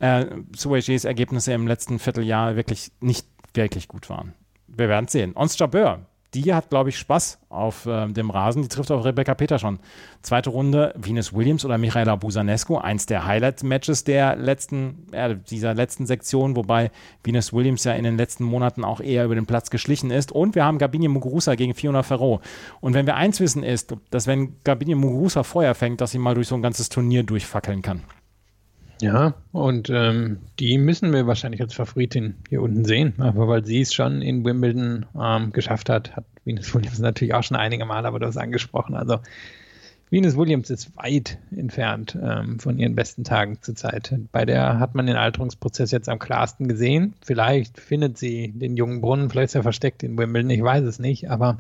äh, 0.03 0.27
Suwages 0.57 1.05
Ergebnisse 1.05 1.53
im 1.53 1.67
letzten 1.67 1.99
Vierteljahr 1.99 2.57
wirklich 2.57 2.91
nicht 3.01 3.27
wirklich 3.55 3.89
gut 3.89 4.11
waren. 4.11 4.35
Wir 4.67 4.89
werden 4.89 5.07
es 5.07 5.13
sehen. 5.13 5.33
Ons 5.37 5.57
Jabeur, 5.59 6.01
die 6.35 6.53
hat, 6.53 6.71
glaube 6.71 6.89
ich, 6.89 6.99
Spaß 6.99 7.39
auf 7.51 7.87
äh, 7.87 8.09
dem 8.09 8.31
Rasen. 8.31 8.63
Die 8.63 8.69
trifft 8.69 8.91
auf 8.91 9.05
Rebecca 9.05 9.35
Peterson. 9.35 9.79
Zweite 10.23 10.51
Runde, 10.51 10.93
Venus 10.97 11.33
Williams 11.33 11.65
oder 11.65 11.79
Michaela 11.79 12.17
Busanescu. 12.17 12.79
Eins 12.79 13.07
der 13.07 13.27
Highlight-Matches 13.27 14.03
der 14.03 14.35
letzten, 14.35 15.07
äh, 15.13 15.37
dieser 15.37 15.75
letzten 15.75 16.07
Sektion, 16.07 16.57
wobei 16.57 16.91
Venus 17.23 17.53
Williams 17.53 17.85
ja 17.85 17.93
in 17.93 18.03
den 18.03 18.17
letzten 18.17 18.45
Monaten 18.45 18.83
auch 18.83 19.01
eher 19.01 19.27
über 19.27 19.37
den 19.37 19.47
Platz 19.47 19.71
geschlichen 19.71 20.11
ist. 20.11 20.33
Und 20.33 20.57
wir 20.57 20.65
haben 20.65 20.79
Gabini 20.79 21.07
Muguruza 21.07 21.55
gegen 21.55 21.75
Fiona 21.75 22.03
Ferro. 22.03 22.41
Und 22.81 22.95
wenn 22.95 23.07
wir 23.07 23.15
eins 23.15 23.39
wissen, 23.39 23.63
ist, 23.63 23.95
dass 24.11 24.27
wenn 24.27 24.57
Gabini 24.65 24.97
Muguruza 24.97 25.45
Feuer 25.45 25.75
fängt, 25.75 26.01
dass 26.01 26.11
sie 26.11 26.19
mal 26.19 26.35
durch 26.35 26.49
so 26.49 26.57
ein 26.57 26.63
ganzes 26.63 26.89
Turnier 26.89 27.23
durchfackeln 27.23 27.83
kann. 27.83 28.03
Ja, 29.03 29.35
und 29.51 29.91
ähm, 29.91 30.39
die 30.61 30.79
müssen 30.79 31.13
wir 31.13 31.27
wahrscheinlich 31.27 31.61
als 31.61 31.75
Favoritin 31.75 32.37
hier 32.49 32.63
unten 32.63 32.85
sehen, 32.85 33.15
aber 33.19 33.49
weil 33.49 33.65
sie 33.65 33.81
es 33.81 33.93
schon 33.93 34.23
in 34.23 34.45
Wimbledon 34.45 35.07
ähm, 35.21 35.53
geschafft 35.53 35.89
hat, 35.89 36.15
hat 36.15 36.25
Venus 36.45 36.73
Williams 36.73 37.01
natürlich 37.01 37.35
auch 37.35 37.43
schon 37.43 37.57
einige 37.57 37.85
Mal, 37.85 38.07
aber 38.07 38.21
du 38.21 38.29
hast 38.29 38.37
angesprochen. 38.37 38.95
Also 38.95 39.19
Venus 40.11 40.37
Williams 40.37 40.71
ist 40.71 40.97
weit 40.97 41.39
entfernt 41.51 42.17
ähm, 42.23 42.61
von 42.61 42.79
ihren 42.79 42.95
besten 42.95 43.25
Tagen 43.25 43.59
zurzeit. 43.61 44.15
Bei 44.31 44.45
der 44.45 44.79
hat 44.79 44.95
man 44.95 45.07
den 45.07 45.17
Alterungsprozess 45.17 45.91
jetzt 45.91 46.09
am 46.09 46.21
klarsten 46.21 46.69
gesehen. 46.69 47.15
Vielleicht 47.25 47.81
findet 47.81 48.19
sie 48.19 48.53
den 48.55 48.77
jungen 48.77 49.01
Brunnen, 49.01 49.31
vielleicht 49.31 49.47
ist 49.47 49.57
er 49.57 49.65
versteckt 49.65 50.05
in 50.05 50.17
Wimbledon, 50.17 50.51
ich 50.51 50.63
weiß 50.63 50.85
es 50.85 51.01
nicht, 51.01 51.29
aber 51.29 51.59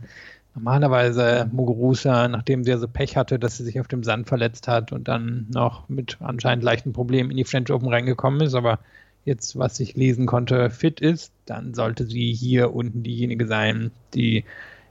normalerweise 0.54 1.48
Muguruza, 1.52 2.28
nachdem 2.28 2.64
sie 2.64 2.70
ja 2.70 2.78
so 2.78 2.88
Pech 2.88 3.16
hatte, 3.16 3.38
dass 3.38 3.56
sie 3.56 3.64
sich 3.64 3.80
auf 3.80 3.88
dem 3.88 4.04
Sand 4.04 4.28
verletzt 4.28 4.68
hat 4.68 4.92
und 4.92 5.08
dann 5.08 5.46
noch 5.50 5.88
mit 5.88 6.18
anscheinend 6.20 6.62
leichten 6.64 6.92
Problemen 6.92 7.30
in 7.30 7.36
die 7.36 7.44
French 7.44 7.70
Open 7.72 7.88
reingekommen 7.88 8.40
ist, 8.42 8.54
aber 8.54 8.78
jetzt, 9.24 9.58
was 9.58 9.80
ich 9.80 9.94
lesen 9.94 10.26
konnte, 10.26 10.70
fit 10.70 11.00
ist, 11.00 11.32
dann 11.46 11.74
sollte 11.74 12.06
sie 12.06 12.32
hier 12.32 12.74
unten 12.74 13.02
diejenige 13.02 13.46
sein, 13.46 13.92
die 14.14 14.44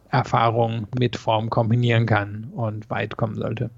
Erfahrung 0.10 0.88
mit 0.98 1.16
Form 1.16 1.50
kombinieren 1.50 2.06
kann 2.06 2.52
und 2.56 2.90
weit 2.90 3.18
kommen 3.18 3.36
sollte. 3.36 3.70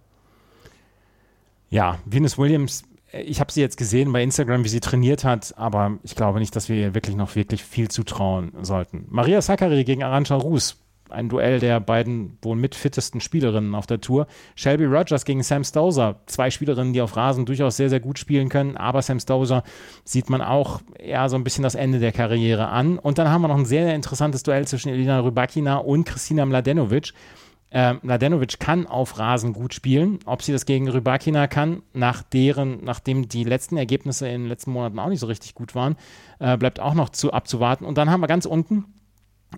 Ja, 1.69 1.99
Venus 2.05 2.37
Williams, 2.37 2.83
ich 3.11 3.39
habe 3.39 3.51
sie 3.51 3.61
jetzt 3.61 3.77
gesehen 3.77 4.11
bei 4.11 4.23
Instagram, 4.23 4.63
wie 4.63 4.69
sie 4.69 4.79
trainiert 4.79 5.23
hat, 5.23 5.53
aber 5.57 5.97
ich 6.03 6.15
glaube 6.15 6.39
nicht, 6.39 6.55
dass 6.55 6.69
wir 6.69 6.75
ihr 6.75 6.95
wirklich 6.95 7.15
noch 7.15 7.35
wirklich 7.35 7.63
viel 7.63 7.89
zutrauen 7.89 8.51
sollten. 8.61 9.05
Maria 9.09 9.41
Sakkari 9.41 9.83
gegen 9.83 10.03
Arantxa 10.03 10.35
Rus 10.35 10.82
ein 11.13 11.29
Duell 11.29 11.59
der 11.59 11.79
beiden 11.79 12.37
wohl 12.41 12.55
mitfittesten 12.55 13.21
Spielerinnen 13.21 13.75
auf 13.75 13.87
der 13.87 14.01
Tour. 14.01 14.27
Shelby 14.55 14.85
Rogers 14.85 15.25
gegen 15.25 15.43
Sam 15.43 15.63
Stosur, 15.63 16.17
zwei 16.25 16.49
Spielerinnen, 16.49 16.93
die 16.93 17.01
auf 17.01 17.15
Rasen 17.15 17.45
durchaus 17.45 17.77
sehr, 17.77 17.89
sehr 17.89 17.99
gut 17.99 18.19
spielen 18.19 18.49
können, 18.49 18.77
aber 18.77 19.01
Sam 19.01 19.19
Stosur 19.19 19.63
sieht 20.03 20.29
man 20.29 20.41
auch 20.41 20.81
eher 20.99 21.29
so 21.29 21.35
ein 21.35 21.43
bisschen 21.43 21.63
das 21.63 21.75
Ende 21.75 21.99
der 21.99 22.11
Karriere 22.11 22.67
an. 22.67 22.99
Und 22.99 23.17
dann 23.17 23.29
haben 23.29 23.41
wir 23.41 23.47
noch 23.47 23.57
ein 23.57 23.65
sehr, 23.65 23.85
sehr 23.85 23.95
interessantes 23.95 24.43
Duell 24.43 24.67
zwischen 24.67 24.89
Elina 24.89 25.19
Rybakina 25.19 25.77
und 25.77 26.05
Kristina 26.05 26.45
Mladenovic. 26.45 27.13
Äh, 27.73 27.95
Mladenovic 28.03 28.59
kann 28.59 28.85
auf 28.85 29.17
Rasen 29.17 29.51
gut 29.51 29.73
spielen. 29.73 30.19
Ob 30.25 30.43
sie 30.43 30.51
das 30.51 30.67
gegen 30.67 30.87
Rybakina 30.87 31.47
kann, 31.47 31.81
nach 31.93 32.21
deren, 32.21 32.83
nachdem 32.83 33.27
die 33.27 33.43
letzten 33.43 33.77
Ergebnisse 33.77 34.27
in 34.27 34.43
den 34.43 34.47
letzten 34.47 34.71
Monaten 34.71 34.99
auch 34.99 35.09
nicht 35.09 35.19
so 35.19 35.25
richtig 35.25 35.55
gut 35.55 35.73
waren, 35.73 35.95
äh, 36.39 36.55
bleibt 36.55 36.79
auch 36.79 36.93
noch 36.93 37.09
zu 37.09 37.33
abzuwarten. 37.33 37.85
Und 37.85 37.97
dann 37.97 38.11
haben 38.11 38.21
wir 38.21 38.27
ganz 38.27 38.45
unten 38.45 38.85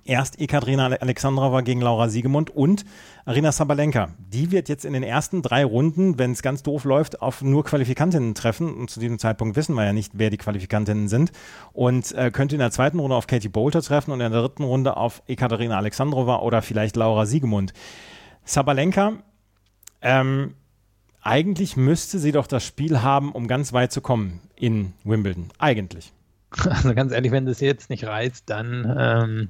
Erst 0.04 0.40
Ekaterina 0.40 0.88
Alexandrova 0.88 1.62
gegen 1.62 1.82
Laura 1.82 2.10
Siegemund 2.10 2.50
und 2.50 2.86
Arina 3.26 3.52
Sabalenka. 3.52 4.10
Die 4.20 4.52
wird 4.52 4.70
jetzt 4.70 4.86
in 4.86 4.94
den 4.94 5.04
ersten 5.04 5.42
drei 5.42 5.64
Runden, 5.64 6.20
wenn 6.20 6.32
es 6.32 6.42
ganz 6.42 6.64
doof 6.64 6.84
läuft, 6.84 7.22
auf 7.22 7.42
nur 7.42 7.64
Qualifikantinnen 7.64 8.36
treffen. 8.36 8.74
Und 8.74 8.90
zu 8.90 9.00
diesem 9.00 9.20
Zeitpunkt 9.20 9.56
wissen 9.56 9.76
wir 9.76 9.86
ja 9.86 9.94
nicht, 9.94 10.14
wer 10.16 10.30
die 10.30 10.38
Qualifikantinnen 10.38 11.08
sind. 11.08 11.32
Und 11.74 12.12
äh, 12.14 12.32
könnte 12.32 12.56
in 12.56 12.60
der 12.60 12.72
zweiten 12.72 13.00
Runde 13.00 13.16
auf 13.16 13.28
Katie 13.28 13.50
Bolter 13.50 13.82
treffen 13.82 14.12
und 14.12 14.22
in 14.22 14.32
der 14.32 14.42
dritten 14.42 14.64
Runde 14.64 14.98
auf 14.98 15.24
Ekaterina 15.28 15.78
Alexandrova 15.78 16.40
oder 16.40 16.62
vielleicht 16.62 16.96
Laura 16.96 17.26
Siegemund. 17.26 17.74
Sabalenka, 18.44 19.14
ähm, 20.02 20.54
eigentlich 21.22 21.76
müsste 21.76 22.20
sie 22.20 22.32
doch 22.32 22.46
das 22.46 22.64
Spiel 22.64 23.02
haben, 23.02 23.32
um 23.32 23.48
ganz 23.48 23.74
weit 23.74 23.92
zu 23.92 24.02
kommen 24.02 24.42
in 24.56 24.94
Wimbledon. 25.04 25.50
Eigentlich. 25.58 26.12
Also 26.66 26.94
ganz 26.94 27.12
ehrlich, 27.12 27.34
wenn 27.34 27.46
das 27.46 27.60
jetzt 27.60 27.90
nicht 27.90 28.06
reizt, 28.06 28.50
dann 28.50 28.96
ähm, 28.98 29.50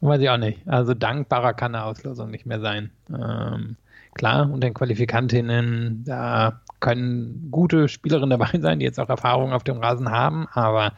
Weiß 0.00 0.20
ich 0.20 0.30
auch 0.30 0.38
nicht. 0.38 0.66
Also 0.66 0.94
dankbarer 0.94 1.52
kann 1.52 1.74
eine 1.74 1.84
Auslosung 1.84 2.30
nicht 2.30 2.46
mehr 2.46 2.60
sein. 2.60 2.90
Ähm, 3.10 3.76
klar, 4.14 4.50
und 4.50 4.62
den 4.62 4.74
Qualifikantinnen, 4.74 6.04
da 6.04 6.60
können 6.80 7.48
gute 7.50 7.88
Spielerinnen 7.88 8.30
dabei 8.30 8.58
sein, 8.60 8.78
die 8.78 8.86
jetzt 8.86 8.98
auch 8.98 9.10
Erfahrung 9.10 9.52
auf 9.52 9.64
dem 9.64 9.78
Rasen 9.78 10.10
haben, 10.10 10.48
aber 10.52 10.92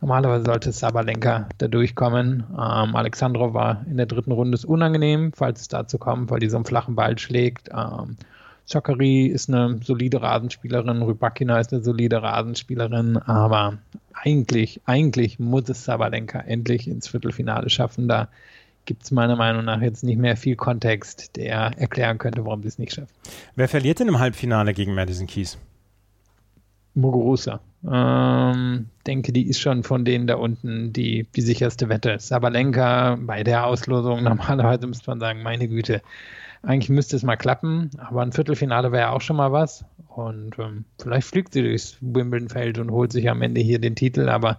normalerweise 0.00 0.44
sollte 0.44 0.70
Sabalenka 0.70 1.48
da 1.58 1.66
durchkommen. 1.66 2.44
Ähm, 2.50 2.94
Alexandrov 2.94 3.52
war 3.54 3.84
in 3.90 3.96
der 3.96 4.06
dritten 4.06 4.32
Runde 4.32 4.54
ist 4.54 4.64
unangenehm, 4.64 5.32
falls 5.34 5.62
es 5.62 5.68
dazu 5.68 5.98
kommt, 5.98 6.30
weil 6.30 6.38
die 6.38 6.48
so 6.48 6.56
einen 6.56 6.64
flachen 6.64 6.94
Ball 6.94 7.18
schlägt. 7.18 7.68
Ähm, 7.70 8.16
Zachary 8.66 9.26
ist 9.26 9.48
eine 9.48 9.78
solide 9.82 10.20
Rasenspielerin, 10.20 11.02
Rybakina 11.02 11.60
ist 11.60 11.72
eine 11.72 11.82
solide 11.82 12.22
Rasenspielerin, 12.22 13.16
aber 13.16 13.78
eigentlich, 14.12 14.80
eigentlich 14.86 15.38
muss 15.38 15.68
es 15.68 15.84
Sabalenka 15.84 16.40
endlich 16.40 16.88
ins 16.88 17.06
Viertelfinale 17.08 17.70
schaffen. 17.70 18.08
Da 18.08 18.28
gibt 18.84 19.04
es 19.04 19.12
meiner 19.12 19.36
Meinung 19.36 19.64
nach 19.64 19.80
jetzt 19.80 20.02
nicht 20.02 20.18
mehr 20.18 20.36
viel 20.36 20.56
Kontext, 20.56 21.36
der 21.36 21.72
erklären 21.76 22.18
könnte, 22.18 22.44
warum 22.44 22.62
sie 22.62 22.68
es 22.68 22.78
nicht 22.78 22.94
schafft. 22.94 23.14
Wer 23.54 23.68
verliert 23.68 24.00
denn 24.00 24.08
im 24.08 24.18
Halbfinale 24.18 24.74
gegen 24.74 24.94
Madison 24.94 25.28
Keys? 25.28 25.58
Muguruza. 26.94 27.60
Ähm, 27.88 28.86
denke, 29.06 29.32
die 29.32 29.46
ist 29.46 29.60
schon 29.60 29.84
von 29.84 30.04
denen 30.04 30.26
da 30.26 30.36
unten 30.36 30.92
die, 30.92 31.26
die 31.36 31.40
sicherste 31.42 31.88
Wette. 31.88 32.18
Sabalenka 32.18 33.16
bei 33.20 33.44
der 33.44 33.66
Auslosung, 33.66 34.22
normalerweise 34.24 34.88
müsste 34.88 35.10
man 35.10 35.20
sagen, 35.20 35.42
meine 35.42 35.68
Güte, 35.68 36.02
eigentlich 36.66 36.90
müsste 36.90 37.16
es 37.16 37.22
mal 37.22 37.36
klappen, 37.36 37.90
aber 37.98 38.22
ein 38.22 38.32
Viertelfinale 38.32 38.90
wäre 38.90 39.02
ja 39.02 39.10
auch 39.12 39.20
schon 39.20 39.36
mal 39.36 39.52
was. 39.52 39.84
Und 40.08 40.58
ähm, 40.58 40.84
vielleicht 41.00 41.28
fliegt 41.28 41.52
sie 41.52 41.62
durchs 41.62 41.96
Wimbledon-Feld 42.00 42.78
und 42.78 42.90
holt 42.90 43.12
sich 43.12 43.30
am 43.30 43.40
Ende 43.42 43.60
hier 43.60 43.78
den 43.78 43.94
Titel, 43.94 44.28
aber 44.28 44.58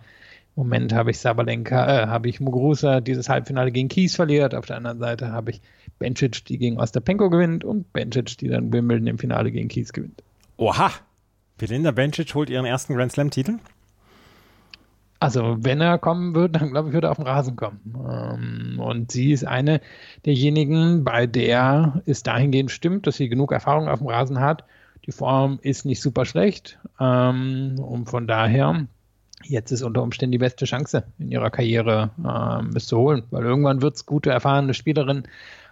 im 0.55 0.63
Moment 0.63 0.93
habe 0.93 1.11
ich 1.11 1.19
Sabalenka, 1.19 2.03
äh, 2.03 2.07
habe 2.07 2.29
ich 2.29 2.39
Muguruza 2.39 3.01
dieses 3.01 3.27
Halbfinale 3.27 3.71
gegen 3.71 3.89
Kies 3.89 4.15
verliert. 4.15 4.55
Auf 4.55 4.65
der 4.65 4.77
anderen 4.77 4.99
Seite 4.99 5.31
habe 5.31 5.51
ich 5.51 5.61
Bencic, 5.99 6.45
die 6.45 6.57
gegen 6.57 6.79
Ostapenko 6.79 7.29
gewinnt 7.29 7.65
und 7.65 7.91
Bencic, 7.91 8.37
die 8.37 8.47
dann 8.47 8.71
Wimbledon 8.71 9.07
im 9.07 9.19
Finale 9.19 9.51
gegen 9.51 9.67
Kies 9.67 9.91
gewinnt. 9.91 10.23
Oha! 10.55 10.91
Belinda 11.57 11.91
Bencic 11.91 12.33
holt 12.35 12.49
ihren 12.49 12.65
ersten 12.65 12.95
Grand 12.95 13.11
Slam-Titel? 13.11 13.57
Also, 15.19 15.57
wenn 15.59 15.81
er 15.81 15.97
kommen 15.97 16.35
wird, 16.35 16.55
dann 16.55 16.71
glaube 16.71 16.89
ich, 16.89 16.93
würde 16.93 17.07
er 17.07 17.11
auf 17.11 17.17
den 17.17 17.25
Rasen 17.25 17.55
kommen. 17.55 17.79
Ähm, 17.95 18.79
und 18.79 19.11
sie 19.11 19.31
ist 19.31 19.45
eine 19.45 19.81
derjenigen, 20.25 21.03
bei 21.03 21.25
der 21.25 22.01
es 22.05 22.23
dahingehend 22.23 22.69
stimmt, 22.69 23.07
dass 23.07 23.17
sie 23.17 23.29
genug 23.29 23.51
Erfahrung 23.51 23.87
auf 23.87 23.99
dem 23.99 24.07
Rasen 24.07 24.39
hat. 24.39 24.63
Die 25.05 25.11
Form 25.11 25.59
ist 25.61 25.85
nicht 25.85 26.01
super 26.01 26.25
schlecht. 26.25 26.77
Ähm, 26.99 27.79
und 27.79 28.09
von 28.09 28.27
daher, 28.27 28.85
jetzt 29.43 29.71
ist 29.71 29.81
unter 29.81 30.03
Umständen 30.03 30.33
die 30.33 30.37
beste 30.37 30.65
Chance 30.65 31.03
in 31.17 31.31
ihrer 31.31 31.49
Karriere, 31.49 32.11
ähm, 32.19 32.71
es 32.75 32.85
zu 32.85 32.97
holen. 32.97 33.23
Weil 33.31 33.43
irgendwann 33.43 33.81
wird 33.81 33.95
es 33.95 34.05
gute, 34.05 34.29
erfahrene 34.29 34.75
Spielerinnen 34.75 35.23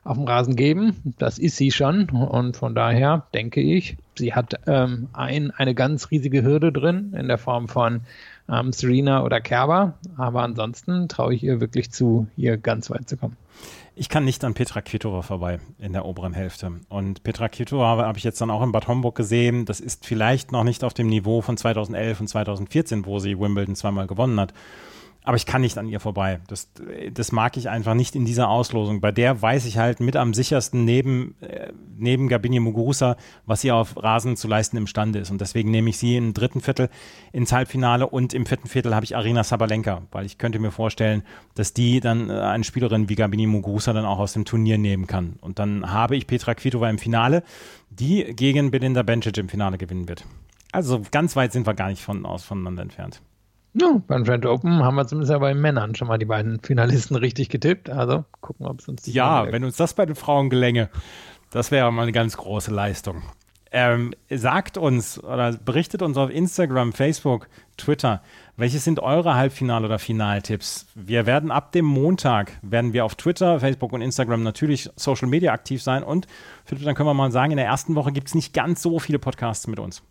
auf 0.05 0.17
dem 0.17 0.25
Rasen 0.25 0.55
geben. 0.55 0.95
Das 1.19 1.37
ist 1.37 1.57
sie 1.57 1.71
schon. 1.71 2.09
Und 2.09 2.57
von 2.57 2.73
daher 2.73 3.27
denke 3.33 3.61
ich, 3.61 3.97
sie 4.15 4.33
hat 4.33 4.67
ein, 4.67 5.51
eine 5.51 5.75
ganz 5.75 6.09
riesige 6.09 6.43
Hürde 6.43 6.71
drin 6.71 7.13
in 7.17 7.27
der 7.27 7.37
Form 7.39 7.67
von 7.67 8.01
ähm, 8.49 8.73
Serena 8.73 9.23
oder 9.23 9.41
Kerber. 9.41 9.93
Aber 10.17 10.43
ansonsten 10.43 11.07
traue 11.07 11.33
ich 11.33 11.43
ihr 11.43 11.59
wirklich 11.59 11.91
zu, 11.91 12.27
hier 12.35 12.57
ganz 12.57 12.89
weit 12.89 13.09
zu 13.09 13.17
kommen. 13.17 13.37
Ich 13.97 14.09
kann 14.09 14.25
nicht 14.25 14.43
an 14.43 14.53
Petra 14.53 14.81
Kvitova 14.81 15.21
vorbei 15.21 15.59
in 15.79 15.93
der 15.93 16.05
oberen 16.05 16.33
Hälfte. 16.33 16.73
Und 16.89 17.23
Petra 17.23 17.47
Kvitova 17.47 17.85
habe, 17.85 18.17
ich 18.17 18.25
jetzt 18.25 18.41
dann 18.41 18.51
auch 18.51 18.61
in 18.61 18.73
Bad 18.73 18.89
Homburg 18.89 19.15
gesehen. 19.15 19.65
Das 19.65 19.79
ist 19.79 20.05
vielleicht 20.05 20.51
noch 20.51 20.65
nicht 20.65 20.83
auf 20.83 20.93
dem 20.93 21.07
Niveau 21.07 21.41
von 21.41 21.55
2011 21.55 22.19
und 22.19 22.27
2014, 22.27 23.05
wo 23.05 23.19
sie 23.19 23.39
Wimbledon 23.39 23.75
zweimal 23.75 24.05
gewonnen 24.05 24.39
hat. 24.39 24.53
Aber 25.26 25.38
ich 25.38 25.47
kann 25.47 25.61
nicht 25.61 25.78
an 25.80 25.88
ihr 25.88 25.99
vorbei. 25.99 26.39
Das, 26.47 26.69
das 27.11 27.32
mag 27.32 27.57
ich 27.57 27.67
einfach 27.67 27.95
nicht 27.95 28.15
in 28.15 28.26
dieser 28.26 28.47
Auslosung. 28.47 29.01
Bei 29.01 29.11
der 29.11 29.41
weiß 29.41 29.65
ich 29.65 29.80
halt 29.80 29.99
mit 29.99 30.15
am 30.15 30.36
sichersten 30.36 30.86
neben, 30.86 31.34
äh, 31.41 31.73
neben 31.97 32.28
Gabini 32.28 32.59
Muguruza, 32.59 33.17
was 33.47 33.61
sie 33.61 33.71
auf 33.71 34.01
Rasen 34.01 34.38
zu 34.38 34.47
leisten 34.47 34.78
imstande 34.78 35.17
ist. 35.17 35.32
Und 35.32 35.41
deswegen 35.41 35.71
nehme 35.71 35.89
ich 35.89 35.97
sie 35.97 36.15
im 36.15 36.36
dritten 36.36 36.61
Viertel 36.61 36.89
ins 37.32 37.51
Halbfinale 37.51 38.07
und 38.07 38.36
im 38.36 38.45
vierten 38.45 38.67
Viertel 38.67 38.93
habe 38.93 39.03
ich 39.03 39.15
Arina 39.15 39.43
Sabalenka, 39.43 40.03
weil 40.11 40.28
ich 40.28 40.38
könnte 40.38 40.59
mir 40.59 40.69
vorstellen, 40.69 41.23
dass 41.55 41.73
die 41.73 42.01
dann 42.01 42.30
äh, 42.30 42.34
eine 42.34 42.63
Spielerin 42.63 43.09
wie 43.09 43.15
Gabini 43.15 43.47
Muguruza 43.47 43.93
dann 43.93 44.05
auch 44.05 44.19
aus 44.19 44.34
dem 44.34 44.45
Turnier 44.45 44.78
nehmen 44.78 45.07
kann. 45.07 45.38
Und 45.41 45.57
dann 45.57 45.91
habe 45.91 46.15
ich 46.15 46.28
Petra 46.28 46.53
Kvitova 46.53 46.88
im 46.88 46.99
Finale, 46.99 47.41
die 47.89 48.26
gegen 48.36 48.69
Belinda 48.69 49.01
Bencic 49.01 49.39
im 49.39 49.49
Finale 49.49 49.80
gewinnen 49.80 50.07
wird. 50.07 50.23
Also 50.71 51.01
ganz 51.09 51.36
weit 51.36 51.51
sind 51.51 51.65
wir 51.65 51.73
gar 51.73 51.89
nicht 51.89 52.03
von, 52.03 52.28
aus 52.28 52.43
voneinander 52.43 52.84
entfernt. 52.84 53.21
Ja, 53.78 54.01
beim 54.07 54.26
French 54.26 54.45
Open 54.45 54.84
haben 54.84 54.95
wir 54.95 55.05
zumindest 55.05 55.32
ja 55.32 55.38
bei 55.38 55.51
den 55.51 55.61
Männern 55.61 55.95
schon 55.95 56.07
mal 56.07 56.17
die 56.17 56.26
beiden 56.26 56.61
Finalisten 56.61 57.17
richtig 57.17 57.49
getippt. 57.49 57.89
Also 57.89 58.23
gucken, 58.39 58.65
ob 58.65 58.80
es 58.80 58.88
uns. 58.88 59.05
Ja, 59.05 59.51
wenn 59.51 59.65
uns 59.65 59.76
das 59.76 59.93
bei 59.93 60.05
den 60.05 60.15
Frauen 60.15 60.49
gelänge, 60.49 60.89
das 61.51 61.71
wäre 61.71 61.91
mal 61.91 62.03
eine 62.03 62.13
ganz 62.13 62.38
große 62.38 62.73
Leistung. 62.73 63.23
Ähm, 63.71 64.13
sagt 64.30 64.78
uns 64.78 65.21
oder 65.21 65.51
berichtet 65.51 66.01
uns 66.01 66.15
auf 66.15 66.30
Instagram, 66.30 66.93
Facebook, 66.93 67.49
Twitter, 67.76 68.21
welche 68.55 68.80
sind 68.80 69.01
eure 69.01 69.34
Halbfinal- 69.34 69.84
oder 69.84 69.99
Finaltipps? 69.99 70.88
Wir 70.95 71.26
werden 71.26 71.51
ab 71.51 71.73
dem 71.73 71.84
Montag, 71.84 72.53
werden 72.61 72.93
wir 72.93 73.03
auf 73.03 73.15
Twitter, 73.15 73.59
Facebook 73.59 73.91
und 73.91 74.01
Instagram 74.01 74.43
natürlich 74.43 74.89
Social 74.95 75.28
Media 75.28 75.51
aktiv 75.51 75.84
sein 75.84 76.03
und 76.03 76.28
Philipp, 76.63 76.86
dann 76.86 76.95
können 76.95 77.09
wir 77.09 77.13
mal 77.13 77.32
sagen, 77.34 77.51
in 77.51 77.57
der 77.57 77.65
ersten 77.65 77.95
Woche 77.95 78.13
gibt 78.13 78.28
es 78.28 78.36
nicht 78.36 78.53
ganz 78.53 78.82
so 78.82 78.97
viele 78.99 79.19
Podcasts 79.19 79.67
mit 79.67 79.80
uns. 79.80 80.03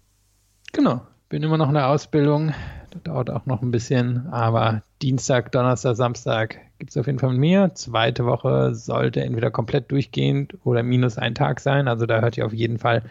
Genau, 0.72 1.00
bin 1.28 1.42
immer 1.42 1.58
noch 1.58 1.68
in 1.68 1.74
der 1.74 1.88
Ausbildung. 1.88 2.52
Das 2.90 3.02
dauert 3.02 3.30
auch 3.30 3.46
noch 3.46 3.62
ein 3.62 3.70
bisschen, 3.70 4.28
aber 4.28 4.82
Dienstag, 5.02 5.50
Donnerstag, 5.52 5.96
Samstag 5.96 6.60
gibt 6.78 6.90
es 6.90 6.96
auf 6.96 7.06
jeden 7.06 7.18
Fall 7.18 7.30
mit 7.30 7.40
mir. 7.40 7.74
Zweite 7.74 8.24
Woche 8.24 8.74
sollte 8.74 9.22
entweder 9.22 9.50
komplett 9.50 9.90
durchgehend 9.90 10.56
oder 10.64 10.82
minus 10.82 11.18
ein 11.18 11.34
Tag 11.34 11.60
sein. 11.60 11.88
Also 11.88 12.06
da 12.06 12.20
hört 12.20 12.36
ihr 12.36 12.46
auf 12.46 12.52
jeden 12.52 12.78
Fall 12.78 13.02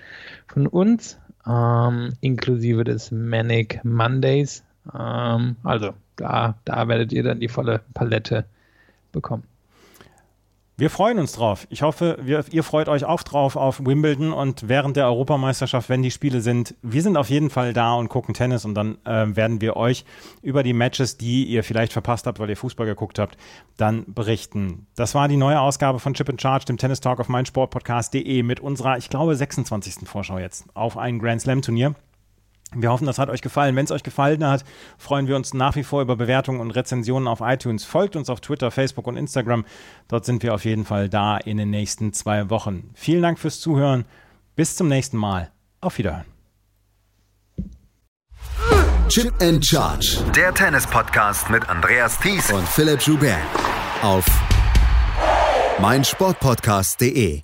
von 0.47 0.67
uns, 0.67 1.19
ähm, 1.45 2.13
inklusive 2.21 2.83
des 2.83 3.11
Manic 3.11 3.83
Mondays. 3.83 4.63
Ähm, 4.97 5.57
also 5.63 5.93
da, 6.15 6.55
da 6.65 6.87
werdet 6.87 7.11
ihr 7.11 7.23
dann 7.23 7.39
die 7.39 7.49
volle 7.49 7.81
Palette 7.93 8.45
bekommen. 9.11 9.43
Wir 10.75 10.89
freuen 10.89 11.19
uns 11.19 11.33
drauf. 11.33 11.67
Ich 11.69 11.83
hoffe, 11.83 12.17
wir, 12.23 12.43
ihr 12.49 12.63
freut 12.63 12.89
euch 12.89 13.05
auch 13.05 13.21
drauf 13.21 13.55
auf 13.55 13.85
Wimbledon 13.85 14.33
und 14.33 14.67
während 14.67 14.97
der 14.97 15.05
Europameisterschaft, 15.05 15.87
wenn 15.87 16.01
die 16.01 16.09
Spiele 16.09 16.41
sind. 16.41 16.73
Wir 16.81 17.03
sind 17.03 17.15
auf 17.15 17.29
jeden 17.29 17.51
Fall 17.51 17.73
da 17.73 17.93
und 17.93 18.09
gucken 18.09 18.33
Tennis 18.33 18.65
und 18.65 18.73
dann 18.73 18.97
äh, 19.05 19.35
werden 19.35 19.61
wir 19.61 19.77
euch 19.77 20.03
über 20.41 20.63
die 20.63 20.73
Matches, 20.73 21.17
die 21.17 21.43
ihr 21.43 21.63
vielleicht 21.63 21.93
verpasst 21.93 22.25
habt, 22.25 22.39
weil 22.39 22.49
ihr 22.49 22.57
Fußball 22.57 22.87
geguckt 22.87 23.19
habt, 23.19 23.37
dann 23.77 24.03
berichten. 24.07 24.87
Das 24.95 25.13
war 25.13 25.27
die 25.27 25.37
neue 25.37 25.59
Ausgabe 25.59 25.99
von 25.99 26.15
Chip 26.15 26.29
in 26.29 26.39
Charge, 26.39 26.65
dem 26.65 26.77
Tennis 26.77 27.01
Talk 27.01 27.19
auf 27.19 27.29
meinsportpodcast.de 27.29 28.41
mit 28.41 28.59
unserer, 28.59 28.97
ich 28.97 29.11
glaube, 29.11 29.35
26. 29.35 30.07
Vorschau 30.09 30.39
jetzt 30.39 30.65
auf 30.73 30.97
ein 30.97 31.19
Grand 31.19 31.41
Slam 31.41 31.61
Turnier. 31.61 31.93
Wir 32.75 32.91
hoffen, 32.91 33.05
das 33.05 33.19
hat 33.19 33.29
euch 33.29 33.41
gefallen. 33.41 33.75
Wenn 33.75 33.85
es 33.85 33.91
euch 33.91 34.03
gefallen 34.03 34.45
hat, 34.45 34.63
freuen 34.97 35.27
wir 35.27 35.35
uns 35.35 35.53
nach 35.53 35.75
wie 35.75 35.83
vor 35.83 36.01
über 36.01 36.15
Bewertungen 36.15 36.59
und 36.59 36.71
Rezensionen 36.71 37.27
auf 37.27 37.41
iTunes. 37.41 37.83
Folgt 37.85 38.15
uns 38.15 38.29
auf 38.29 38.41
Twitter, 38.41 38.71
Facebook 38.71 39.07
und 39.07 39.17
Instagram. 39.17 39.65
Dort 40.07 40.25
sind 40.25 40.43
wir 40.43 40.53
auf 40.53 40.65
jeden 40.65 40.85
Fall 40.85 41.09
da 41.09 41.37
in 41.37 41.57
den 41.57 41.69
nächsten 41.69 42.13
zwei 42.13 42.49
Wochen. 42.49 42.89
Vielen 42.93 43.21
Dank 43.21 43.39
fürs 43.39 43.59
Zuhören. 43.59 44.05
Bis 44.55 44.75
zum 44.75 44.87
nächsten 44.87 45.17
Mal. 45.17 45.51
Auf 45.81 45.97
Wiederhören. 45.97 46.25
Chip 49.09 49.33
and 49.41 49.63
Charge. 49.63 50.23
Der 50.35 50.53
Tennis-Podcast 50.53 51.49
mit 51.49 51.67
Andreas 51.69 52.17
Thies 52.19 52.51
und 52.51 52.67
Philipp 52.67 53.01
Joubert. 53.01 53.37
Auf 54.01 54.25
meinsportpodcast.de. 55.79 57.43